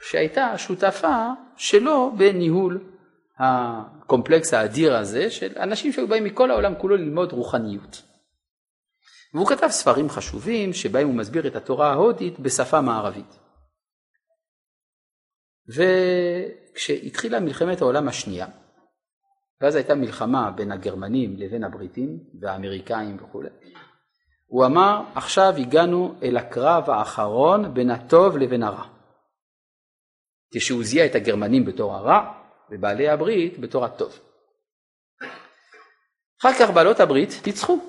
שהייתה 0.02 0.58
שותפה 0.58 1.30
שלו 1.56 2.14
בניהול 2.18 2.84
הקומפלקס 3.40 4.54
האדיר 4.54 4.96
הזה 4.96 5.32
של 5.32 5.58
אנשים 5.58 5.92
שהיו 5.92 6.08
באים 6.08 6.24
מכל 6.24 6.52
העולם 6.52 6.74
כולו 6.78 6.98
ללמוד 6.98 7.32
רוחניות. 7.32 8.04
והוא 9.34 9.48
כתב 9.48 9.68
ספרים 9.68 10.10
חשובים 10.10 10.74
שבהם 10.74 11.08
הוא 11.08 11.16
מסביר 11.16 11.48
את 11.48 11.56
התורה 11.56 11.92
ההודית 11.92 12.40
בשפה 12.40 12.82
מערבית. 12.82 13.40
וכשהתחילה 15.68 17.40
מלחמת 17.40 17.82
העולם 17.82 18.08
השנייה, 18.08 18.48
ואז 19.62 19.76
הייתה 19.76 19.96
מלחמה 19.96 20.52
בין 20.52 20.72
הגרמנים 20.72 21.36
לבין 21.38 21.64
הבריטים 21.64 22.20
והאמריקאים 22.42 23.18
וכולי, 23.20 23.50
הוא 24.46 24.66
אמר 24.66 25.04
עכשיו 25.16 25.54
הגענו 25.58 26.16
אל 26.24 26.38
הקרב 26.38 26.90
האחרון 26.90 27.74
בין 27.74 27.90
הטוב 27.90 28.38
לבין 28.38 28.64
הרע. 28.64 28.84
כשהוא 30.54 30.84
זיהה 30.84 31.06
את 31.06 31.16
הגרמנים 31.16 31.66
בתור 31.66 31.94
הרע 31.94 32.34
ובעלי 32.72 33.10
הברית 33.10 33.60
בתור 33.60 33.86
הטוב. 33.86 34.20
אחר 36.42 36.54
כך 36.60 36.70
בעלות 36.76 37.00
הברית 37.00 37.30
ניצחו. 37.48 37.80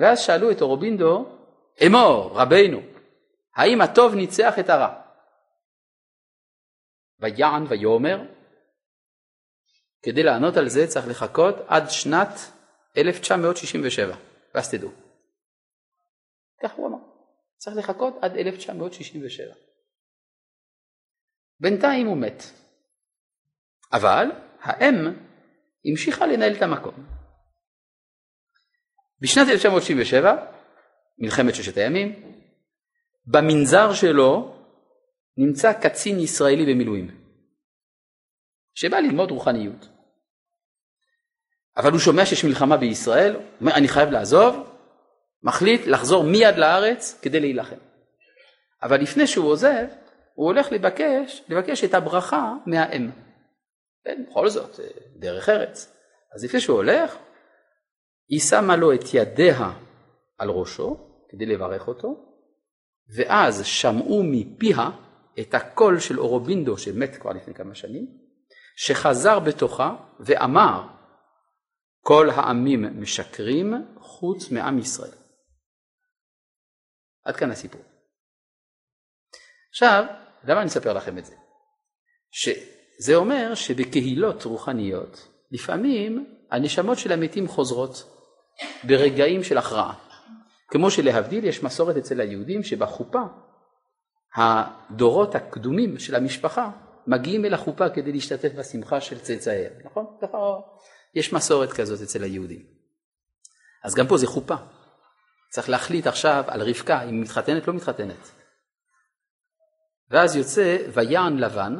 ואז 0.00 0.20
שאלו 0.20 0.50
את 0.50 0.62
אורובינדו, 0.62 1.38
אמור 1.86 2.30
רבינו, 2.34 2.80
האם 3.56 3.80
הטוב 3.80 4.14
ניצח 4.14 4.58
את 4.58 4.70
הרע? 4.70 4.94
ויען 7.20 7.64
ויאמר, 7.68 8.24
כדי 10.02 10.22
לענות 10.22 10.56
על 10.56 10.68
זה 10.68 10.86
צריך 10.86 11.08
לחכות 11.08 11.54
עד 11.66 11.84
שנת 11.88 12.28
1967, 12.96 14.16
ואז 14.54 14.70
תדעו. 14.70 14.90
כך 16.62 16.72
הוא 16.72 16.88
אמר. 16.88 16.98
צריך 17.56 17.76
לחכות 17.76 18.14
עד 18.22 18.36
1967. 18.36 19.54
בינתיים 21.60 22.06
הוא 22.06 22.16
מת. 22.16 22.42
אבל 23.92 24.26
האם 24.60 24.94
המשיכה 25.84 26.26
לנהל 26.26 26.56
את 26.56 26.62
המקום. 26.62 26.94
בשנת 29.20 29.48
1967, 29.48 30.46
מלחמת 31.18 31.54
ששת 31.54 31.76
הימים, 31.76 32.38
במנזר 33.26 33.94
שלו 33.94 34.56
נמצא 35.36 35.72
קצין 35.72 36.18
ישראלי 36.18 36.74
במילואים, 36.74 37.08
שבא 38.74 38.96
ללמוד 38.96 39.30
רוחניות. 39.30 39.91
אבל 41.76 41.92
הוא 41.92 42.00
שומע 42.00 42.26
שיש 42.26 42.44
מלחמה 42.44 42.76
בישראל, 42.76 43.36
אומר 43.60 43.74
אני 43.74 43.88
חייב 43.88 44.10
לעזוב, 44.10 44.70
מחליט 45.42 45.86
לחזור 45.86 46.24
מיד 46.24 46.56
לארץ 46.56 47.18
כדי 47.22 47.40
להילחם. 47.40 47.76
אבל 48.82 49.00
לפני 49.00 49.26
שהוא 49.26 49.46
עוזב, 49.46 49.86
הוא 50.34 50.46
הולך 50.46 50.72
לבקש, 50.72 51.42
לבקש 51.48 51.84
את 51.84 51.94
הברכה 51.94 52.54
מהאם. 52.66 53.10
כן, 54.04 54.24
בכל 54.28 54.48
זאת, 54.48 54.80
אה, 54.80 54.86
דרך 55.16 55.48
ארץ. 55.48 55.96
אז 56.34 56.44
לפני 56.44 56.60
שהוא 56.60 56.76
הולך, 56.76 57.16
היא 58.28 58.40
שמה 58.40 58.76
לו 58.76 58.92
את 58.92 59.14
ידיה 59.14 59.70
על 60.38 60.50
ראשו 60.50 60.96
כדי 61.28 61.46
לברך 61.46 61.88
אותו, 61.88 62.16
ואז 63.16 63.64
שמעו 63.64 64.22
מפיה 64.24 64.90
את 65.40 65.54
הקול 65.54 65.98
של 65.98 66.20
אורובינדו 66.20 66.78
שמת 66.78 67.16
כבר 67.16 67.32
לפני 67.32 67.54
כמה 67.54 67.74
שנים, 67.74 68.06
שחזר 68.76 69.38
בתוכה 69.38 69.96
ואמר 70.20 70.86
כל 72.04 72.30
העמים 72.30 73.00
משקרים 73.00 73.74
חוץ 74.00 74.50
מעם 74.50 74.78
ישראל. 74.78 75.10
עד 77.24 77.36
כאן 77.36 77.50
הסיפור. 77.50 77.80
עכשיו, 79.70 80.04
למה 80.44 80.60
אני 80.60 80.68
אספר 80.68 80.92
לכם 80.92 81.18
את 81.18 81.24
זה? 81.24 81.34
שזה 82.30 83.14
אומר 83.14 83.54
שבקהילות 83.54 84.44
רוחניות 84.44 85.28
לפעמים 85.50 86.34
הנשמות 86.50 86.98
של 86.98 87.12
המתים 87.12 87.48
חוזרות 87.48 88.04
ברגעים 88.84 89.44
של 89.44 89.58
הכרעה. 89.58 89.94
כמו 90.68 90.90
שלהבדיל 90.90 91.44
יש 91.44 91.62
מסורת 91.62 91.96
אצל 91.96 92.20
היהודים 92.20 92.62
שבחופה 92.62 93.22
הדורות 94.36 95.34
הקדומים 95.34 95.98
של 95.98 96.14
המשפחה 96.14 96.70
מגיעים 97.06 97.44
אל 97.44 97.54
החופה 97.54 97.88
כדי 97.88 98.12
להשתתף 98.12 98.52
בשמחה 98.58 99.00
של 99.00 99.18
צאצאיהם, 99.18 99.72
נכון? 99.84 100.06
ככה 100.22 100.38
יש 101.14 101.32
מסורת 101.32 101.72
כזאת 101.72 102.00
אצל 102.02 102.22
היהודים. 102.22 102.66
אז 103.84 103.94
גם 103.94 104.06
פה 104.08 104.16
זה 104.16 104.26
חופה. 104.26 104.54
צריך 105.50 105.68
להחליט 105.68 106.06
עכשיו 106.06 106.44
על 106.46 106.62
רבקה, 106.62 107.02
אם 107.02 107.20
מתחתנת 107.20 107.68
לא 107.68 107.74
מתחתנת. 107.74 108.30
ואז 110.10 110.36
יוצא 110.36 110.76
ויען 110.94 111.38
לבן, 111.38 111.76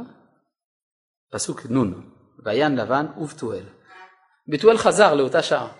פסוק 1.30 1.60
נ', 1.70 2.10
ויען 2.44 2.76
לבן 2.76 3.06
ובתואל. 3.16 3.64
בתואל 4.48 4.78
חזר 4.78 5.14
לאותה 5.14 5.42
שעה, 5.42 5.72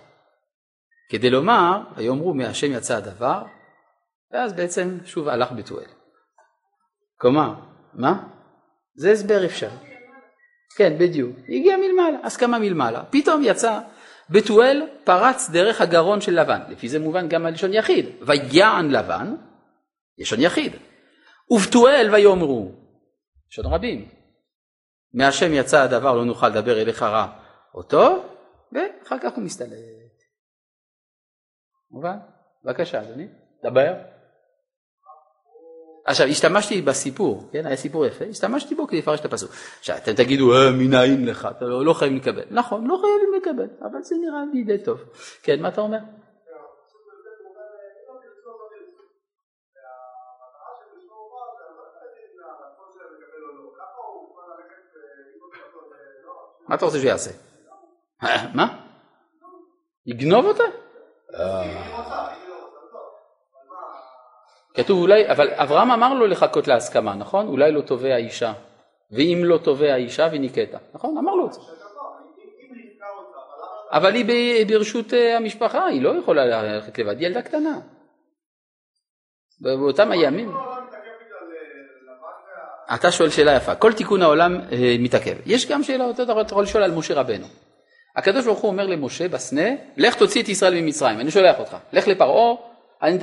כדי 1.11 1.31
לומר, 1.31 1.83
ויאמרו 1.97 2.35
מהשם 2.35 2.73
יצא 2.73 2.97
הדבר, 2.97 3.45
ואז 4.33 4.53
בעצם 4.53 4.99
שוב 5.05 5.29
הלך 5.29 5.53
בתואל. 5.53 5.89
כלומר, 7.17 7.55
מה? 7.93 8.29
זה 8.95 9.13
הסבר 9.13 9.45
אפשר. 9.47 9.71
כן, 10.77 10.99
בדיוק. 10.99 11.37
הגיע 11.49 11.77
מלמעלה, 11.77 12.19
הסכמה 12.23 12.59
מלמעלה. 12.59 13.05
פתאום 13.11 13.41
יצא, 13.45 13.81
בתואל 14.31 14.83
פרץ 15.05 15.51
דרך 15.51 15.81
הגרון 15.81 16.21
של 16.21 16.41
לבן. 16.41 16.61
לפי 16.69 16.89
זה 16.89 16.99
מובן 16.99 17.29
גם 17.29 17.47
הלשון 17.47 17.75
יחיד. 17.75 18.07
ויען 18.21 18.91
לבן, 18.91 19.35
לשון 20.19 20.41
יחיד. 20.41 20.73
ובתואל 21.51 22.09
ויאמרו, 22.13 22.73
לשון 23.51 23.67
רבים. 23.67 24.09
מהשם 25.15 25.53
יצא 25.53 25.83
הדבר 25.83 26.15
לא 26.15 26.25
נוכל 26.25 26.49
לדבר 26.49 26.83
אליך 26.83 27.03
רע 27.03 27.27
אותו, 27.75 28.25
ואחר 28.73 29.19
כך 29.19 29.33
הוא 29.37 29.45
מסתלק. 29.45 29.69
מובן? 31.91 32.17
בבקשה 32.65 33.01
אדוני, 33.03 33.27
דבר. 33.65 34.12
עכשיו 36.05 36.27
השתמשתי 36.27 36.83
בסיפור, 36.83 37.49
כן, 37.53 37.67
היה 37.67 37.77
סיפור 37.77 38.07
יפה, 38.07 38.25
השתמשתי 38.25 38.75
בו 38.75 38.87
כדי 38.87 38.99
לפרש 38.99 39.21
את 39.21 39.25
הפסוק. 39.25 39.51
עכשיו 39.79 39.97
אתם 39.97 40.13
תגידו, 40.13 40.55
אה, 40.55 40.71
מנין 40.71 41.27
לך, 41.29 41.49
אתה 41.57 41.65
לא, 41.65 41.85
לא 41.85 41.93
חייבים 41.93 42.19
לקבל. 42.19 42.43
נכון, 42.51 42.87
לא 42.87 43.01
חייבים 43.01 43.35
לקבל, 43.37 43.69
אבל 43.81 44.03
זה 44.03 44.17
נראה 44.21 44.41
לי 44.53 44.65
די 44.65 44.85
טוב. 44.85 45.01
כן, 45.43 45.63
מה 45.63 45.69
אתה 45.69 45.81
אומר? 45.81 45.99
מה 56.69 56.77
אתה 56.77 56.85
רוצה 56.85 56.99
שהוא 56.99 57.09
יעשה? 57.09 57.31
מה? 58.59 58.79
יגנוב 60.07 60.45
אותה? 60.45 60.65
כתוב 64.75 65.01
אולי, 65.01 65.31
אבל 65.31 65.49
אברהם 65.51 65.91
אמר 65.91 66.15
לו 66.15 66.27
לחכות 66.27 66.69
להסכמה, 66.69 67.15
נכון? 67.15 67.47
אולי 67.47 67.73
לא 67.73 67.81
תובע 67.81 68.17
אישה, 68.17 68.53
ואם 69.11 69.43
לא 69.45 69.59
תובע 69.59 69.95
אישה 69.95 70.29
וניקטה, 70.33 70.79
נכון? 70.95 71.19
אמר 71.19 71.35
לו 71.35 71.47
את 71.47 71.53
זה. 71.53 71.61
אבל 73.93 74.15
היא 74.15 74.67
ברשות 74.67 75.15
אה, 75.15 75.37
המשפחה, 75.37 75.87
היא 75.87 76.03
לא 76.03 76.19
יכולה 76.19 76.45
ללכת 76.45 76.99
לבד, 76.99 77.19
היא 77.19 77.27
ילדה 77.27 77.43
קטנה. 77.43 77.81
באותם 79.61 80.11
הימים. 80.11 80.53
אתה 82.95 83.13
שואל 83.13 83.31
שאלה 83.31 83.57
יפה, 83.57 83.75
כל 83.75 83.93
תיקון 83.93 84.23
העולם 84.23 84.61
אה, 84.73 84.97
מתעכב. 84.99 85.37
יש 85.47 85.71
גם 85.71 85.83
שאלה, 85.83 86.11
אתה 86.11 86.23
יכול 86.51 86.65
לשאול 86.65 86.83
על 86.83 86.91
משה 86.91 87.15
רבנו. 87.15 87.47
הקדוש 88.17 88.45
ברוך 88.45 88.59
הוא 88.59 88.71
אומר 88.71 88.87
למשה 88.87 89.29
בסנה, 89.29 89.69
לך 89.97 90.15
תוציא 90.15 90.43
את 90.43 90.49
ישראל 90.49 90.81
ממצרים, 90.81 91.21
אני 91.21 91.31
שולח 91.31 91.59
אותך, 91.59 91.77
לך 91.93 92.09
לפרעה, 92.09 92.72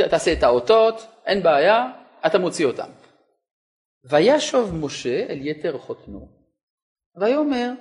תעשה 0.10 0.34
את 0.34 0.44
האותות, 0.44 1.08
אין 1.26 1.44
בעיה, 1.44 1.92
אתה 2.26 2.40
מוציא 2.40 2.66
אותם. 2.66 2.90
וישוב 4.10 4.76
משה 4.76 5.26
אל 5.30 5.48
יתר 5.48 5.78
חותנו, 5.78 6.28
ויאמר, 7.22 7.72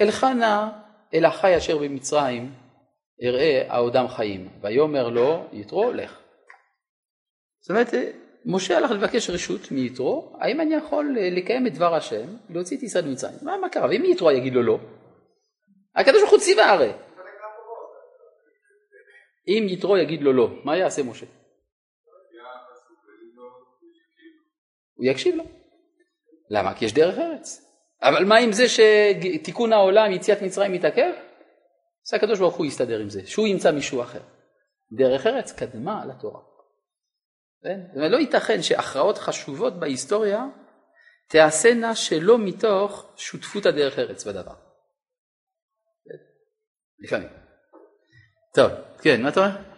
אלך 0.00 0.24
נא 0.24 0.68
אל 1.14 1.24
החי 1.24 1.56
אשר 1.56 1.78
במצרים, 1.78 2.52
אראה 3.22 3.64
העודם 3.68 4.08
חיים. 4.08 4.48
ויאמר 4.60 5.08
לו, 5.08 5.44
יתרו, 5.52 5.92
לך. 5.92 6.18
זאת 7.60 7.70
אומרת, 7.70 7.88
משה 8.46 8.76
הלך 8.76 8.90
לבקש 8.90 9.30
רשות 9.30 9.70
מיתרו, 9.70 10.36
האם 10.40 10.60
אני 10.60 10.74
יכול 10.74 11.16
לקיים 11.18 11.66
את 11.66 11.74
דבר 11.74 11.94
השם, 11.94 12.26
להוציא 12.50 12.76
את 12.76 12.82
ישראל 12.82 13.08
ממצרים? 13.08 13.38
מה, 13.42 13.56
מה 13.58 13.68
קרה? 13.68 13.88
ואם 13.88 14.04
יתרו 14.04 14.30
יגיד 14.30 14.54
לו 14.54 14.62
לא? 14.62 14.78
הקדוש 15.96 16.20
ברוך 16.20 16.32
הוא 16.32 16.40
ציווה 16.40 16.70
הרי. 16.70 16.92
אם 19.48 19.66
יתרו 19.68 19.98
יגיד 19.98 20.22
לו 20.22 20.32
לא, 20.32 20.50
מה 20.64 20.76
יעשה 20.76 21.02
משה? 21.02 21.26
הוא 25.00 25.06
יקשיב 25.06 25.34
לו. 25.34 25.44
למה? 26.50 26.74
כי 26.74 26.84
יש 26.84 26.92
דרך 26.92 27.18
ארץ. 27.18 27.66
אבל 28.02 28.24
מה 28.24 28.36
עם 28.36 28.52
זה 28.52 28.64
שתיקון 28.68 29.72
העולם, 29.72 30.12
יציאת 30.12 30.42
מצרים 30.42 30.72
מתעכב? 30.72 31.12
אז 32.08 32.14
הקדוש 32.14 32.38
ברוך 32.38 32.56
הוא 32.56 32.66
יסתדר 32.66 32.98
עם 32.98 33.10
זה, 33.10 33.26
שהוא 33.26 33.46
ימצא 33.46 33.70
מישהו 33.70 34.02
אחר. 34.02 34.20
דרך 34.92 35.26
ארץ 35.26 35.52
קדמה 35.52 36.04
לתורה. 36.04 36.40
כן? 37.62 37.80
לא 37.94 38.16
ייתכן 38.16 38.62
שהכרעות 38.62 39.18
חשובות 39.18 39.80
בהיסטוריה 39.80 40.46
תעשינה 41.28 41.94
שלא 41.94 42.38
מתוך 42.38 43.12
שותפות 43.16 43.66
הדרך 43.66 43.98
ארץ 43.98 44.24
בדבר. 44.24 44.54
לפעמים. 46.98 47.28
טוב, 48.54 48.70
כן, 49.02 49.22
מה 49.22 49.28
אתה 49.28 49.40
אומר? 49.40 49.69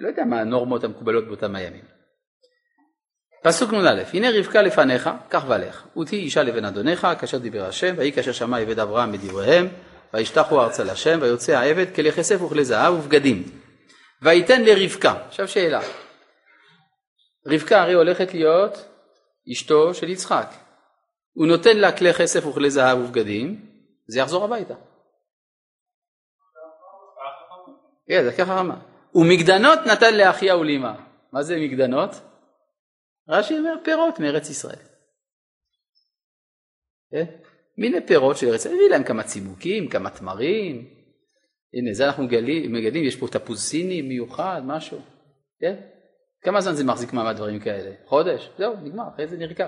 לא 0.00 0.08
יודע 0.08 0.24
מה 0.24 0.40
הנורמות 0.40 0.84
המקובלות 0.84 1.26
באותם 1.26 1.56
הימים. 1.56 1.84
פסוק 3.42 3.72
נ"א, 3.72 4.02
הנה 4.14 4.28
רבקה 4.38 4.62
לפניך, 4.62 5.10
קח 5.28 5.44
ולך, 5.48 5.86
ותהי 5.96 6.18
אישה 6.18 6.42
לבן 6.42 6.64
אדונך, 6.64 7.08
כאשר 7.20 7.38
דיבר 7.38 7.64
השם, 7.64 7.94
ויהי 7.96 8.12
כאשר 8.12 8.32
שמע 8.32 8.58
עבד 8.58 8.78
אברהם 8.78 9.12
בדבריהם, 9.12 9.68
וישתחו 10.14 10.62
ארצה 10.62 10.84
להשם, 10.84 11.18
ויוצא 11.22 11.58
העבד 11.58 11.94
כלי 11.94 12.12
כסף 12.12 12.42
וכלי 12.42 12.64
זהב 12.64 12.94
ובגדים. 12.94 13.42
ויתן 14.22 14.64
לרבקה, 14.64 15.14
עכשיו 15.28 15.48
שאלה, 15.48 15.80
רבקה 17.46 17.82
הרי 17.82 17.92
הולכת 17.92 18.34
להיות 18.34 18.84
אשתו 19.52 19.94
של 19.94 20.08
יצחק, 20.08 20.48
הוא 21.32 21.46
נותן 21.46 21.76
לה 21.76 21.92
כלי 21.92 22.14
כסף 22.14 22.46
וכלי 22.46 22.70
זהב 22.70 22.98
ובגדים, 22.98 23.66
זה 24.06 24.20
יחזור 24.20 24.44
הביתה. 24.44 24.74
כן, 28.08 28.24
זה 28.24 28.32
ככה 28.32 28.54
רמה. 28.54 28.76
ומגדנות 29.18 29.78
נתן 29.86 30.16
לאחיה 30.16 30.56
ולאמה. 30.56 30.94
מה 31.32 31.42
זה 31.42 31.56
מגדנות? 31.56 32.10
רש"י 33.28 33.58
אומר 33.58 33.74
פירות 33.84 34.20
מארץ 34.20 34.50
ישראל. 34.50 34.78
כן? 37.10 37.24
מיני 37.78 38.06
פירות 38.06 38.36
של 38.36 38.48
ארץ 38.48 38.66
הביא 38.66 38.90
להם 38.90 39.04
כמה 39.04 39.22
צימוקים, 39.22 39.88
כמה 39.88 40.10
תמרים, 40.10 40.88
הנה, 41.74 41.92
זה 41.92 42.06
אנחנו 42.06 42.24
מגלים, 42.24 42.72
מגלים, 42.72 43.04
יש 43.04 43.16
פה 43.16 43.28
תפוז 43.28 43.62
סיני 43.62 44.02
מיוחד, 44.02 44.62
משהו, 44.64 44.98
כן? 45.60 45.74
כמה 46.42 46.60
זמן 46.60 46.74
זה 46.74 46.84
מחזיק 46.84 47.12
מעמד 47.12 47.36
דברים 47.36 47.60
כאלה? 47.60 47.90
חודש? 48.06 48.50
זהו, 48.58 48.76
נגמר, 48.82 49.04
אחרי 49.14 49.26
זה 49.26 49.36
נרקב. 49.36 49.64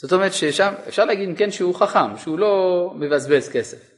זאת 0.00 0.12
אומרת 0.12 0.32
ששם, 0.32 0.74
אפשר 0.88 1.04
להגיד 1.04 1.38
כן 1.38 1.50
שהוא 1.50 1.74
חכם, 1.74 2.16
שהוא 2.16 2.38
לא 2.38 2.90
מבזבז 2.94 3.50
כסף. 3.52 3.92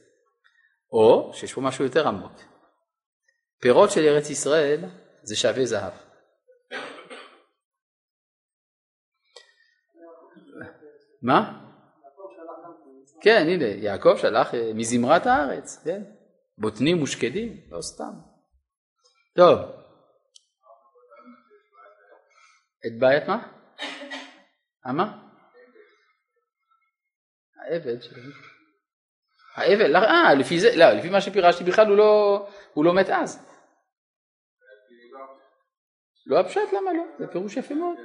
או 0.91 1.31
שיש 1.33 1.53
פה 1.53 1.61
משהו 1.61 1.83
יותר 1.83 2.07
עמוק. 2.07 2.54
פירות 3.59 3.91
של 3.91 4.01
ארץ 4.01 4.29
ישראל 4.29 4.81
זה 5.23 5.35
שווה 5.35 5.65
זהב. 5.65 5.93
מה? 11.21 11.61
כן, 13.21 13.45
הנה, 13.47 13.65
יעקב 13.65 14.17
שלח 14.17 14.53
אה, 14.53 14.71
מזמרת 14.73 15.25
הארץ, 15.25 15.83
כן? 15.83 16.03
בוטנים 16.57 17.03
ושקדים, 17.03 17.61
לא 17.69 17.81
סתם. 17.81 18.11
טוב. 19.35 19.59
את 22.87 22.99
בעיית 22.99 23.23
מה? 23.27 23.47
מה? 24.85 25.27
העבד 27.55 28.01
שלי. 28.01 28.21
העבד, 29.55 29.89
לא, 29.89 29.97
אה, 29.97 30.33
לפי 30.33 30.59
זה, 30.59 30.75
לא, 30.75 30.91
לפי 30.91 31.09
מה 31.09 31.21
שפירשתי 31.21 31.63
בכלל 31.63 31.87
הוא 31.87 31.97
לא, 31.97 32.47
הוא 32.73 32.85
לא 32.85 32.93
מת 32.93 33.09
אז. 33.09 33.45
לא 36.27 36.39
הפשט, 36.39 36.73
למה 36.73 36.93
לא? 36.93 37.03
זה 37.19 37.27
פירוש 37.27 37.57
יפה 37.57 37.73
מאוד. 37.73 37.97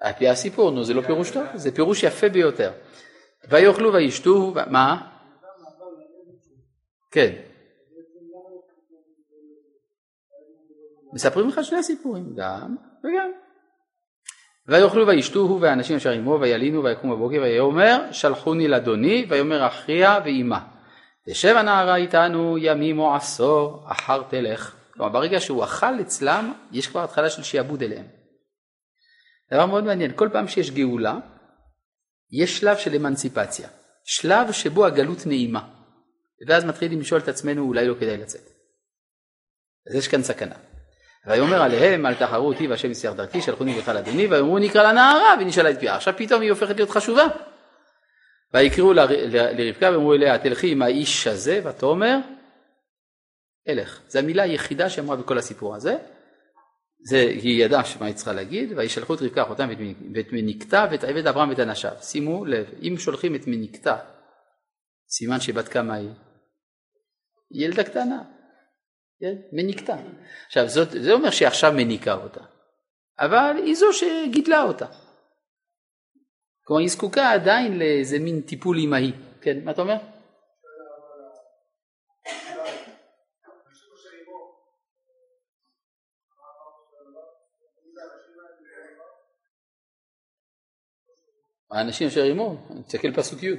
על 0.00 0.12
פי 0.12 0.28
הסיפור, 0.28 0.70
נו, 0.70 0.84
זה 0.84 0.94
לא 0.94 1.02
פירוש 1.02 1.30
טוב, 1.30 1.44
זה 1.54 1.74
פירוש 1.74 2.02
יפה 2.02 2.28
ביותר. 2.28 2.72
ויאכלו 3.48 3.92
וישתו, 3.92 4.54
מה? 4.70 5.08
כן. 7.10 7.32
מספרים 11.12 11.48
לך 11.48 11.64
שני 11.64 11.82
סיפורים, 11.82 12.34
גם 12.36 12.76
וגם. 12.98 13.41
ויאכלו 14.66 15.06
וישתו 15.06 15.40
הוא 15.40 15.60
והאנשים 15.60 15.96
אשר 15.96 16.10
עמו 16.10 16.38
וילינו 16.40 16.84
ויקום 16.84 17.10
בבוקר 17.10 17.38
ויאמר 17.42 18.12
שלחוני 18.12 18.68
לאדוני 18.68 19.26
ויאמר 19.28 19.66
אחיה 19.66 20.20
ואימה. 20.24 20.60
תשב 21.26 21.56
הנערה 21.56 21.96
איתנו 21.96 22.58
ימים 22.58 22.98
או 22.98 23.14
עשור 23.14 23.84
אחר 23.88 24.22
תלך. 24.22 24.76
כלומר 24.94 25.12
ברגע 25.12 25.40
שהוא 25.40 25.64
אכל 25.64 26.00
אצלם 26.00 26.52
יש 26.72 26.86
כבר 26.86 27.04
התחלה 27.04 27.30
של 27.30 27.42
שיעבוד 27.42 27.82
אליהם. 27.82 28.06
דבר 29.52 29.66
מאוד 29.66 29.84
מעניין, 29.84 30.12
כל 30.16 30.28
פעם 30.32 30.48
שיש 30.48 30.70
גאולה 30.70 31.18
יש 32.30 32.58
שלב 32.58 32.76
של 32.76 32.94
אמנציפציה, 32.94 33.68
שלב 34.04 34.52
שבו 34.52 34.86
הגלות 34.86 35.26
נעימה, 35.26 35.68
ואז 36.48 36.64
מתחילים 36.64 37.00
לשאול 37.00 37.20
את 37.20 37.28
עצמנו 37.28 37.62
אולי 37.62 37.88
לא 37.88 37.94
כדאי 37.94 38.16
לצאת. 38.16 38.50
אז 39.90 39.94
יש 39.94 40.08
כאן 40.08 40.22
סכנה. 40.22 40.54
ויאמר 41.26 41.62
עליהם 41.62 42.06
אל 42.06 42.14
תחרו 42.14 42.48
אותי 42.48 42.66
והשם 42.66 42.90
יסיח 42.90 43.12
דרכי 43.12 43.42
שלחוני 43.42 43.74
בכלל 43.74 43.96
אדוני 43.96 44.26
ויאמרו 44.26 44.58
נקרא 44.58 44.82
לנערה 44.82 45.34
ונשאלה 45.40 45.70
את 45.70 45.80
פיה 45.80 45.96
עכשיו 45.96 46.14
פתאום 46.16 46.42
היא 46.42 46.50
הופכת 46.50 46.76
להיות 46.76 46.90
חשובה. 46.90 47.24
ויקראו 48.54 48.92
לרבקה 48.92 49.90
ואמרו 49.92 50.14
אליה 50.14 50.38
תלכי 50.38 50.72
עם 50.72 50.82
האיש 50.82 51.26
הזה 51.26 51.60
ותאמר 51.64 52.18
אלך. 53.68 54.00
זו 54.08 54.18
המילה 54.18 54.42
היחידה 54.42 54.90
שאמרה 54.90 55.16
בכל 55.16 55.38
הסיפור 55.38 55.74
הזה 55.74 55.96
זה, 57.04 57.16
היא 57.16 57.64
ידעה 57.64 57.82
מה 58.00 58.06
היא 58.06 58.14
צריכה 58.14 58.32
להגיד, 58.32 58.72
וישלחו 58.76 59.14
את 59.14 59.22
רבקה 59.22 59.42
אחותם 59.42 59.68
ואת 60.14 60.32
מניקתה 60.32 60.86
ואת 60.90 61.04
עבד 61.04 61.26
אברהם 61.26 61.48
ואת 61.48 61.60
אנשיו. 61.60 61.92
שימו 62.00 62.44
לב, 62.44 62.66
אם 62.82 62.94
שולחים 62.98 63.34
את 63.34 63.46
מניקתה, 63.46 63.96
סימן 65.08 65.40
שבת 65.40 65.68
כמה 65.68 65.94
היא? 65.94 66.10
ילדה 67.50 67.84
קטנה, 67.84 68.22
כן? 69.22 69.34
מניקתה. 69.52 69.96
עכשיו, 70.46 70.68
זאת, 70.68 70.88
זה 70.90 71.12
אומר 71.12 71.30
שהיא 71.30 71.48
עכשיו 71.48 71.72
מניקה 71.72 72.14
אותה, 72.14 72.40
אבל 73.18 73.56
היא 73.56 73.74
זו 73.74 73.86
שגידלה 73.92 74.62
אותה. 74.62 74.86
כלומר, 76.64 76.80
היא 76.80 76.90
זקוקה 76.90 77.32
עדיין 77.32 77.78
לאיזה 77.78 78.18
מין 78.18 78.40
טיפול 78.40 78.78
אמהי. 78.84 79.12
כן, 79.40 79.64
מה 79.64 79.70
אתה 79.70 79.82
אומר? 79.82 79.96
האנשים 91.70 92.08
אשר 92.08 92.24
עמו, 92.24 92.68
תסתכל 92.86 93.12
פסוק 93.12 93.42
י'. 93.42 93.56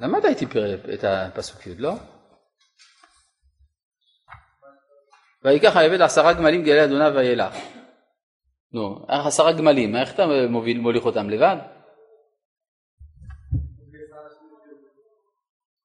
למדת 0.00 0.24
איתי 0.24 0.46
את 0.94 1.04
הפסוק 1.04 1.66
י', 1.66 1.74
לא? 1.78 1.92
ויקח 5.44 5.76
העבד 5.76 6.00
עשרה 6.00 6.32
גמלים 6.32 6.62
גלי 6.62 6.84
אדוניו 6.84 7.12
וילך. 7.14 7.54
נו, 8.72 9.06
עשרה 9.08 9.52
גמלים, 9.52 9.96
איך 9.96 10.14
אתה 10.14 10.22
מוביל, 10.50 10.78
מוליך 10.80 11.04
אותם 11.04 11.30
לבד? 11.30 11.56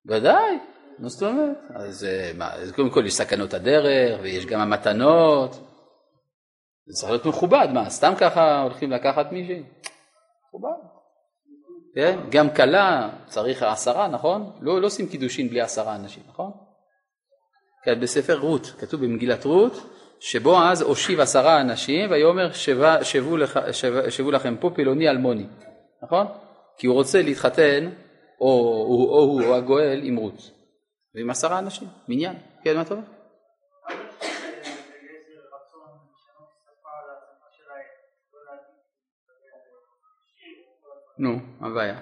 ודאי, 0.06 0.60
מה 1.00 1.10
זאת 1.10 1.24
אומרת? 1.24 1.58
אז 1.76 2.08
מה, 2.38 2.54
אז 2.54 2.72
קודם 2.72 2.90
כל 2.90 3.04
יש 3.06 3.14
סכנות 3.14 3.54
הדרך 3.54 4.20
ויש 4.22 4.46
גם 4.46 4.60
המתנות. 4.60 5.52
זה 6.86 6.94
צריך 6.94 7.12
להיות 7.12 7.26
מכובד, 7.26 7.68
מה, 7.74 7.90
סתם 7.90 8.14
ככה 8.20 8.62
הולכים 8.62 8.92
לקחת 8.92 9.32
מישהי? 9.32 9.64
מכובד. 10.48 11.01
כן? 11.96 12.20
גם 12.30 12.50
כלה 12.50 13.10
צריך 13.28 13.64
עשרה, 13.64 14.08
נכון? 14.08 14.52
לא, 14.62 14.82
לא 14.82 14.88
עושים 14.88 15.08
קידושין 15.08 15.50
בלי 15.50 15.62
עשרה 15.62 15.96
אנשים, 15.96 16.24
נכון? 16.30 16.52
כן, 17.84 18.00
בספר 18.00 18.40
רות, 18.40 18.74
כתוב 18.80 19.06
במגילת 19.06 19.46
רות, 19.46 19.74
שבו 20.20 20.62
אז 20.64 20.82
הושיב 20.82 21.20
עשרה 21.20 21.62
אנשים 21.62 22.12
ויאמר 22.12 22.52
שבה, 22.52 23.04
שבו, 23.04 23.38
לך, 23.38 23.60
שב, 23.72 24.10
שבו 24.10 24.32
לכם 24.32 24.56
פה 24.60 24.70
פלוני 24.76 25.10
אלמוני, 25.10 25.46
נכון? 26.04 26.28
כי 26.78 26.88
הוא 26.88 26.96
רוצה 26.96 27.22
להתחתן, 27.22 27.90
או 28.42 28.48
הוא 28.88 29.10
או, 29.10 29.42
או, 29.42 29.50
או 29.50 29.56
הגואל 29.56 30.00
עם 30.04 30.16
רות, 30.16 30.52
ועם 31.16 31.30
עשרה 31.30 31.60
אנשים, 31.60 31.88
מניין, 32.08 32.36
כן, 32.64 32.76
מה 32.76 32.82
אתה 32.82 32.94
אומר? 32.94 33.04
נו, 41.20 41.40
מה 41.60 41.68
הבעיה? 41.68 42.00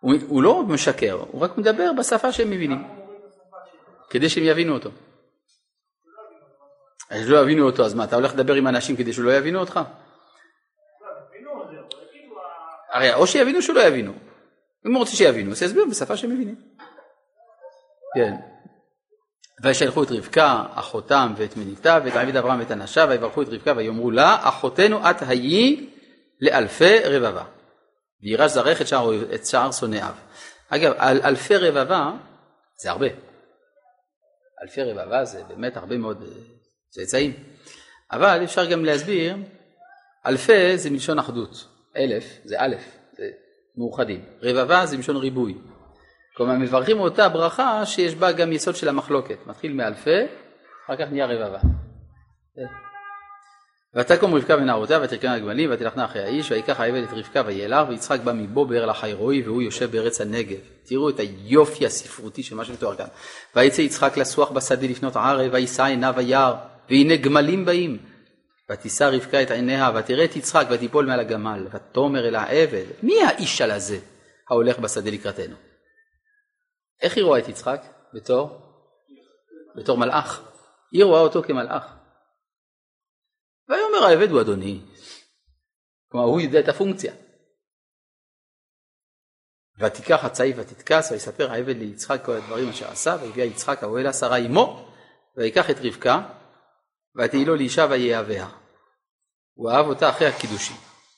הוא, 0.00 0.14
הוא 0.28 0.42
לא 0.42 0.62
משקר, 0.62 1.12
הוא 1.30 1.40
רק 1.40 1.58
מדבר 1.58 1.90
בשפה 1.98 2.32
שהם 2.32 2.50
מבינים, 2.50 2.84
כדי 4.10 4.28
שהם 4.28 4.44
יבינו 4.44 4.74
אותו. 4.74 4.90
אז 7.10 7.28
לא 7.30 7.42
יבינו 7.42 7.66
אותו, 7.66 7.84
אז 7.84 7.94
מה, 7.94 8.04
אתה 8.04 8.16
הולך 8.16 8.34
לדבר 8.34 8.54
עם 8.54 8.68
אנשים 8.68 8.96
כדי 8.96 9.12
שלא 9.12 9.36
יבינו 9.36 9.60
אותך? 9.60 9.80
הרי 12.92 13.14
או 13.14 13.26
שיבינו 13.26 13.58
או 13.58 13.62
שלא 13.62 13.80
יבינו. 13.80 14.12
אם 14.86 14.92
הוא 14.92 14.98
רוצה 14.98 15.16
שיבינו, 15.16 15.50
אז 15.50 15.62
יסביר 15.62 15.84
בשפה 15.90 16.16
שהם 16.16 16.30
מבינים. 16.30 16.56
כן. 18.14 18.34
וישלחו 19.62 20.02
את 20.02 20.10
רבקה, 20.10 20.64
אחותם 20.74 21.32
ואת 21.36 21.56
מניתה, 21.56 21.98
ואת 22.04 22.16
עביד 22.16 22.36
אברהם 22.36 22.58
ואת 22.58 22.70
אנשיו, 22.70 23.06
ויברכו 23.10 23.42
את 23.42 23.48
רבקה 23.48 23.72
ויאמרו 23.76 24.10
לה, 24.10 24.36
אחותנו 24.40 25.10
את 25.10 25.16
היי 25.28 25.93
לאלפי 26.40 26.98
רבבה. 27.04 27.44
וירש 28.22 28.50
זרח 28.50 28.80
את 28.80 28.86
שאר, 28.88 29.34
את 29.34 29.46
שאר 29.46 29.72
שונאיו. 29.72 30.14
אגב, 30.68 30.92
על 30.96 31.20
אלפי 31.24 31.56
רבבה 31.56 32.12
זה 32.82 32.90
הרבה. 32.90 33.06
אלפי 34.62 34.82
רבבה 34.82 35.24
זה 35.24 35.42
באמת 35.48 35.76
הרבה 35.76 35.98
מאוד 35.98 36.22
אה, 36.22 36.28
צאצאים. 36.90 37.32
אבל 38.12 38.44
אפשר 38.44 38.70
גם 38.70 38.84
להסביר, 38.84 39.36
אלפי 40.26 40.78
זה 40.78 40.90
מלשון 40.90 41.18
אחדות. 41.18 41.68
אלף 41.96 42.24
זה 42.44 42.56
א', 42.58 42.76
זה 43.16 43.30
מאוחדים. 43.76 44.24
רבבה 44.42 44.86
זה 44.86 44.96
מלשון 44.96 45.16
ריבוי. 45.16 45.58
כלומר 46.36 46.54
מברכים 46.54 47.00
אותה 47.00 47.28
ברכה 47.28 47.86
שיש 47.86 48.14
בה 48.14 48.32
גם 48.32 48.52
יסוד 48.52 48.76
של 48.76 48.88
המחלוקת. 48.88 49.46
מתחיל 49.46 49.72
מאלפי, 49.72 50.20
אחר 50.86 50.96
כך 50.96 51.12
נהיה 51.12 51.26
רבבה. 51.26 51.58
ותקום 53.96 54.34
רבקה 54.34 54.54
ונערותיה 54.54 55.00
ותרכנה 55.02 55.34
הגמלים 55.34 55.70
ותלכנה 55.72 56.04
אחרי 56.04 56.22
האיש 56.22 56.50
ויקח 56.50 56.80
העבד 56.80 57.02
את 57.02 57.12
רבקה 57.12 57.42
ויילך 57.46 57.88
ויצחק 57.88 58.20
בא 58.20 58.32
מבובר 58.32 58.86
לחיירואי 58.86 59.42
והוא 59.42 59.62
יושב 59.62 59.90
בארץ 59.90 60.20
הנגב. 60.20 60.58
תראו 60.84 61.10
את 61.10 61.20
היופי 61.20 61.86
הספרותי 61.86 62.42
של 62.42 62.54
מה 62.54 62.64
שמתואר 62.64 62.96
כאן. 62.96 63.06
ויצא 63.56 63.80
יצחק 63.80 64.16
לסוח 64.16 64.50
בשדה 64.50 64.86
לפנות 64.86 65.16
ערב 65.16 65.50
וישא 65.52 65.82
עיניו 65.84 66.14
היער 66.16 66.54
והנה 66.90 67.16
גמלים 67.16 67.64
באים. 67.64 67.98
ותישא 68.70 69.04
רבקה 69.04 69.42
את 69.42 69.50
עיניה 69.50 69.90
ותראה 69.94 70.24
את 70.24 70.36
יצחק 70.36 70.66
ותיפול 70.70 71.06
מעל 71.06 71.20
הגמל 71.20 71.66
ותאמר 71.72 72.28
אל 72.28 72.34
העבד 72.34 72.84
מי 73.02 73.22
האיש 73.22 73.60
על 73.60 73.70
הזה 73.70 73.98
ההולך 74.50 74.78
בשדה 74.78 75.10
לקראתנו. 75.10 75.56
איך 77.02 77.16
היא 77.16 77.24
רואה 77.24 77.38
את 77.38 77.48
יצחק? 77.48 77.82
בתור? 78.14 78.60
בתור 79.76 79.98
מלאך. 79.98 80.42
היא 80.92 81.04
רואה 81.04 81.20
אותו 81.20 81.42
כמלאך. 81.42 81.93
ויאמר 83.68 84.06
העבד 84.06 84.30
הוא 84.30 84.40
אדוני. 84.40 84.80
כלומר 86.08 86.26
הוא 86.26 86.40
יודע 86.40 86.60
את 86.60 86.68
הפונקציה. 86.68 87.14
ותיקח 89.78 90.24
הצעיף 90.24 90.56
ותתכס 90.58 91.10
ויספר 91.10 91.50
העבד 91.50 91.76
ליצחק 91.76 92.24
כל 92.24 92.32
הדברים 92.32 92.68
אשר 92.68 92.88
עשה 92.88 93.16
ויביאה 93.22 93.46
יצחק 93.46 93.82
האוהל 93.82 94.12
שרה 94.12 94.38
אמו 94.38 94.88
ויקח 95.36 95.70
את 95.70 95.76
רבקה 95.80 96.28
ותהי 97.16 97.44
לו 97.44 97.56
לאישה 97.56 97.86
ויאהביה. 97.90 98.48
הוא 99.54 99.70
אהב 99.70 99.86
אותה 99.86 100.10
אחרי 100.10 100.26
הקידושים 100.26 100.76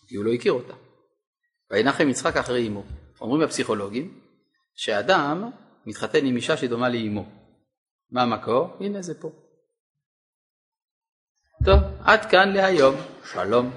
כי 0.09 0.17
הוא 0.17 0.25
לא 0.25 0.33
הכיר 0.33 0.53
אותה. 0.53 0.75
וינחם 1.71 2.09
יצחק 2.09 2.37
אחרי 2.37 2.69
אמו. 2.69 2.83
אומרים 3.21 3.43
הפסיכולוגים 3.43 4.21
שאדם 4.75 5.51
מתחתן 5.87 6.27
עם 6.27 6.37
אישה 6.37 6.57
שדומה 6.57 6.89
לאמו. 6.89 7.29
מה 8.11 8.23
המקור? 8.23 8.77
הנה 8.81 9.03
זה 9.03 9.21
פה. 9.21 9.31
טוב, 11.65 11.81
עד 12.05 12.25
כאן 12.25 12.53
להיום. 12.53 12.95
שלום. 13.33 13.71